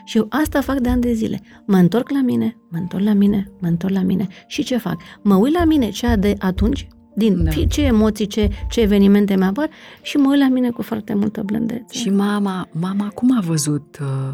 [0.06, 1.42] Și eu asta fac de ani de zile.
[1.66, 4.28] Mă întorc la mine, mă întorc la mine, mă întorc la mine.
[4.48, 5.02] Și ce fac?
[5.22, 7.52] Mă uit la mine, cea de atunci, din Da.
[7.52, 7.66] da.
[7.66, 9.70] ce emoții, ce, ce evenimente mi apar
[10.02, 11.98] și mă uit la mine cu foarte multă blândețe.
[11.98, 14.34] Și mama, mama cum a văzut uh,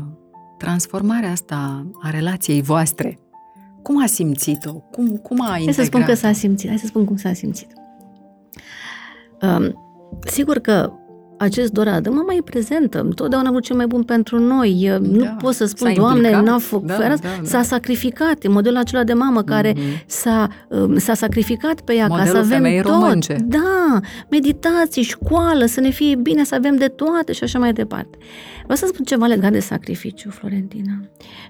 [0.58, 3.20] transformarea asta a relației voastre?
[3.82, 4.74] Cum a simțit-o?
[4.74, 6.68] Cum, cum a Hai integrat să spun că s-a simțit.
[6.68, 7.74] Hai să spun cum s-a simțit.
[9.42, 9.74] Um,
[10.26, 10.94] sigur că
[11.40, 13.00] acest dor adânc mă mai prezentă.
[13.00, 14.86] Întotdeauna a vrut cel mai bun pentru noi.
[14.90, 14.98] Da.
[14.98, 16.44] Nu pot să spun, S-a Doamne, implicat.
[16.44, 16.88] n-a făcut.
[16.88, 17.48] Da, Da, da, da, da.
[17.48, 18.44] S-a sacrificat.
[18.44, 19.84] În modelul acela de mamă care Mhm.
[20.06, 22.92] s-a, um, s-a sacrificat pe ea ca Modelul să avem femeii tot.
[22.92, 23.36] românce.
[23.48, 28.18] Da, meditații, școală, să ne fie bine, să avem de toate și așa mai departe.
[28.64, 31.00] Vreau să spun ceva legat de sacrificiu, Florentina.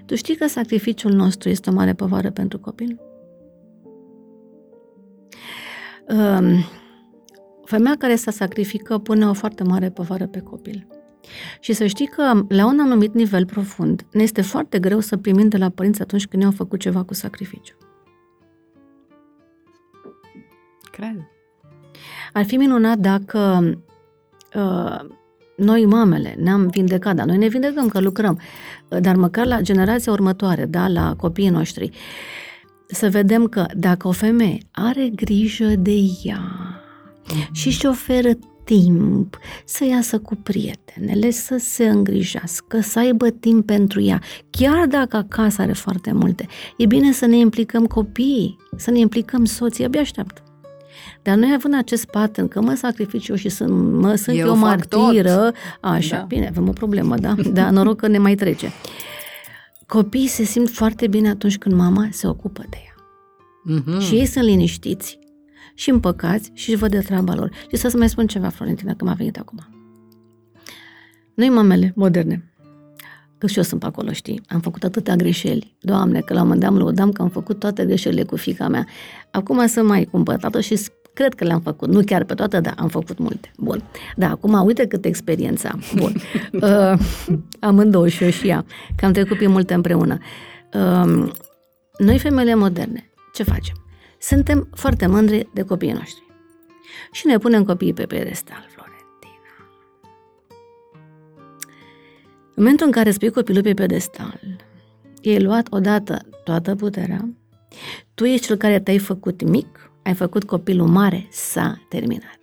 [0.06, 3.00] Tu știi că sacrificiul nostru este o mare povară pentru copil?
[6.08, 6.64] Um,
[7.70, 10.86] femeia care se sacrifică pune o foarte mare povară pe copil.
[11.60, 15.48] Și să știi că la un anumit nivel profund ne este foarte greu să primim
[15.48, 17.74] de la părinți atunci când ne-au făcut ceva cu sacrificiu.
[20.90, 21.28] Cred.
[22.32, 23.38] Ar fi minunat dacă
[24.54, 24.98] uh,
[25.56, 28.40] noi, mamele, ne-am vindecat, dar noi ne vindecăm că lucrăm,
[28.88, 31.90] uh, dar măcar la generația următoare, da, la copiii noștri,
[32.86, 36.69] să vedem că dacă o femeie are grijă de ea
[37.52, 38.30] și își oferă
[38.64, 44.20] timp să iasă cu prietenele, să se îngrijească, să aibă timp pentru ea,
[44.50, 49.44] chiar dacă acasă are foarte multe, e bine să ne implicăm copiii, să ne implicăm
[49.44, 50.42] soții, abia așteaptă.
[51.22, 54.54] Dar noi având acest pattern, că mă sacrific eu și sunt, mă, sunt Eu eu,
[54.54, 55.00] fac tot.
[55.00, 56.20] martiră, așa, Da.
[56.20, 56.24] da.
[56.28, 57.34] bine, avem o problemă, da?
[57.52, 58.72] Dar noroc că ne mai trece.
[59.86, 62.94] Copiii se simt foarte bine atunci când mama se ocupă de ea.
[63.64, 64.00] Mhm.
[64.00, 65.18] Și ei sunt liniștiți
[65.80, 67.50] și împăcați și își văd de treaba lor.
[67.70, 69.58] Și să-ți mai spun ceva, Florentina, că m-a venit acum.
[71.34, 72.52] Noi, mamele moderne,
[73.38, 75.76] că și eu sunt pe acolo, știi, am făcut atâtea greșeli.
[75.80, 78.68] Doamne, că la un moment dat îmi lăudam că am făcut toate greșelile cu fica
[78.68, 78.86] mea.
[79.30, 81.88] Acum sunt mai cumpătată și s- cred că le-am făcut.
[81.88, 83.50] Nu chiar pe toate, dar am făcut multe.
[83.58, 83.82] Bun.
[84.16, 85.82] Da, acum uite cât experiență am.
[85.96, 86.12] Bun.
[86.62, 86.98] uh,
[87.60, 88.64] amândouă și eu și ea,
[88.96, 90.18] că am trecut pe multe împreună.
[90.74, 91.30] Uh,
[91.98, 93.74] noi, femeile moderne, ce facem?
[94.20, 96.22] Suntem foarte mândri de copiii noștri.
[97.12, 99.54] Și ne punem copiii pe pedestal, Florentina.
[102.54, 104.40] În momentul în care îți pui copilul pe pedestal,
[105.20, 107.28] e luat odată toată puterea,
[108.14, 112.40] tu ești cel care te-ai făcut mic, ai făcut copilul mare, s-a terminat.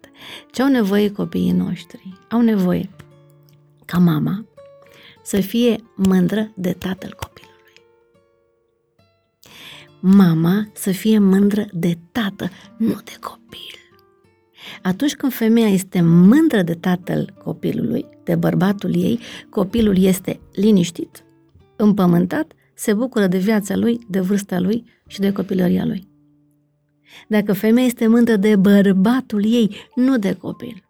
[0.51, 2.19] Ce au nevoie copiii noștri?
[2.29, 2.89] Au nevoie
[3.85, 4.45] ca mama
[5.23, 7.46] să fie mândră de tatăl copilului.
[10.15, 13.77] Mama să fie mândră de tată, nu de copil.
[14.81, 21.23] Atunci când femeia este mândră de tatăl copilului, de bărbatul ei, copilul este liniștit,
[21.75, 26.07] împământat, se bucură de viața lui, de vârsta lui și de copilăria lui.
[27.27, 30.86] Dacă femeia este mândră de bărbatul ei, nu de copil.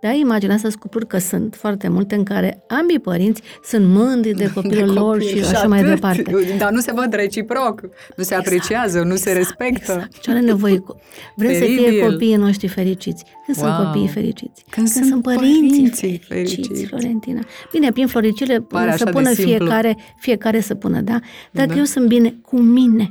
[0.00, 4.86] Da, imaginați-vă cupluri că sunt foarte multe în care ambii părinți sunt mândri de copilul
[4.94, 5.90] De lor copil și așa mai atât.
[5.94, 6.22] departe.
[6.58, 7.80] Dar nu se văd reciproc,
[8.16, 9.92] nu se apreciază, nu se respectă.
[9.92, 10.18] Exact.
[10.20, 10.78] Ce are nevoie?
[10.78, 11.00] cu-
[11.36, 12.10] Vrem să fie Teribil.
[12.10, 13.24] copiii noștri fericiți.
[13.46, 13.66] Când Wow.
[13.74, 14.64] sunt copiii fericiți?
[14.70, 16.84] Când sunt părinții, părinții fericiți, fericiți.
[16.84, 17.40] Florentina.
[17.72, 19.56] Bine, prin floricile Pare să așa de pună simplu.
[19.56, 21.18] fiecare, fiecare să pună, da?
[21.52, 21.76] Dacă Da.
[21.78, 23.10] eu sunt bine cu mine,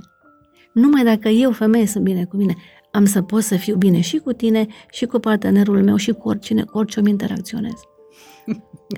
[0.73, 2.55] numai dacă eu, femeie, sunt bine cu mine,
[2.95, 6.27] am să pot să fiu bine și cu tine, și cu partenerul meu, și cu
[6.27, 7.73] oricine, cu orice om interacționez.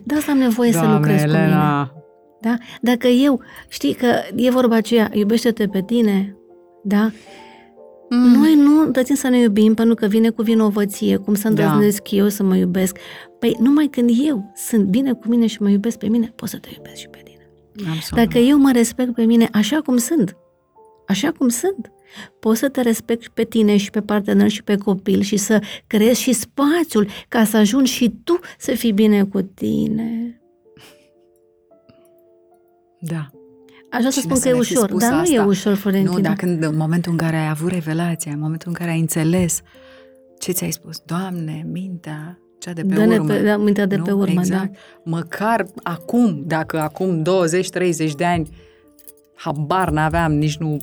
[0.04, 1.38] De asta am nevoie să Doamne, lucrez cu mine.
[1.40, 1.92] Elena,
[2.42, 2.56] Da?
[2.82, 6.36] Dacă eu, știi că e vorba aceea, iubește-te pe tine,
[6.84, 7.12] da?
[8.10, 8.40] Mm.
[8.40, 11.50] Noi nu dățim să ne iubim pentru că vine cu vinovăție, cum să Da.
[11.50, 12.98] îndrăznesc eu să mă iubesc.
[13.40, 16.58] Păi numai când eu sunt bine cu mine și mă iubesc pe mine, pot să
[16.58, 17.50] te iubesc și pe tine.
[17.96, 18.26] Absolut.
[18.26, 20.38] Dacă eu mă respect pe mine așa cum sunt,
[21.08, 21.92] așa cum sunt,
[22.40, 26.22] pot să te respect pe tine și pe partener și pe copil și să creezi
[26.22, 30.42] și spațiul ca să ajungi și tu să fii bine cu tine.
[33.00, 33.30] Da.
[33.92, 35.44] Așa să Cine spun să că e ne fi ușor, spus dar nu e asta?
[35.46, 36.16] ușor, Florentina.
[36.16, 39.00] Nu, dar când, în momentul în care ai avut revelația, în momentul în care ai
[39.00, 39.62] înțeles,
[40.40, 41.02] ce ți-ai spus?
[41.06, 43.34] Doamne, mintea cea de pe Dă-ne urmă.
[43.34, 44.04] pe- da, mintea de nu?
[44.04, 44.40] pe urmă, da.
[44.42, 44.76] exact.
[45.04, 48.50] Măcar acum, dacă acum 20-30 de ani,
[49.36, 50.78] habar n-aveam, nici nu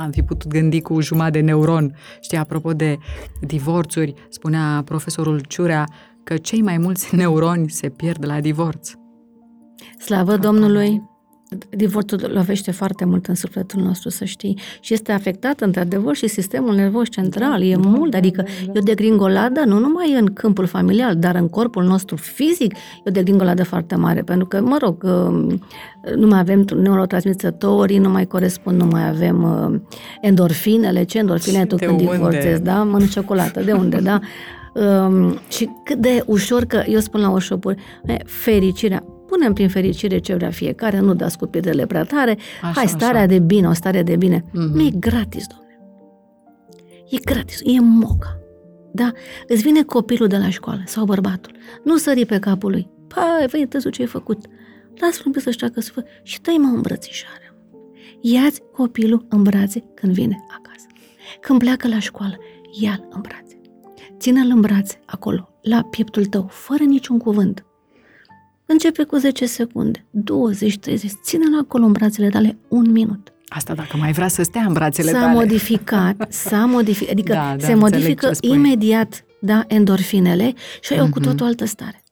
[0.00, 1.94] am fi putut gândi cu jumătate de neuron.
[2.20, 2.98] Știi, apropo de
[3.40, 5.88] divorțuri, spunea profesorul Ciurea
[6.24, 8.90] că cei mai mulți neuroni se pierd la divorț.
[9.98, 11.09] Slavă Domnului!
[11.70, 14.58] Divorțul lovește foarte mult în sufletul nostru, să știi.
[14.80, 17.62] Și este afectat, într-adevăr, și sistemul nervos central.
[17.62, 22.16] E mult, adică e o degringoladă nu numai în câmpul familial, dar în corpul nostru
[22.16, 24.22] fizic e o degringoladă foarte mare.
[24.22, 25.60] Pentru că, mă rog, um,
[26.16, 29.80] nu mai avem neurotransmițătorii, nu mai corespund, nu mai avem uh,
[30.20, 31.04] endorfinele.
[31.04, 32.12] Ce endorfine ai tu De când unde?
[32.12, 32.82] divorțezi, da?
[32.82, 34.20] Mănânci ciocolată, de unde, da?
[34.74, 37.74] Um, și cât de ușor că, eu spun la workshop
[38.24, 42.88] fericirea, punem prin fericire ce vrea fiecare, nu dați cu pietrele prea tare, Așa, hai,
[42.88, 43.28] starea așa.
[43.30, 44.44] de bine, o stare de bine.
[44.52, 44.72] Mhm.
[44.76, 45.78] Nu e gratis, domne.
[47.10, 48.38] E gratis, e moca.
[48.92, 49.12] Da,
[49.48, 51.52] îți vine copilul de la școală sau bărbatul.
[51.84, 52.88] Nu sări pe capul lui.
[53.14, 54.38] Pa, ai venit tăzu ce ai făcut.
[55.00, 57.54] Lasă-l un pic să-și treacă să fă și dă-i mă îmbrățișare.
[58.20, 60.86] Ia-ți copilul în brațe când vine acasă.
[61.40, 62.38] Când pleacă la școală,
[62.80, 63.60] ia-l în brațe.
[64.18, 67.64] Ține-l în brațe, acolo, la pieptul tău, fără niciun cuvânt.
[68.72, 73.32] Începe cu 10 secunde, 20, 30, ține-l acolo în brațele tale un minut.
[73.48, 75.32] Asta dacă mai vrea să stea în brațele S-a tale.
[75.32, 78.50] modificat, s-a modificat, adică Da, da, se înțeleg modifică ce spui.
[78.50, 81.22] imediat da, endorfinele și ai o cu Mhm.
[81.28, 82.02] totul altă stare.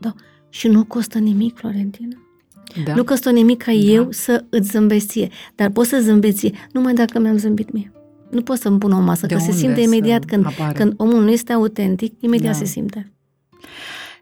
[0.00, 0.14] Da.
[0.48, 2.16] Și nu costă nimic, Florentina.
[2.84, 2.94] Da.
[2.94, 3.78] Nu costă nimic ca Da.
[3.78, 7.92] eu să îți zâmbesc ție, dar poți să zâmbeți ție numai dacă mi-am zâmbit mie.
[8.30, 10.72] Nu pot să-mi pun o masă, De că se unde simte să imediat când, apară?
[10.72, 12.58] când omul nu este autentic, imediat Da.
[12.58, 13.12] se simte.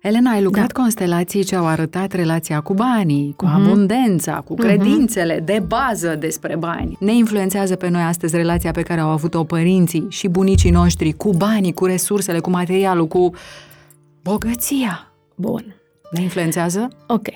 [0.01, 0.81] Elena, ai lucrat Da.
[0.81, 3.55] constelații ce au arătat relația cu banii, cu Mhm.
[3.55, 6.97] abundența, cu credințele de bază despre bani.
[7.01, 11.31] Ne influențează pe noi astăzi relația pe care au avut-o părinții și bunicii noștri cu
[11.33, 13.31] banii, cu resursele, cu materialul, cu
[14.23, 15.13] bogăția.
[15.37, 15.75] Bun.
[16.11, 16.89] Ne influențează?
[17.07, 17.27] Ok.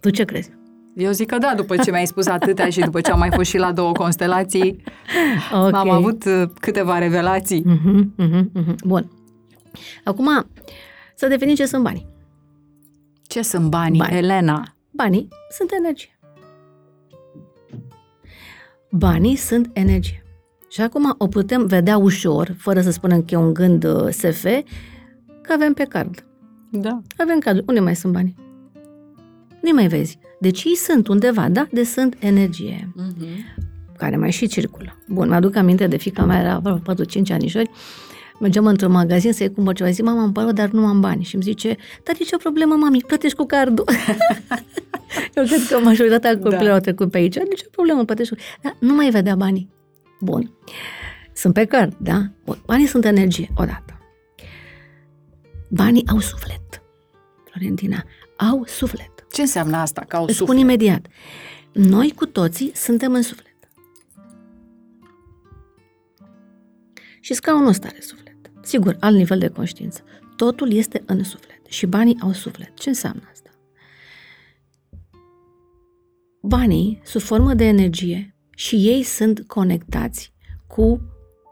[0.00, 0.50] Tu ce crezi?
[0.96, 3.50] Eu zic că da, după ce mi-ai spus atâtea și după ce am mai fost
[3.50, 4.82] și la două constelații,
[5.52, 5.74] Ok.
[5.74, 7.62] am avut uh, câteva revelații.
[7.66, 8.74] Mhm, mhm, mhm.
[8.84, 9.10] Bun.
[10.04, 10.46] Acum,
[11.22, 12.06] să definim ce sunt banii.
[13.22, 14.16] Ce sunt banii, Bani.
[14.16, 14.74] Elena?
[14.90, 16.18] Banii sunt energie.
[18.90, 20.24] Banii sunt energie.
[20.70, 24.42] Și acum o putem vedea ușor, fără să spunem că e un gând uh, SF,
[25.42, 26.24] că avem pe card.
[26.70, 27.00] Da.
[27.16, 27.68] Avem card.
[27.68, 28.34] Unde mai sunt banii?
[29.62, 30.18] Nu mai vezi.
[30.40, 31.66] Deci ei sunt undeva, da?
[31.72, 33.62] De sunt energie, Mm-hmm.
[33.96, 34.98] care mai și circulă.
[35.08, 36.82] Bun, mă-aduc aminte de fica mea, era vreo 4-5
[37.30, 37.70] anișori,
[38.42, 41.24] mergeam într-un magazin să-i cumpăr ceva, zic, mama, îmi pare rău, dar nu am bani.
[41.24, 43.84] Și îmi zice, dar nici o problemă, mami, plătești cu cardul.
[45.34, 46.72] Eu cred că majoritatea copiilor Da.
[46.72, 48.40] au trecut pe aici, nici o problemă, plătești cu...
[48.62, 49.68] Dar nu mai vedea banii.
[50.20, 50.50] Bun.
[51.34, 52.22] Sunt pe card, da?
[52.44, 52.62] Bun.
[52.66, 53.98] Banii sunt energie, odată.
[55.70, 56.82] Banii au suflet.
[57.50, 58.04] Florentina,
[58.36, 59.10] au suflet.
[59.32, 60.04] Ce înseamnă asta?
[60.08, 60.62] Ca o Îți spun suflet?
[60.64, 61.06] imediat.
[61.72, 63.46] Noi cu toții suntem în suflet.
[67.20, 68.20] Și scaunul ăsta are suflet.
[68.62, 70.02] Sigur, alt nivel de conștiință.
[70.36, 71.60] Totul este în suflet.
[71.68, 72.78] Și banii au suflet.
[72.78, 73.50] Ce înseamnă asta?
[76.42, 80.32] Banii, sub formă de energie, și ei sunt conectați
[80.66, 81.00] cu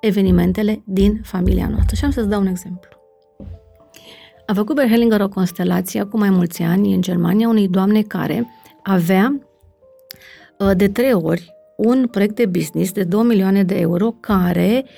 [0.01, 1.97] evenimentele din familia noastră.
[1.97, 2.89] Și am să-ți dau un exemplu.
[4.47, 8.47] A făcut Bert Hellinger o constelație acum mai mulți ani în Germania unei doamne care
[8.83, 9.41] avea
[10.59, 14.91] uh, de trei ori un proiect de business de 2 milioane de euro care uh,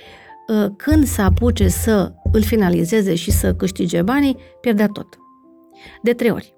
[0.77, 5.07] când să apuce să îl finalizeze și să câștige banii, pierdea tot.
[6.03, 6.55] De trei ori.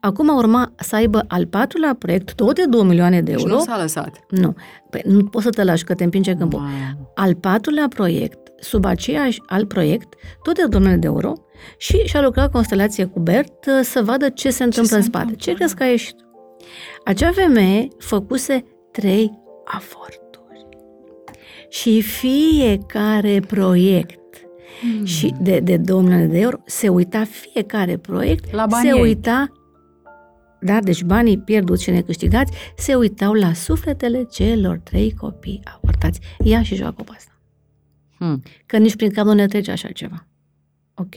[0.00, 3.54] Acum urma să aibă al patrulea proiect, tot de 2 milioane de Deci euro.
[3.54, 4.18] nu s-a lăsat.
[4.30, 4.54] Nu.
[4.90, 6.58] Păi nu poți să te lași că te împinge câmpul.
[6.58, 7.12] Wow.
[7.14, 11.32] Al patrulea proiect, sub aceeași alt proiect, tot de 2 milioane de euro,
[11.78, 15.24] și și-a lucrat constelație cu Bert uh, să vadă ce se întâmplă în se spate.
[15.24, 16.16] întâmplă, Ce crezi că a ieșit?
[17.04, 20.27] Acea femeie făcuse trei aforturi.
[21.68, 24.16] Și fiecare proiect
[24.80, 25.04] Hmm.
[25.04, 29.02] și de, de 2 milioane de euro, se uita fiecare proiect, La banii se ei.
[29.02, 29.52] uita,
[30.60, 36.20] da, deci banii pierduți și necâștigați, se uitau la sufletele celor trei copii avortați.
[36.44, 37.32] Ia și joacă pe asta.
[38.18, 38.42] Hmm.
[38.66, 40.26] Că nici prin cap nu ne trece așa ceva.
[40.94, 41.14] Ok?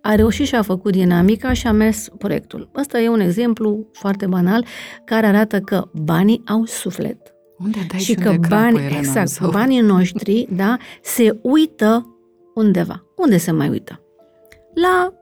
[0.00, 2.70] A reușit și a făcut dinamica și a mers proiectul.
[2.76, 4.64] Ăsta e un exemplu foarte banal
[5.04, 7.29] care arată că banii au suflet.
[7.64, 11.38] Unde dai și și că unde crapă, banii, Elena, exact, sau- banii noștri, da, se
[11.42, 12.16] uită
[12.54, 13.04] undeva.
[13.16, 14.00] Unde se mai uită?
[14.74, 15.12] La,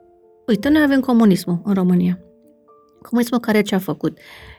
[0.46, 2.18] uite, noi avem comunismul în România.
[3.02, 4.18] Comunismul care ce a făcut?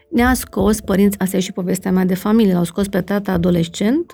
[0.09, 4.13] Ne-a scos părinți, asta e și povestea mea de familie, l-au scos pe tata adolescent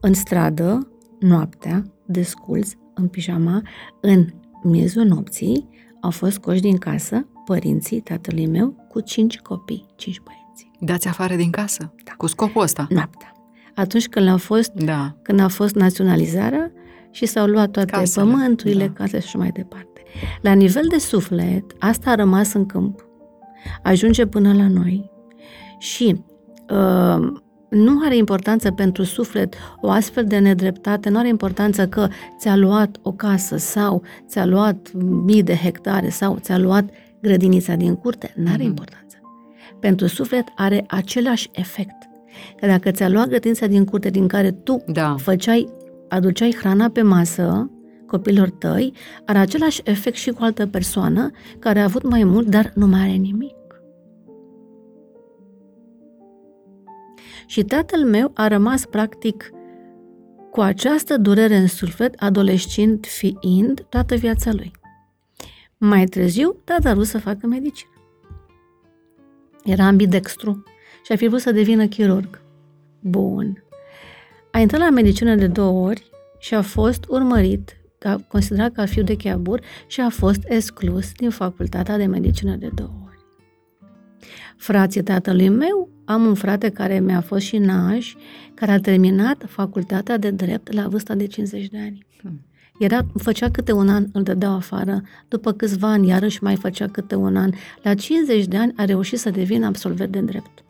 [0.00, 3.62] în stradă, noaptea, desculț, în pijama,
[4.00, 4.26] în
[4.62, 5.68] miezul nopții,
[6.00, 10.45] au fost scoși din casă părinții tatălui meu cu cinci copii, cinci băieți.
[10.78, 11.92] Dați afară din casă?
[12.04, 12.12] Da.
[12.16, 12.86] Cu scopul ăsta?
[12.90, 13.32] Noaptea.
[13.74, 15.16] Atunci când a fost Da.
[15.22, 16.72] când a fost naționalizarea
[17.10, 18.92] și s-au luat toate Casele, pământurile, da.
[18.92, 20.02] casele și așa mai departe.
[20.42, 23.04] La nivel de suflet, asta a rămas în câmp.
[23.82, 25.10] Ajunge până la noi
[25.78, 26.24] și
[26.70, 27.32] uh,
[27.70, 32.08] nu are importanță pentru suflet o astfel de nedreptate, nu are importanță că
[32.38, 34.92] ți-a luat o casă sau ți-a luat
[35.24, 36.88] mii de hectare sau ți-a luat
[37.22, 38.66] grădinița din curte, nu are Mhm.
[38.66, 39.05] importanță.
[39.80, 42.08] Pentru suflet are același efect.
[42.56, 45.14] Că dacă ți-a luat grădinița din curte din care tu Da.
[45.18, 45.68] făceai,
[46.08, 47.70] aduceai hrana pe masă
[48.06, 48.92] copilor tăi,
[49.26, 53.00] are același efect și cu altă persoană care a avut mai mult, dar nu mai
[53.00, 53.54] are nimic.
[57.46, 59.50] Și tatăl meu a rămas practic
[60.50, 64.70] cu această durere în suflet, adolescent fiind toată viața lui.
[65.78, 67.95] Mai târziu, tata a vrut să facă medicină.
[69.66, 70.62] Era ambidextru
[71.04, 72.40] și a fi vrut să devină chirurg.
[73.00, 73.64] Bun.
[74.50, 79.02] A intrat la medicină de două ori și a fost urmărit, ca, considerat ca fiu
[79.02, 83.18] de cheabur și a fost exclus din facultatea de medicină de două ori.
[84.56, 88.14] Frații tatălui meu, am un frate care mi-a fost și naș,
[88.54, 92.06] care a terminat facultatea de drept la vârsta de 50 de ani.
[92.20, 92.45] Hmm.
[92.78, 97.14] Era, făcea câte un an, îl dădeau afară, după câțiva ani iarăși mai făcea câte
[97.14, 97.50] un an.
[97.82, 100.64] La 50 de ani a reușit să devină absolvent de drept.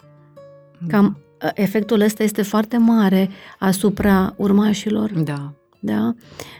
[0.78, 0.88] Hmm.
[0.88, 3.28] Cam ă, efectul ăsta este foarte mare
[3.58, 5.12] asupra urmașilor.
[5.12, 5.52] Da.
[5.80, 6.14] Da?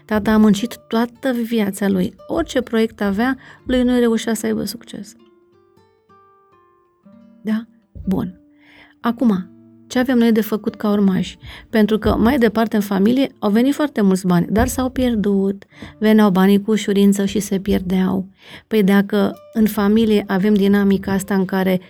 [0.05, 2.15] Tata a muncit toată viața lui.
[2.27, 3.37] Orice proiect avea,
[3.67, 5.15] lui nu reușea să aibă succes.
[7.43, 7.67] Da?
[8.07, 8.41] Bun.
[9.01, 9.56] Acum,
[9.89, 11.39] ce avem noi de făcut ca urmași?
[11.71, 15.65] Pentru că mai departe în familie au venit foarte mulți bani, dar s-au pierdut.
[15.99, 18.27] Veneau banii cu ușurință și se pierdeau.
[18.67, 21.81] Păi dacă în familie avem dinamica asta în care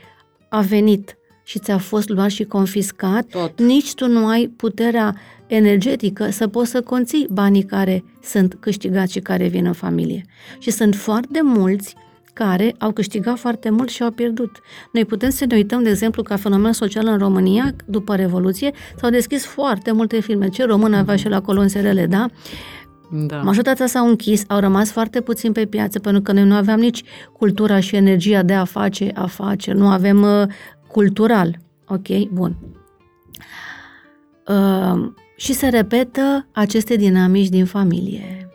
[0.49, 3.61] a venit și ți-a fost luat și confiscat, Tot.
[3.61, 5.15] nici tu nu ai puterea
[5.47, 10.25] energetică să poți să conții banii care sunt câștigați și care vin în familie.
[10.59, 11.95] Și sunt foarte mulți
[12.45, 14.61] care au câștigat foarte mult și au pierdut.
[14.93, 19.11] Noi putem să ne uităm, de exemplu, ca fenomen social în România, după Revoluție, s-au
[19.11, 20.49] deschis foarte multe firme.
[20.49, 22.27] Ce român avea și la colonțerele, da?
[23.11, 23.37] Da.
[23.37, 27.03] Majoritatea s-au închis, au rămas foarte puțin pe piață, pentru că noi nu aveam nici
[27.33, 30.43] cultura și energia de a face afaceri, nu avem uh,
[30.87, 31.59] cultural.
[31.89, 32.29] Ok?
[32.33, 32.57] Bun.
[34.49, 38.46] Uh, și se repetă aceste dinamici din familie.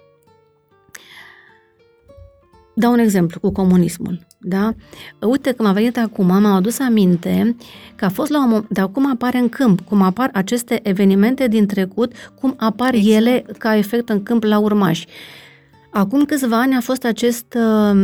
[2.81, 4.19] Dau un exemplu cu comunismul.
[4.39, 4.73] Da?
[5.19, 7.55] Uite, când a venit acum, m-am adus aminte
[7.95, 11.47] că a fost la un moment, dar cum apare în câmp, cum apar aceste evenimente
[11.47, 13.15] din trecut, cum apar exact.
[13.15, 15.07] ele ca efect în câmp la urmași.
[15.91, 17.95] Acum câțiva ani a fost acest uh,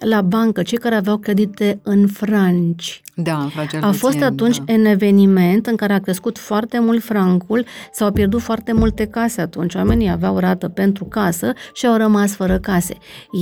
[0.00, 3.02] la bancă, cei care aveau credite în franci.
[3.14, 4.72] Da, în A fost atunci da.
[4.72, 9.74] un eveniment în care a crescut foarte mult francul, s-au pierdut foarte multe case atunci.
[9.74, 12.96] Oamenii aveau rată pentru casă și au rămas fără case.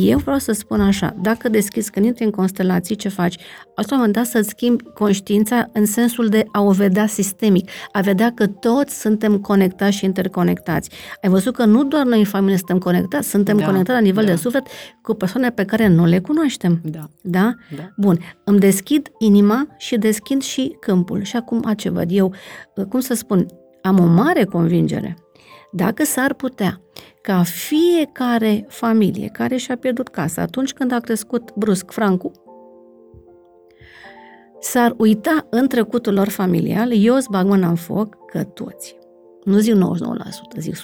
[0.07, 3.37] Eu vreau să spun așa, dacă deschizi, când intri în constelații, ce faci?
[3.75, 8.01] Asta un moment dat să-ți schimbi conștiința în sensul de a o vedea sistemic, a
[8.01, 10.91] vedea că toți suntem conectați și interconectați.
[11.23, 14.25] Ai văzut că nu doar noi în familie suntem conectați, suntem Da, conectați la nivel
[14.25, 14.31] da.
[14.31, 14.67] de suflet
[15.03, 16.47] cu persoane pe care nu le cunoaștem.
[16.83, 17.05] Da.
[17.23, 17.55] Da?
[17.77, 17.93] Da.
[17.97, 18.19] Bun.
[18.45, 21.23] Îmi deschid inima și deschid și câmpul.
[21.23, 22.35] Și acum a ce văd eu,
[22.89, 23.47] cum să spun,
[23.83, 25.17] am o mare convingere.
[25.73, 26.81] Dacă s-ar putea
[27.23, 32.33] ca fiecare familie care și-a pierdut casa atunci când a crescut brusc francul,
[34.61, 38.98] s-ar uita în trecutul lor familial, eu îți bag mâna în foc că toți,
[39.45, 39.79] nu zic 99%,
[40.59, 40.81] zic 100%,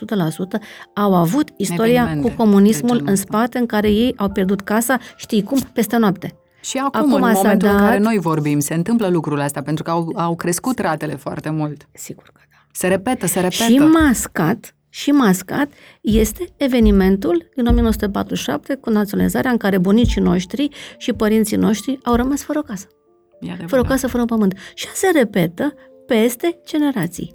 [0.94, 3.26] au avut istoria Evenimente cu comunismul de genul în ăsta.
[3.28, 6.34] spate în care ei au pierdut casa, știi cum, peste noapte.
[6.60, 9.62] Și acum, Acum în s-a momentul în dat- care noi vorbim, se întâmplă lucrul astea,
[9.62, 11.88] pentru că au, au crescut ratele foarte mult.
[11.92, 12.56] Sigur că da.
[12.72, 13.62] Se repetă, se repetă.
[13.64, 15.68] Și mascat, și mascat
[16.00, 20.68] este evenimentul din 1947 cu naționalizarea în care bunicii noștri
[20.98, 22.86] și părinții noștri au rămas fără o casă.
[23.40, 23.68] E adevărat.
[23.68, 24.58] Fără o casă, fără un pământ.
[24.74, 25.74] Și se repetă
[26.06, 27.32] peste generații.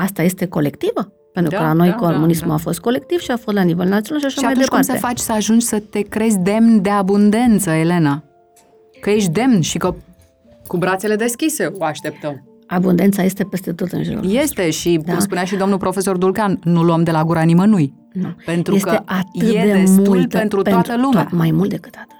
[0.00, 1.12] Asta este colectivă.
[1.32, 2.54] Pentru Da, că la noi da, da, comunismul da.
[2.54, 4.80] a fost colectiv și a fost la nivel național și așa Și mai atunci cum
[4.80, 5.00] departe.
[5.00, 8.22] să faci să ajungi să te crezi demn de abundență, Elena?
[9.00, 9.94] Că ești demn și că
[10.66, 12.44] cu brațele deschise o așteptăm.
[12.66, 14.30] Abundența este peste tot în jurul.
[14.34, 15.12] Este și, Da.
[15.12, 17.94] cum spunea și domnul profesor Dulcan, nu luăm de la gura nimănui.
[18.12, 18.28] Nu.
[18.44, 21.22] Pentru este că atât e de destul multă, pentru toată lumea.
[21.22, 22.16] Tot, mai mult decât atât.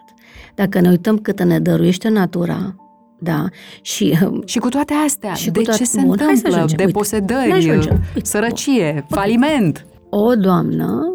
[0.55, 2.75] Dacă ne uităm cât ne dăruiește natura,
[3.21, 3.45] da,
[3.83, 6.57] și Și cu toate astea, Și cu de toate- ce se Bun, hai să întâmplă?
[6.57, 6.79] ajungem.
[6.79, 8.01] Uite, Deposedări, ne ajungem.
[8.15, 9.87] Uite, sărăcie, faliment.
[10.11, 11.15] o doamnă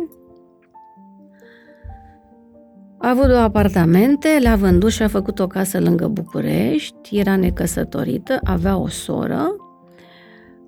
[2.98, 8.40] a avut două apartamente, le-a vândut și a făcut o casă lângă București, era necăsătorită,
[8.44, 9.56] avea o soră.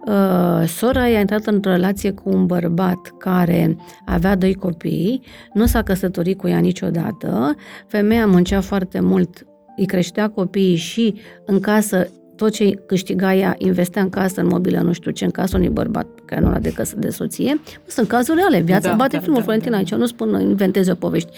[0.07, 5.21] Uh, sora i-a intrat într-o relație cu un bărbat care avea doi copii,
[5.53, 7.55] nu s-a căsătorit cu ea niciodată,
[7.87, 9.45] femeia muncea foarte mult,
[9.77, 14.79] îi creștea copiii și în casă tot ce câștiga ea investea în casă, în mobilă,
[14.79, 17.59] nu știu ce, în casă unui bărbat care nu era de căsă de soție.
[17.85, 19.77] Sunt cazuri reale, viața Da, bate da, filmul da, Florentina da.
[19.77, 21.29] aici, nu spun, inventez o povești.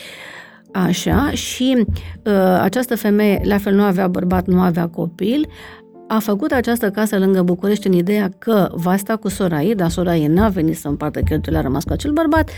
[0.72, 1.86] Așa, și
[2.24, 5.48] uh, această femeie, la fel, nu avea bărbat, nu avea copil,
[6.08, 9.90] a făcut această casă lângă București în ideea că va sta cu sora ei, dar
[9.90, 12.50] sora ei n-a venit să împartă cheltuielile, a rămas cu acel bărbat,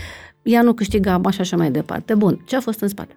[0.42, 2.14] ea nu câștiga bani și așa mai departe.
[2.14, 3.14] Bun, ce a fost în spate?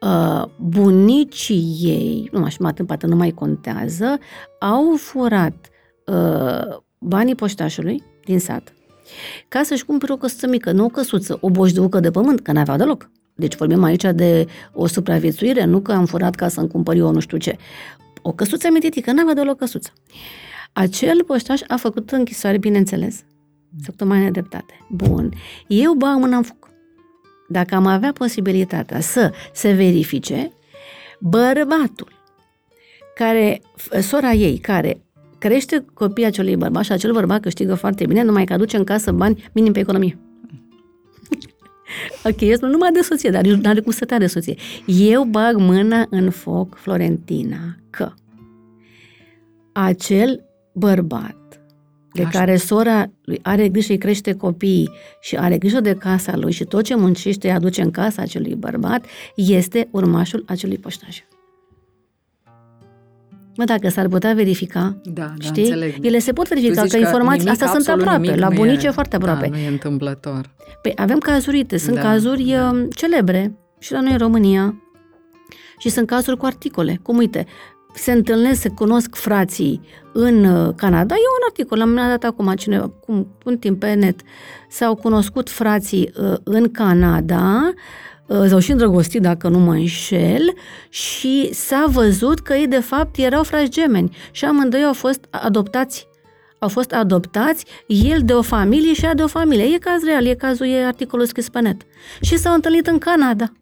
[0.00, 4.18] Uh, bunicii ei, nu mai știu, mai departe, nu mai contează,
[4.60, 5.68] au furat
[6.06, 8.74] uh, banii poștașului din sat
[9.48, 12.76] ca să-și cumpere o căsuță mică, nu o căsuță, o boșducă de pământ, că n-avea
[12.76, 13.10] deloc.
[13.34, 17.20] Deci vorbim aici de o supraviețuire, nu că am furat ca să-mi cumpăr eu nu
[17.20, 17.56] știu ce.
[18.22, 19.92] O căsuță mititică, n-avea deloc căsuță.
[20.72, 23.14] Acel poștaș a făcut închisoare, bineînțeles.
[23.80, 24.74] S-a făcut mai nedreptate.
[24.90, 25.32] Bun.
[25.66, 26.69] Eu bag mâna în foc.
[27.52, 30.52] Dacă am avea posibilitatea să se verifice,
[31.20, 32.08] bărbatul
[33.14, 33.60] care,
[34.00, 35.00] sora ei, care
[35.38, 39.12] crește copiii acelui bărbat și acel bărbat câștigă foarte bine, numai că aduce în casă
[39.12, 40.18] bani minim pe economie.
[42.28, 44.54] ok, este numai de soție, dar nu are cum să de soție.
[44.86, 48.12] Eu bag mâna în foc, Florentina, că
[49.72, 50.44] acel
[50.74, 51.39] bărbat
[52.12, 52.38] de Așa.
[52.38, 56.64] care sora lui are grijă, îi crește copiii și are grijă de casa lui și
[56.64, 59.04] tot ce muncește îi aduce în casa acelui bărbat,
[59.34, 61.18] este urmașul acelui poștaș.
[63.56, 65.62] Mă, dacă s-ar putea verifica, da, da, știi?
[65.62, 66.04] Înțeleg.
[66.04, 69.48] Ele se pot verifica, că, că informații, astea sunt aproape, la bunice e, foarte aproape.
[69.48, 70.54] Da, nu e întâmplător.
[70.82, 72.68] Păi avem cazuri, uite, sunt da, cazuri da.
[72.68, 74.82] Um, celebre și la noi în România
[75.78, 77.46] și sunt cazuri cu articole, cum uite,
[77.94, 79.80] se întâlnesc, se cunosc frații
[80.12, 81.14] în uh, Canada.
[81.14, 84.20] E un articol, l-am dat acum cineva, cum, un timp pe net.
[84.68, 87.72] S-au cunoscut frații uh, în Canada,
[88.26, 90.52] uh, s-au și îndrăgostit, dacă nu mă înșel,
[90.88, 96.08] și s-a văzut că ei, de fapt, erau frați gemeni și amândoi au fost adoptați
[96.58, 99.64] au fost adoptați, el de o familie și ea de o familie.
[99.64, 101.82] E caz real, e cazul, e articolul scris pe net.
[102.20, 103.52] Și s-au întâlnit în Canada.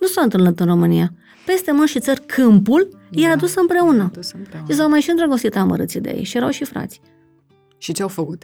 [0.00, 1.12] Nu s-au întâlnit în România
[1.46, 4.02] peste mă și țări câmpul, da, i-a adus împreună.
[4.02, 4.66] adus împreună.
[4.70, 7.00] Și s-au mai și îndrăgostit amărâții de ei și erau și frați.
[7.78, 8.42] Și ce au făcut?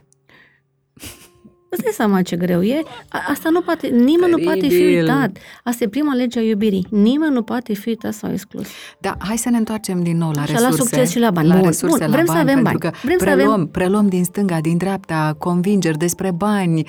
[1.70, 2.82] Îți dai seama ce greu e?
[3.08, 4.36] A, asta nu poate, nimeni Teribil.
[4.36, 5.30] nu poate fi uitat.
[5.64, 6.86] Asta e prima lege a iubirii.
[6.90, 8.66] Nimeni nu poate fi uitat sau exclus.
[8.98, 10.76] Da, hai să ne întoarcem din nou la Așa, resurse.
[10.78, 11.48] la succes și la bani.
[11.48, 12.92] La Bun, resurse, bun, vrem la să bani, avem pentru bani.
[12.94, 13.66] Că vrem preluăm, să avem...
[13.66, 16.86] preluăm din stânga, din dreapta, convingeri despre bani,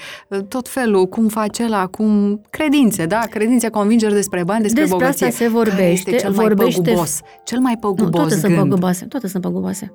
[0.47, 3.19] tot felul, cum face la, cum credințe, da?
[3.29, 5.25] Credințe, convingeri despre bani, despre, despre bogăție.
[5.27, 5.77] asta se vorbește.
[5.79, 6.81] Care este cel vorbește...
[6.81, 7.19] mai păgubos?
[7.43, 8.41] Cel mai păgubos nu, toate gând.
[8.41, 9.05] sunt păguboase.
[9.05, 9.91] Toate sunt păguboase.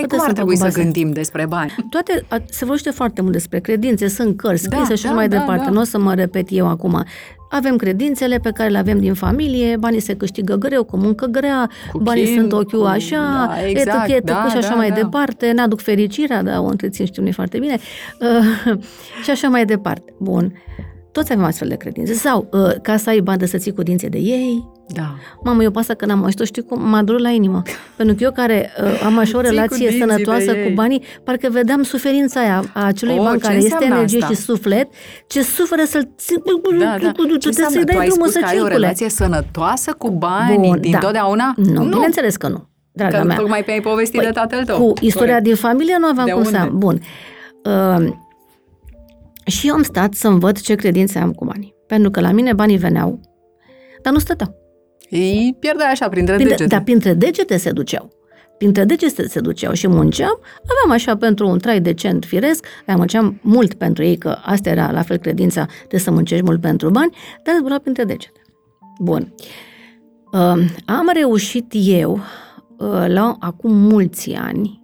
[0.00, 1.74] Păi cum ar trebui să gândim despre bani?
[1.90, 5.38] Toate, se vorbește foarte mult despre credințe, sunt cărți scrise da, și da, mai da,
[5.38, 5.64] departe.
[5.64, 5.70] Da.
[5.70, 7.04] Nu o să mă repet eu acum.
[7.50, 11.70] Avem credințele pe care le avem din familie, banii se câștigă greu, cu muncă grea,
[11.92, 12.86] cu banii chin, sunt ochiul cu...
[12.86, 14.94] așa, da, exact, etichetă da, și așa da, mai da.
[14.94, 17.78] departe, n-aduc fericirea, dar o întrețin știu foarte bine,
[18.20, 18.78] uh,
[19.24, 20.14] și așa mai departe.
[20.18, 20.52] Bun.
[21.12, 22.12] Toți avem astfel de credințe.
[22.12, 25.14] Sau, uh, ca să ai bandă să ții cu dinții de ei, da.
[25.42, 27.62] Mamă, eu pasă când am auzit știu cum m-a durut la inimă.
[27.96, 32.40] Pentru că eu care uh, am așa o relație sănătoasă cu banii, parcă vedeam suferința
[32.40, 34.34] aia a acelui oh, ban care este energie asta?
[34.34, 34.88] și suflet,
[35.26, 36.08] ce suferă să-l
[36.78, 37.12] da, da.
[37.38, 38.58] Ce să-i dai drumul să circule.
[38.58, 40.98] ai o relație sănătoasă cu banii Bun, din da.
[40.98, 41.54] totdeauna?
[41.56, 42.68] Nu, nu, bineînțeles că nu.
[42.92, 43.36] Draga că mea.
[43.36, 44.78] tocmai pe ai povestit păi, de tatăl tău.
[44.78, 45.44] Cu istoria Corect.
[45.44, 46.56] din familie nu aveam de cum unde?
[46.56, 46.78] să am.
[46.78, 47.00] Bun.
[47.64, 48.12] Uh,
[49.46, 51.74] și eu am stat să învăț ce credințe am cu banii.
[51.86, 53.20] Pentru că la mine banii veneau,
[54.02, 54.65] dar nu stăteau.
[55.08, 56.74] Ei pierdeau așa, printre printre, degete.
[56.74, 58.10] Dar printre degete se duceau.
[58.58, 63.38] Printre degete se duceau și munceam, aveam așa pentru un trai decent firesc, mai munceam
[63.42, 67.16] mult pentru ei, că asta era la fel credința de să muncești mult pentru bani,
[67.42, 68.40] dar zbura printre degete.
[68.98, 69.34] Bun.
[70.32, 72.20] Uh, am reușit eu,
[72.76, 74.82] uh, la acum mulți ani,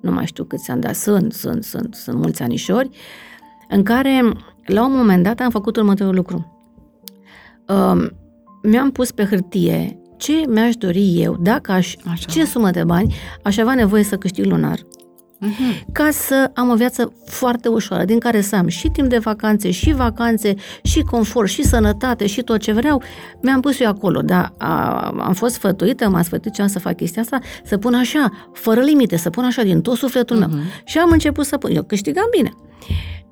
[0.00, 2.88] nu mai știu câți ani, dar sunt, sunt, sunt, sunt mulți anișori,
[3.68, 4.32] în care,
[4.66, 6.58] la un moment dat, am făcut următorul lucru.
[7.68, 8.06] Uh,
[8.64, 12.30] mi-am pus pe hârtie ce mi-aș dori eu, dacă aș, Așa.
[12.30, 14.78] ce sumă de bani aș avea nevoie să câștig lunar.
[14.78, 15.84] Uh-huh.
[15.92, 19.70] Ca să am o viață foarte ușoară, din care să am și timp de vacanțe,
[19.70, 23.02] și vacanțe, și confort, și sănătate, și tot ce vreau,
[23.42, 26.96] mi-am pus eu acolo, dar a, am fost sfătuită, m-a sfătuit ce am să fac
[26.96, 30.48] chestia asta, să pun așa, fără limite, să pun așa din tot sufletul uh-huh.
[30.48, 30.48] meu.
[30.48, 30.64] Mhm.
[30.84, 32.52] Și am început să pun, eu câștigam bine.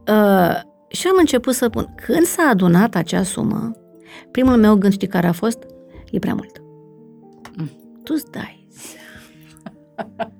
[0.09, 3.73] Uh, și am început să pun, când s-a adunat acea sumă,
[4.31, 5.59] Primul meu gând, știi care a fost?
[6.11, 6.63] E prea mult.
[7.57, 7.71] Mm.
[8.03, 10.33] Tu-ți dai seama.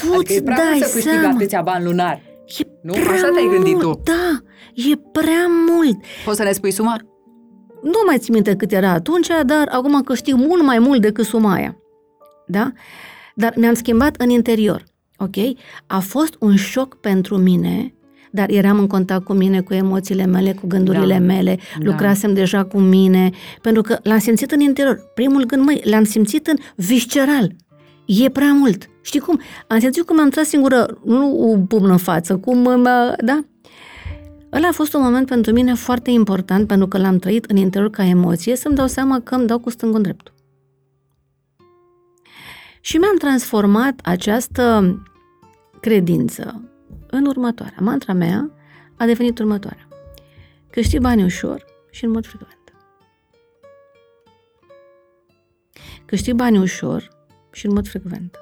[0.00, 1.28] Tu-ți adică dai să seama.
[1.28, 2.22] atâția bani lunar.
[2.58, 2.92] E nu?
[2.92, 4.00] Așa te-ai gândit tu.
[4.04, 4.38] Da,
[4.74, 5.96] e prea mult.
[6.24, 6.96] Poți să ne spui suma?
[7.82, 11.52] Nu mai țin minte cât era atunci, dar acum câștig mult mai mult decât suma
[11.52, 11.76] aia.
[12.46, 12.72] Da?
[13.34, 14.84] Dar mi-am schimbat în interior.
[15.18, 15.34] Ok?
[15.86, 17.93] A fost un șoc pentru mine
[18.34, 21.24] dar eram în contact cu mine, cu emoțiile mele, cu gândurile da.
[21.24, 21.90] mele, da.
[21.90, 23.30] lucrasem deja cu mine,
[23.60, 25.00] pentru că l-am simțit în interior.
[25.14, 27.54] Primul gând, măi, l-am simțit în visceral.
[28.06, 28.88] E prea mult.
[29.02, 29.40] Știi cum?
[29.66, 33.44] Am simțit cum am tras singură, nu un pumn în față, cum, mă, da?
[34.52, 37.90] Ăla a fost un moment pentru mine foarte important, pentru că l-am trăit în interior
[37.90, 40.34] ca emoție, să-mi dau seama că îmi dau cu stângul în dreptul.
[42.80, 44.96] Și mi-am transformat această
[45.80, 46.68] credință
[47.16, 47.76] în următoarea.
[47.80, 48.50] Mantra mea
[48.96, 49.88] a devenit următoarea.
[50.70, 52.58] Câștig bani ușor și în mod frecvent.
[56.04, 57.08] Câștig bani ușor
[57.52, 58.36] și în mod frecvent.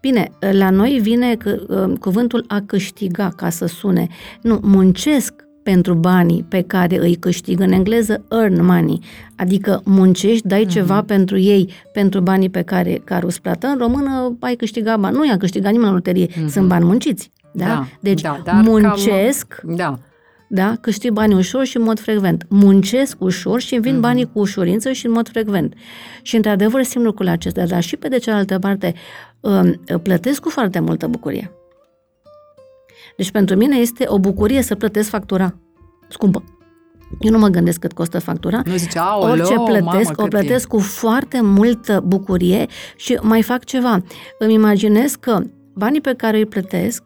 [0.00, 4.06] Bine, la noi vine că, uh, cuvântul a câștiga ca să sune.
[4.42, 7.60] Nu, muncesc pentru banii pe care îi câștig.
[7.60, 9.00] În engleză, earn money,
[9.36, 10.70] adică muncești, dai uh-huh.
[10.70, 13.66] ceva pentru ei, pentru banii pe care, care îți plată.
[13.66, 15.16] În română, ai câștigat bani.
[15.16, 16.46] Nu i-a câștigat nimeni în loterie, uh-huh.
[16.46, 17.30] sunt bani munciți.
[17.52, 17.64] Da?
[17.64, 19.98] Da, deci da, dar muncesc, Cam, da.
[20.48, 22.44] da, câștig bani ușor și în mod frecvent.
[22.48, 24.00] Muncesc ușor și îmi vin Mhm.
[24.00, 25.74] banii cu ușurință și în mod frecvent.
[26.22, 28.94] Și într-adevăr simt lucrul acesta, dar și pe de cealaltă parte
[29.40, 31.52] um, plătesc cu foarte multă bucurie.
[33.16, 35.54] Deci pentru mine este o bucurie să plătesc factura
[36.08, 36.42] scumpă.
[37.20, 38.62] Eu nu mă gândesc cât costă factura.
[38.64, 42.66] Nu zice, aoleo, Orice plătesc, mamă, o cât plătesc cu foarte multă bucurie
[42.96, 44.02] și mai fac ceva.
[44.38, 45.40] Îmi imaginez că
[45.74, 47.02] banii pe care îi plătesc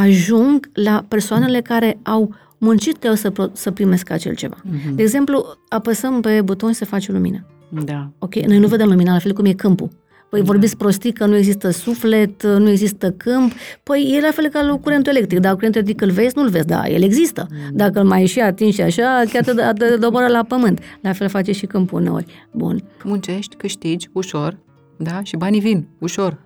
[0.00, 4.56] ajung la persoanele care au muncit ca eu să, pro- să primesc acel ceva.
[4.64, 4.68] e.
[4.86, 4.94] Mhm.
[4.94, 7.46] De exemplu, apăsăm pe buton și se face lumină.
[7.84, 8.10] Da.
[8.18, 8.34] Ok?
[8.34, 9.88] Noi nu vedem lumina, la fel cum e câmpul.
[10.30, 10.46] Păi Da.
[10.46, 13.52] vorbiți prostii că nu există suflet, nu există câmp.
[13.82, 15.38] Păi e la fel ca la curentul electric.
[15.40, 17.46] Dacă curentul electric îl vezi, nu-l vezi, da, el există.
[17.50, 17.56] Mm.
[17.76, 20.80] Dacă îl mai și atingi așa, chiar te, te, te doboră la pământ.
[21.00, 22.26] La fel face și câmpul uneori.
[22.52, 22.82] Bun.
[23.04, 24.56] Muncești, câștigi, ușor,
[24.98, 25.20] da?
[25.22, 26.38] Și banii vin, ușor.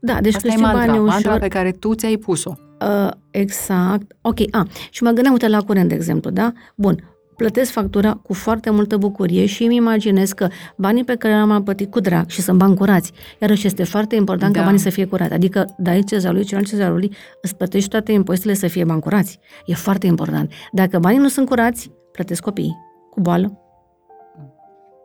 [0.00, 1.40] Da, deci Asta e câștigi mantra, banii mantra ușor.
[1.40, 2.52] pe care tu ți-ai pus-o.
[2.80, 4.12] Uh, exact.
[4.20, 6.52] Ok, a, și mă gândeam, uite, la curent, de exemplu, da?
[6.76, 11.62] Bun, plătesc factura cu foarte multă bucurie și îmi imaginez că banii pe care l-am
[11.62, 14.58] plătit cu drag și sunt bani curați, iarăși este foarte important Da.
[14.58, 15.32] ca banii să fie curați.
[15.32, 17.12] Adică dai cezarului, celălalt cezarului,
[17.42, 19.38] îți plătești toate impozitele să fie bani curați.
[19.66, 20.52] E foarte important.
[20.72, 22.76] Dacă banii nu sunt curați, plătesc copiii
[23.10, 23.58] cu boală,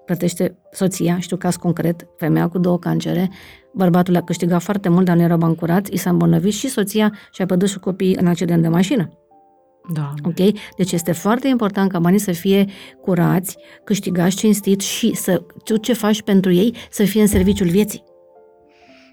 [0.06, 3.30] plătește soția, știu caz concret, femeia cu două cancere,
[3.74, 7.14] bărbatul a câștigat foarte mult, dar nu erau bani curați, i s-a îmbolnăvit și soția
[7.32, 9.10] și-a pierdut și copiii în accident de mașină.
[9.94, 10.14] Da.
[10.24, 10.36] Ok?
[10.78, 12.66] Deci este foarte important ca banii să fie
[13.02, 18.04] curați, câștigați cinstit și să tu ce faci pentru ei să fie în serviciul vieții.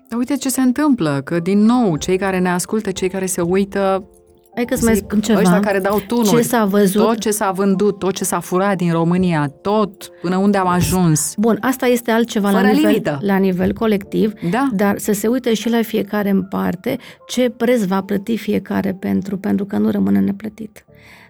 [0.08, 3.40] Dar uite ce se întâmplă, că din nou, cei care ne ascultă, cei care se
[3.40, 4.08] uită,
[4.54, 5.38] Hai că să mai zic, spun ceva.
[5.40, 7.02] ăștia care dau tunuri, ce s-a văzut.
[7.02, 11.34] tot ce s-a vândut, tot ce s-a furat din România, tot până unde am ajuns.
[11.38, 13.18] Bun, asta este altceva la Fără nivel, limită.
[13.22, 14.68] la nivel colectiv, Da.
[14.72, 16.96] dar să se uite și la fiecare în parte
[17.28, 20.84] ce preț va plăti fiecare pentru, pentru că nu rămâne neplătit.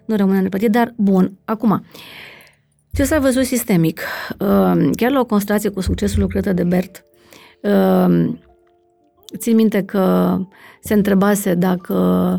[0.05, 1.85] Nu rămâne neplătit, dar bun, acum,
[2.93, 4.01] ce s-a văzut sistemic?
[4.39, 7.03] Uh, Chiar la o constelație cu succesul lucrată de Bert,
[7.61, 8.29] uh,
[9.37, 10.37] țin minte că
[10.81, 11.93] se întrebase dacă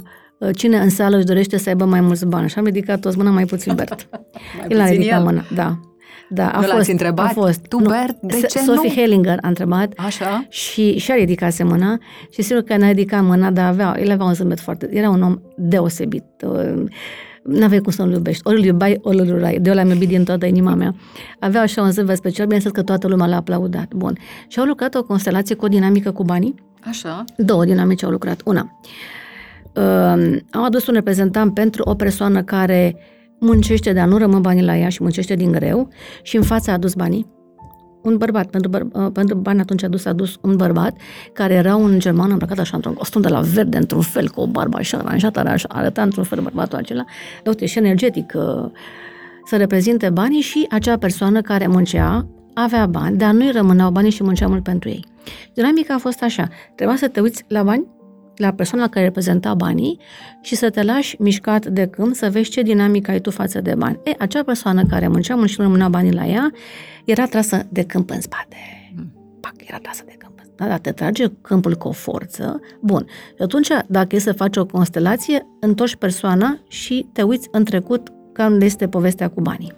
[0.04, 0.10] uh,
[0.51, 3.31] cine în sală își dorește să aibă mai mulți bani și am ridicat toți mâna
[3.31, 4.09] mai puțin Bert.
[4.59, 5.24] Mai El a puțin ridicat el.
[5.24, 5.78] mâna, da.
[6.35, 7.27] Da, a Nu l-ați fost, întrebat?
[7.27, 7.60] A fost.
[7.69, 8.94] Tu, Bert, de S- ce Sophie nu?
[9.01, 10.47] Hellinger a întrebat Așa?
[10.48, 11.98] și și-a ridicat mâna
[12.31, 14.89] și sigur că n-a ridicat mâna, dar avea, el avea un zâmbet foarte...
[14.93, 16.24] Era un om deosebit.
[16.44, 16.85] uh,
[17.44, 18.40] N-aveai cum să nu-l iubești.
[18.44, 19.59] Ori îl iubai, ori îl urai.
[19.60, 20.94] De eu l-am iubit din toată inima mea.
[21.39, 23.94] Avea așa un zâmbet special, bineînțeles că toată lumea l-a aplaudat.
[23.94, 24.16] Bun.
[24.48, 26.55] Și au lucrat o constelație cu o dinamică cu banii.
[26.81, 27.24] Așa?
[27.36, 28.40] Două dinamici au lucrat.
[28.44, 28.90] Una, uh,
[30.51, 32.97] am adus un reprezentant pentru o persoană care
[33.39, 35.89] muncește, dar nu rămân banii la ea și muncește din greu
[36.23, 37.27] și în fața a adus banii.
[38.03, 40.97] Un bărbat, pentru, băr, uh, pentru bani atunci a dus, a dus un bărbat
[41.32, 44.47] care era un german îmbrăcat așa într-un costum de la verde, într-un fel, cu o
[44.47, 47.05] barbă așa aranjată, așa, arăta într-un fel bărbatul acela.
[47.43, 48.70] De uite, și energetic uh,
[49.44, 54.23] să reprezinte banii și acea persoană care muncea avea bani, dar nu-i rămâneau banii și
[54.23, 55.05] muncea mult pentru ei.
[55.55, 56.49] Dinamica a fost așa.
[56.74, 57.86] Trebuia să te uiți la bani,
[58.36, 59.98] la persoana care reprezenta banii
[60.40, 63.74] și să te lași mișcat de câmp să vezi ce dinamică ai tu față de
[63.74, 63.98] bani.
[64.04, 66.52] E, acea persoană care muncea mult și nu rămânea banii la ea,
[67.04, 68.56] era trasă de câmp în spate.
[69.40, 70.40] Pac, era trasă de câmp.
[70.56, 72.60] Da, da, te trage câmpul cu o forță.
[72.80, 73.06] Bun.
[73.36, 78.12] Și atunci, dacă e să faci o constelație, întorci persoana și te uiți în trecut
[78.32, 79.72] ca unde este povestea cu banii.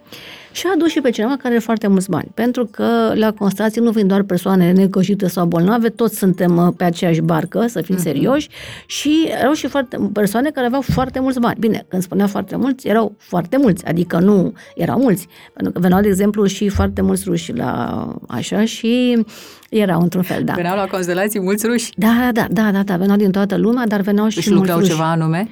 [0.55, 3.81] Și a adus și pe cineva care are foarte mulți bani, pentru că la constelație
[3.81, 7.97] nu vin doar persoane necăjite sau bolnave, toți suntem uh, pe aceeași barcă, să fim
[7.97, 8.49] serioși,
[8.87, 11.57] și erau și foarte, persoane care aveau foarte mulți bani.
[11.59, 16.01] Bine, când spunea foarte mulți, erau foarte mulți, adică nu erau mulți, pentru că veneau,
[16.01, 19.25] de exemplu, și foarte mulți ruși la așa și
[19.71, 20.53] erau într-un fel, da.
[20.53, 21.91] Veneau la constelații mulți ruși.
[21.97, 24.79] Da, da, da, da, da, veneau din toată lumea, dar veneau și Și mulți lucrau
[24.79, 24.91] ruși.
[24.91, 25.49] ceva anume?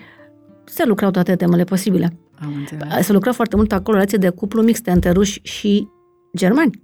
[0.64, 2.12] Se lucrau toate temele posibile.
[2.44, 3.06] Am înțeles.
[3.06, 5.88] Se lucra foarte mult acolo relație de cuplu mixte între ruși și
[6.36, 6.82] germani.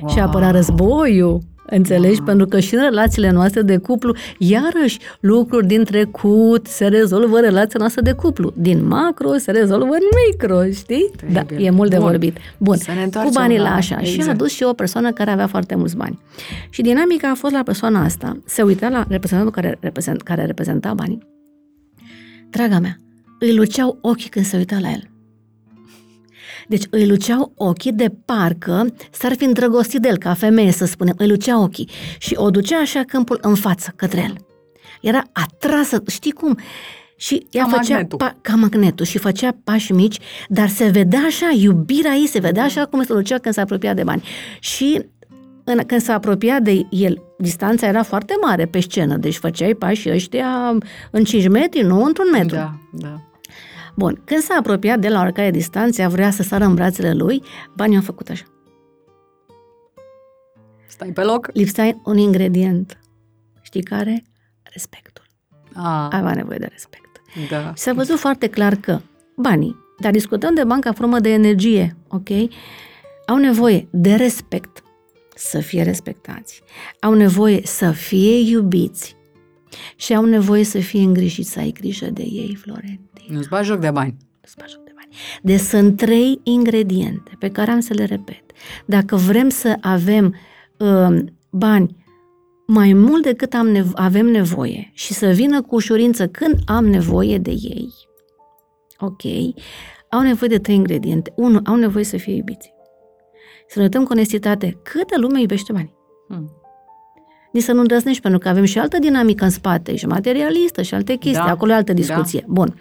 [0.00, 0.10] Wow.
[0.10, 1.40] Și apărea războiul.
[1.66, 2.18] Înțelegi?
[2.18, 2.24] Ah.
[2.26, 7.42] Pentru că și în relațiile noastre de cuplu, iarăși, lucruri din trecut se rezolvă în
[7.42, 8.52] relația noastră de cuplu.
[8.56, 10.00] Din macro se rezolvă în
[10.30, 11.10] micro, știi?
[11.32, 11.66] Da, Teribil.
[11.66, 12.04] e mult de Bun.
[12.06, 12.36] vorbit.
[12.58, 13.98] Bun, Să ne cu întoarcem banii la la- așa.
[13.98, 14.38] Și a exact.
[14.38, 16.18] dus și o persoană care avea foarte mulți bani.
[16.70, 20.94] Și dinamica a fost la persoana asta, se uita la reprezentantul care, reprezent, care reprezenta
[20.94, 21.18] banii.
[22.50, 22.96] Draga mea,
[23.42, 25.10] îi luceau ochii când se uita la el.
[26.68, 31.14] Deci îi luceau ochii de parcă s-ar fi îndrăgostit de el, ca femeie să spunem,
[31.16, 31.88] îi lucea ochii
[32.18, 34.36] și o ducea așa câmpul în față, către el.
[35.00, 36.58] Era atrasă, știi cum?
[37.16, 38.18] Și ea Ca făcea magnetul.
[38.18, 42.64] Pa, ca magnetul și făcea pași mici, dar se vedea așa, iubirea ei se vedea
[42.64, 44.22] așa cum se lucea când se apropia de bani.
[44.60, 45.02] Și
[45.64, 50.10] în, când se apropia de el, distanța era foarte mare pe scenă, deci făceai pași
[50.10, 50.78] ăștia
[51.10, 52.56] în 5 metri, nu într-un metru.
[52.56, 53.31] Da, da.
[53.96, 57.42] Bun, când s-a apropiat de la oricare distanță, vrea să sară în brațele lui,
[57.76, 58.44] banii au făcut așa.
[60.86, 61.48] Stai pe loc?
[61.52, 62.98] Lipsea un ingredient.
[63.60, 64.22] Știi care?
[64.62, 65.24] Respectul.
[65.74, 67.20] Ah, Avea nevoie de respect.
[67.50, 67.72] da.
[67.76, 69.00] Și s-a văzut foarte clar că
[69.36, 72.28] banii, dar discutăm de banca formă de energie, ok?
[73.26, 74.82] Au nevoie de respect,
[75.34, 76.62] să fie respectați.
[77.00, 79.16] Au nevoie să fie iubiți
[79.96, 83.26] și au nevoie să fie îngrijiți, să ai grijă de ei, Florentin.
[83.28, 84.16] Nu-ți bagi joc de bani.
[84.40, 85.08] Nu-ți bagi joc de bani.
[85.42, 88.42] Deci sunt trei ingrediente pe care am să le repet.
[88.86, 90.34] Dacă vrem să avem
[90.78, 92.02] uh, bani
[92.66, 97.38] mai mult decât am nevo- avem nevoie și să vină cu ușurință când am nevoie
[97.38, 97.88] de ei,
[98.98, 99.22] ok,
[100.10, 101.32] au nevoie de trei ingrediente.
[101.36, 102.72] Unu, au nevoie să fie iubiți.
[103.68, 105.94] Să ne uităm cu onestitate câtă lume iubește banii.
[106.28, 106.61] Hmm.
[107.52, 110.94] Nici să nu îndrăznești, pentru că avem și altă dinamică în spate, și materialistă, și
[110.94, 111.44] alte chestii.
[111.44, 112.44] Da, Acolo e altă discuție.
[112.48, 112.80] Bun.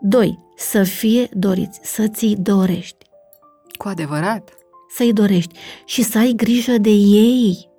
[0.00, 3.06] Doi, să fie doriți, să ți dorești.
[3.78, 4.56] Cu adevărat?
[4.88, 7.70] Să-i dorești și să ai grijă de ei.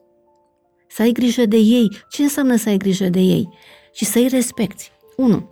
[0.88, 1.90] Să ai grijă de ei.
[2.10, 3.50] Ce înseamnă să ai grijă de ei?
[3.94, 4.92] Și să-i respecti.
[5.18, 5.50] Unu,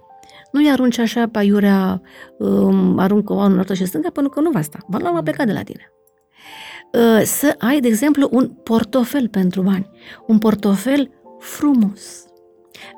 [0.52, 2.02] nu-i arunci așa pe aiurea,
[2.38, 4.78] um, aruncă o în altă și stânga, pentru că nu va sta.
[4.88, 5.92] Va lua, va pleca de la tine.
[6.94, 9.90] Uh, Să ai, de exemplu, un portofel pentru bani.
[10.28, 12.26] Un portofel frumos,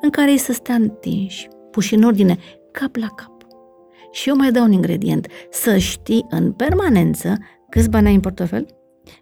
[0.01, 2.37] în care ei să stea întinși, puși în ordine,
[2.71, 3.31] cap la cap.
[4.11, 5.27] Și eu mai dau un ingredient.
[5.51, 7.37] Să știi în permanență
[7.69, 8.65] câți bani ai în portofel,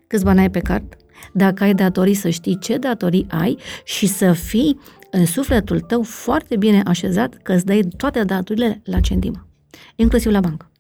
[0.08, 0.96] câți bani ai pe card,
[1.34, 4.80] dacă ai datorii să știi ce datorii ai și să fii
[5.12, 9.48] în sufletul tău foarte bine așezat că îți dai toate datorile la centimă,
[9.96, 10.71] inclusiv la bancă.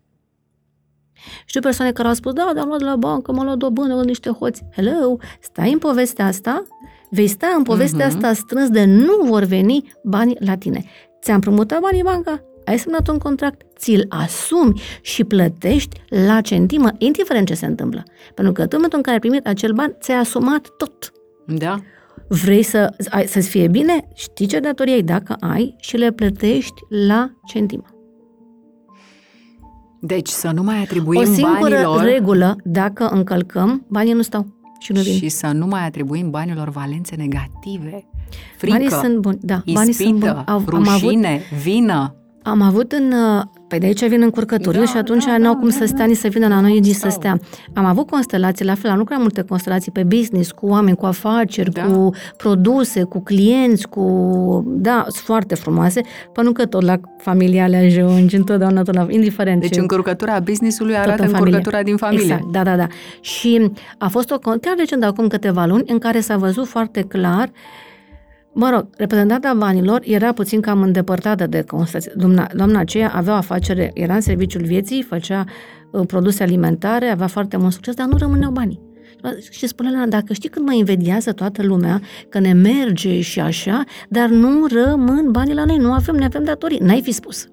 [1.45, 3.93] Știu persoane care au spus, da, dar am luat de la bancă, m-am luat dobândă
[3.93, 4.61] în niște hoți.
[4.75, 6.63] Hello, stai în povestea asta,
[7.09, 8.15] vei sta în povestea Mhm.
[8.15, 10.83] asta strâns de nu vor veni banii la tine.
[11.21, 17.47] Ți-am promutat banii banca, ai semnat un contract, ți-l asumi și plătești la centimă, indiferent
[17.47, 18.03] ce se întâmplă.
[18.35, 21.11] Pentru că în momentul în care ai primit acel ban, ți-ai asumat tot.
[21.45, 21.79] Da.
[22.27, 24.07] Vrei să, ai- să-ți fie bine?
[24.13, 27.83] Știi ce datorii ai dacă ai și le plătești la centimă.
[30.03, 34.45] Deci să nu mai atribuim o singură banilor regulă, dacă încălcăm, banii nu stau
[34.79, 35.13] și nu vin.
[35.13, 38.05] și să nu mai atribuim banilor valențe negative.
[38.57, 40.17] Frică, banii sunt buni, da, banii sunt buni.
[40.19, 42.15] ispită, Au- am avut rușine, vină.
[42.43, 43.11] Am avut în...
[43.37, 45.79] uh, Pe de aici vin încurcăturile Da, și atunci da, n-au da, cum da, să
[45.79, 45.85] da.
[45.85, 47.11] stea nici să vină la noi, nici să Stau.
[47.11, 47.39] stea.
[47.73, 51.71] Am avut constelații, la fel, am lucrat multe constelații pe business, cu oameni, cu afaceri,
[51.71, 51.83] Da.
[51.83, 54.03] cu produse, cu clienți, cu...
[54.67, 56.01] Da, sunt foarte frumoase,
[56.33, 59.05] pentru că tot la familiale ajungi, întotdeauna tot la...
[59.09, 59.79] Indiferent Deci ce...
[59.79, 61.45] încurcătura business-ului tot arată în familie.
[61.55, 62.23] încurcătura din familie.
[62.23, 62.87] Exact, da, da, da.
[63.21, 67.01] Și a fost o, con- chiar recent, acum câteva luni, în care s-a văzut foarte
[67.01, 67.51] clar
[68.53, 72.13] Mă rog, reprezentanta banilor era puțin cam îndepărtată de constație.
[72.15, 75.45] Doamna, doamna aceea avea o afacere, era în serviciul vieții, făcea
[75.91, 78.81] uh, produse alimentare, avea foarte mult succes, dar nu rămâneau banii.
[79.49, 83.83] Și spunea la dacă știi cât mă invidiază toată lumea, că ne merge și așa,
[84.09, 86.79] dar nu rămân banii la noi, nu avem, ne avem datorii.
[86.79, 87.47] N-ai fi spus.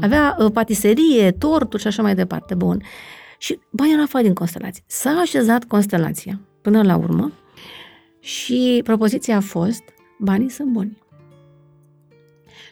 [0.00, 2.54] Avea uh, patiserie, torturi și așa mai departe.
[2.54, 2.82] Bun.
[3.38, 4.82] Și banii erau afară din constelație.
[4.86, 7.32] S-a așezat constelația până la urmă
[8.20, 9.82] și propoziția a fost
[10.18, 10.98] banii sunt buni.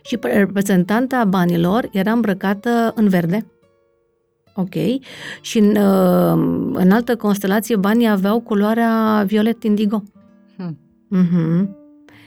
[0.02, 3.47] Și reprezentanta banilor era îmbrăcată în verde.
[4.55, 4.74] Ok.
[5.40, 10.02] Și în, uh, în altă constelație banii aveau culoarea violet indigo.
[10.56, 10.78] Hmm.
[11.14, 11.68] Mm-hmm.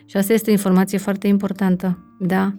[0.06, 2.54] Și asta este o informație foarte importantă, da?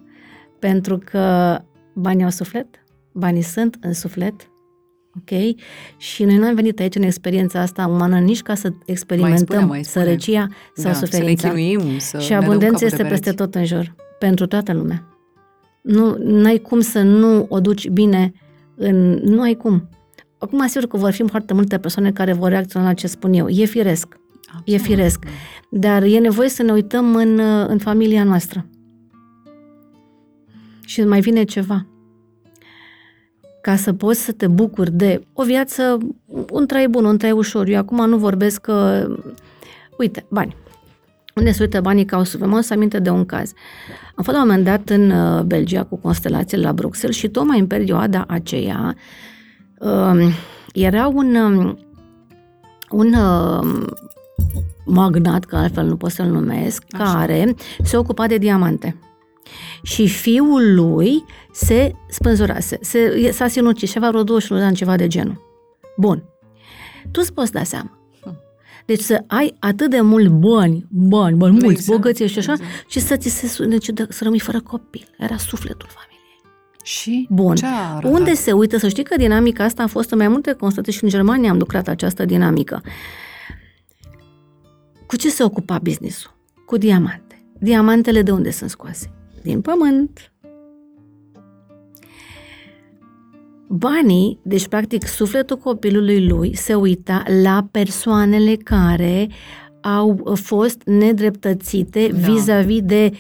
[0.59, 1.57] Pentru că
[1.95, 2.67] banii au suflet,
[3.13, 4.51] banii sunt în suflet,
[5.17, 5.57] ok?
[5.97, 9.65] Și noi nu am venit aici în experiența asta umană nici ca să experimentăm spune,
[9.65, 10.05] mai spune.
[10.05, 11.49] sărăcia sau da, suferința.
[11.49, 13.43] Să ne chinuim, să și ne dăm abundența capul este de peste pereți.
[13.43, 15.05] tot în jur, pentru toată lumea.
[15.83, 18.33] Nu ai cum să nu o duci bine
[18.77, 19.13] în...
[19.13, 19.89] Nu ai cum.
[20.39, 23.49] Acum, sigur că vor fi foarte multe persoane care vor reacționa la ce spun eu.
[23.49, 24.19] E firesc.
[24.65, 25.25] E firesc.
[25.71, 27.39] Dar e nevoie să ne uităm în,
[27.69, 28.67] în familia noastră.
[30.87, 31.87] Și mai vine ceva.
[33.61, 35.99] Ca să poți să te bucuri de o viață,
[36.51, 37.69] un trai bun, un trai ușor.
[37.69, 39.07] Eu acum nu vorbesc că...
[39.99, 40.57] Uite, bani.
[41.35, 42.47] Unde se uită banii ca o suvă?
[42.47, 43.53] Mă aminte de un caz.
[44.15, 47.59] Am fost la un moment dat în uh, Belgia cu constelațiile la Bruxelles și tocmai
[47.59, 48.95] în perioada aceea
[49.79, 50.35] uh,
[50.73, 51.79] era un, um,
[52.91, 53.87] un uh,
[54.85, 57.13] magnat, că altfel nu pot să-l numesc, Așa.
[57.13, 58.97] care se ocupa de diamante.
[59.83, 65.07] Și fiul lui se spânzurase, se, s-a sinucis ceva vreo 21 de ani, ceva de
[65.07, 65.41] genul.
[65.97, 66.25] Bun.
[67.11, 68.01] Tu îți poți da seama.
[68.91, 72.91] Deci să ai atât de mult bani, bani, bani mulți, exact, bogăție și așa, exact.
[72.91, 75.09] și să ți se deci, să rămâi fără copil.
[75.19, 76.41] Era sufletul familiei.
[76.83, 77.55] Și Bun.
[77.55, 77.67] Ce
[78.03, 78.79] Unde se uită?
[78.79, 81.59] Să știi că dinamica asta a fost în mai multe constate și în Germania am
[81.59, 82.83] lucrat această dinamică.
[85.07, 86.37] Cu ce se ocupa businessul?
[86.67, 87.45] Cu diamante.
[87.59, 89.13] Diamantele de unde sunt scoase?
[89.43, 90.30] Din pământ.
[93.73, 99.29] Banii, deci practic sufletul copilului lui se uita la persoanele care
[99.83, 102.19] au fost nedreptățite da.
[102.19, 103.11] vis-a-vis de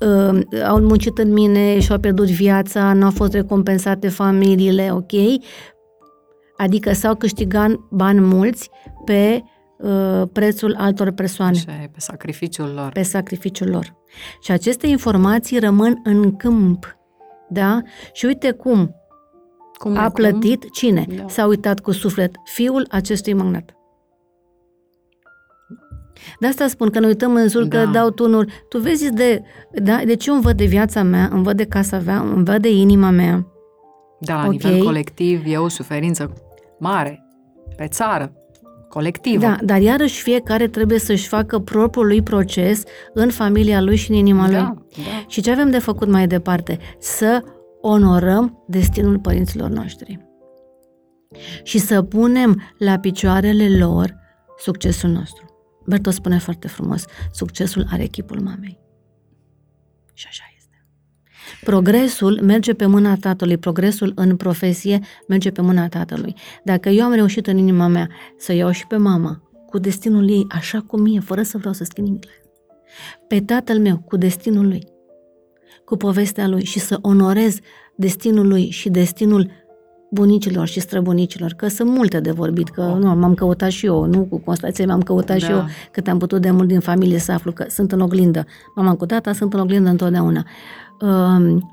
[0.00, 5.12] uh, au muncit în mine și au pierdut viața, nu au fost recompensate familiile, ok?
[6.56, 8.70] Adică s-au câștigat bani mulți
[9.04, 9.42] pe
[9.78, 11.56] uh, prețul altor persoane.
[11.56, 12.90] Așa e, pe sacrificiul lor.
[12.92, 13.96] Pe sacrificiul lor.
[14.40, 16.96] Și aceste informații rămân în câmp.
[17.48, 17.80] Da?
[18.12, 18.94] Și uite cum,
[19.82, 20.68] cum a plătit cum?
[20.72, 21.06] cine?
[21.16, 21.28] Da.
[21.28, 23.76] S-a uitat cu suflet fiul acestui magnat.
[26.40, 27.78] De asta spun că ne uităm în jur, da.
[27.78, 28.52] că dau tunuri.
[28.68, 29.42] Tu vezi de,
[29.72, 30.00] da?
[30.04, 32.70] Deci eu îmi văd de viața mea, îmi văd de casa mea, îmi văd de
[32.70, 33.46] inima mea.
[34.20, 34.50] Da, la okay.
[34.50, 36.32] nivel colectiv e o suferință
[36.78, 37.24] mare,
[37.76, 38.32] pe țară,
[38.88, 39.40] colectivă.
[39.40, 42.82] Da, dar iarăși fiecare trebuie să-și facă propriul lui proces
[43.14, 44.84] în familia lui și în inima da, lui.
[44.96, 45.24] Da.
[45.26, 46.78] Și ce avem de făcut mai departe?
[46.98, 47.42] Să
[47.82, 50.30] onorăm destinul părinților noștri
[51.62, 54.16] și să punem la picioarele lor
[54.58, 55.44] succesul nostru.
[55.86, 58.80] Berto spune foarte frumos, succesul are echipul mamei.
[60.14, 60.86] Și așa este.
[61.64, 66.34] Progresul merge pe mâna tatălui, progresul în profesie merge pe mâna tatălui.
[66.64, 70.46] Dacă eu am reușit în inima mea să iau și pe mama cu destinul ei
[70.48, 72.26] așa cum e, fără să vreau să schimb nimic
[73.28, 74.86] pe tatăl meu cu destinul lui,
[75.92, 77.58] cu povestea lui și să onorez
[77.94, 79.50] destinul lui și destinul
[80.10, 84.24] bunicilor și străbunicilor, că sunt multe de vorbit, că nu, m-am căutat și eu, nu
[84.24, 85.46] cu Constanței, m-am căutat da.
[85.46, 88.44] și eu cât am putut de mult din familie să aflu că sunt în oglindă.
[88.74, 90.46] Mama cu tata sunt în oglindă întotdeauna.
[91.00, 91.70] Um,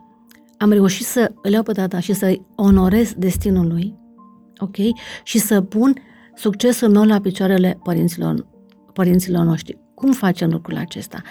[0.57, 3.95] am reușit să îl iau pe tata și să-i onorez destinul lui,
[4.57, 4.75] ok?
[5.23, 5.93] Și să pun
[6.35, 8.45] succesul meu la picioarele părinților,
[8.93, 9.77] părinților noștri.
[9.93, 11.21] Cum facem lucrul acesta?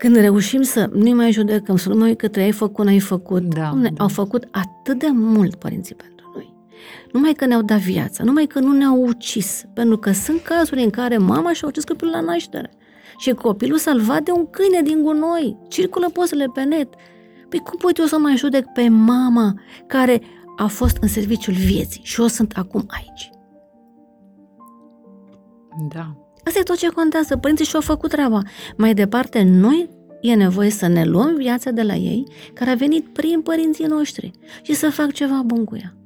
[0.00, 3.72] Când reușim să nu mai judecăm, să nu mai către ai făcut, n-ai făcut, da,
[3.82, 3.88] da.
[3.98, 6.54] au făcut atât de mult părinții pentru noi.
[7.12, 10.90] Numai că ne-au dat viața, numai că nu ne-au ucis, pentru că sunt cazuri în
[10.90, 12.70] care mama și-a ucis copilul la naștere
[13.18, 16.94] și copilul salvat de un câine din gunoi, circulă pozele pe net.
[17.48, 19.54] Păi cum pot eu să mai judec pe mama
[19.86, 20.20] care
[20.56, 23.30] a fost în serviciul vieții și eu sunt acum aici?
[25.88, 26.29] Da.
[26.50, 27.36] Asta e tot ce contează.
[27.36, 28.42] Părinții și-au făcut treaba.
[28.76, 29.88] Mai departe, noi
[30.20, 32.24] e nevoie să ne luăm viața de la ei,
[32.54, 34.30] care a venit prin părinții noștri,
[34.62, 35.96] și să fac ceva bun cu ea.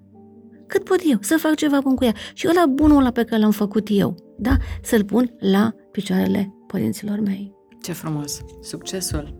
[0.67, 2.13] Cât pot eu să fac ceva bun cu ea?
[2.35, 4.57] Și ăla bunul ăla pe care l-am făcut eu, da?
[4.83, 7.53] Să-l pun la picioarele părinților mei.
[7.83, 8.41] Ce frumos!
[8.63, 9.35] Succesul!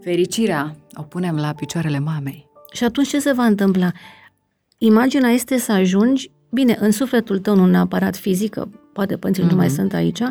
[0.00, 2.46] Fericirea o punem la picioarele mamei.
[2.72, 3.90] Și atunci ce se va întâmpla?
[4.78, 9.50] Imaginea este să ajungi, bine, în sufletul tău, nu neapărat fizică, poate părinții mm-hmm.
[9.50, 9.74] nu mai mhm.
[9.74, 10.22] sunt aici,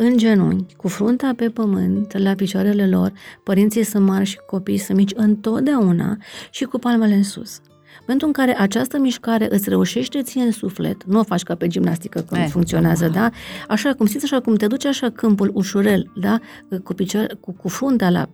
[0.00, 3.12] în genunchi, cu fruntea pe pământ, la picioarele lor,
[3.42, 6.16] părinții sunt mari și copiii sunt mici întotdeauna
[6.50, 7.60] și cu palmele în sus.
[8.06, 11.66] Pentru în care această mișcare îți reușește ție în suflet, nu o faci ca pe
[11.66, 13.30] gimnastică când e, eh, funcționează, da?
[13.68, 16.38] Așa cum simți, așa cum te duci așa câmpul ușurel, da?
[16.84, 18.28] Cu, picioare, cu, cu fruntea la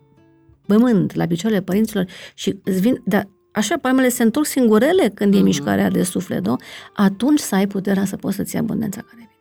[0.66, 3.22] pământ, la picioarele părinților și îți vin, da,
[3.52, 5.36] așa palmele se întorc singurele când mm-hmm.
[5.36, 5.46] e mhm.
[5.46, 6.56] mișcarea de suflet, da?
[6.94, 9.33] atunci să ai puterea să poți să-ți abundența care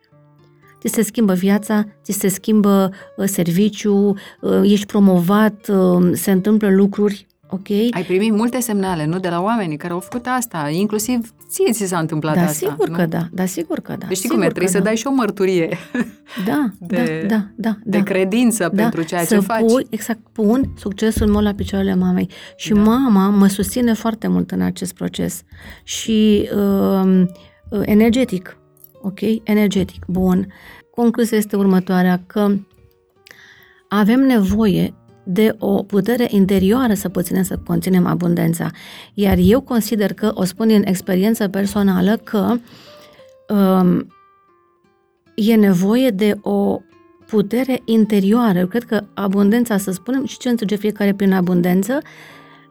[0.84, 6.70] ți se schimbă viața, ți se schimbă uh, serviciu, uh, ești promovat, uh, se întâmplă
[6.70, 7.68] lucruri, ok?
[7.68, 9.18] Ai primit multe semnale, nu?
[9.18, 12.52] De la oamenii care au făcut asta, inclusiv ție ți s-a întâmplat da, asta.
[12.52, 12.96] Sigur nu?
[12.96, 14.06] că da, da, sigur că da.
[14.06, 14.84] Deci știi cum e, trebuie să da.
[14.84, 15.78] dai și o mărturie.
[16.46, 17.78] Da, de, da, da, da.
[17.84, 18.02] De da.
[18.02, 19.60] credință da, pentru ceea să ce faci.
[19.60, 22.28] Pui, exact, pun succesul meu la picioarele mamei.
[22.56, 22.80] Și da.
[22.80, 25.42] mama mă susține foarte mult în acest proces.
[25.82, 27.22] Și uh,
[27.82, 28.58] energetic,
[29.04, 29.20] ok?
[29.42, 30.46] Energetic, bun
[30.94, 32.56] concluzia este următoarea, că
[33.88, 34.94] avem nevoie
[35.24, 38.70] de o putere interioară să putem să conținem abundența.
[39.14, 42.54] Iar eu consider că, o spun din experiență personală, că
[43.54, 44.06] um,
[45.34, 46.80] e nevoie de o
[47.26, 48.58] putere interioară.
[48.58, 51.98] Eu cred că abundența, să spunem, și ce înțelege fiecare prin abundență,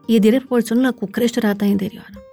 [0.06, 2.23] e direct proporțională cu creșterea ta interioară.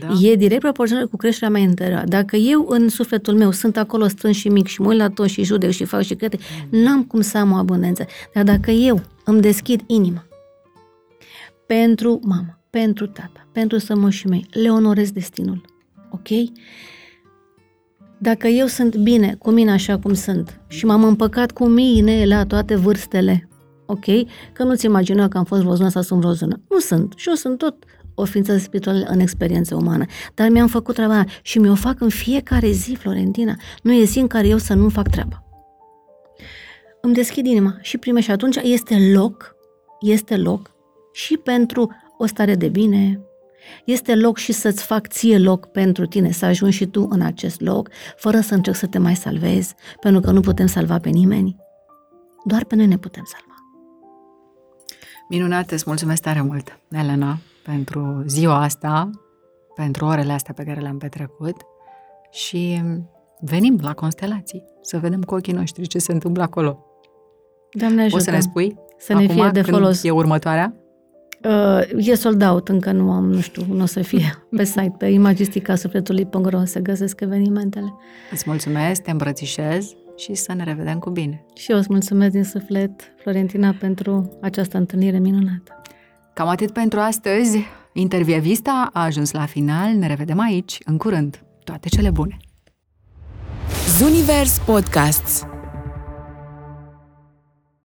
[0.00, 0.28] Da.
[0.28, 2.06] E direct proporțional cu creșterea mea interioară.
[2.06, 5.28] Dacă eu în sufletul meu sunt acolo strâns și mic și mă uit la tot
[5.28, 6.34] și judec și fac și cred,
[6.70, 6.80] mm.
[6.80, 8.06] n-am cum să am o abundență.
[8.34, 10.26] Dar dacă eu îmi deschid inima
[11.66, 15.64] pentru mama, pentru tata, pentru sămoșii mei, le onorez destinul.
[16.10, 16.28] Ok?
[18.18, 22.46] Dacă eu sunt bine cu mine așa cum sunt și m-am împăcat cu mine la
[22.46, 23.48] toate vârstele,
[23.86, 24.04] ok?
[24.52, 26.60] Că nu-ți imagina că am fost rozună sau sunt rozună.
[26.70, 27.12] Nu sunt.
[27.16, 30.04] Și eu sunt tot o ființă spirituală în experiență umană.
[30.34, 33.56] Dar mi-am făcut treaba și mi-o fac în fiecare zi, Florentina.
[33.82, 35.44] Nu e zi în care eu să nu fac treaba.
[37.00, 39.56] Îmi deschid inima și prime și atunci este loc,
[40.00, 40.70] este loc
[41.12, 43.20] și pentru o stare de bine,
[43.84, 47.60] este loc și să-ți fac ție loc pentru tine, să ajungi și tu în acest
[47.60, 51.56] loc, fără să încerc să te mai salvezi, pentru că nu putem salva pe nimeni.
[52.44, 53.54] Doar pe noi ne putem salva.
[55.28, 59.10] Minunat, îți mulțumesc tare mult, Elena, pentru ziua asta,
[59.74, 61.56] pentru orele astea pe care le-am petrecut
[62.30, 62.82] și
[63.40, 66.86] venim la constelații să vedem cu ochii noștri ce se întâmplă acolo.
[67.72, 68.16] Doamne ajută.
[68.16, 68.78] O să ne spui?
[68.98, 70.04] Să ne acum, fie de folos.
[70.04, 70.74] e următoarea?
[71.44, 74.94] Uh, e sold out, încă nu am, nu știu, nu o să fie pe site,
[74.98, 77.94] pe imagisticasufletului.ro se găsesc evenimentele.
[78.30, 81.44] Îți mulțumesc, te îmbrățișez și să ne revedem cu bine.
[81.54, 85.81] Și eu îți mulțumesc din suflet, Florentina, pentru această întâlnire minunată.
[86.34, 87.58] Cam atât pentru astăzi.
[87.92, 89.92] Intervia Vista a ajuns la final.
[89.94, 91.44] Ne revedem aici, în curând.
[91.64, 92.36] Toate cele bune!
[93.98, 95.46] Zunivers Podcasts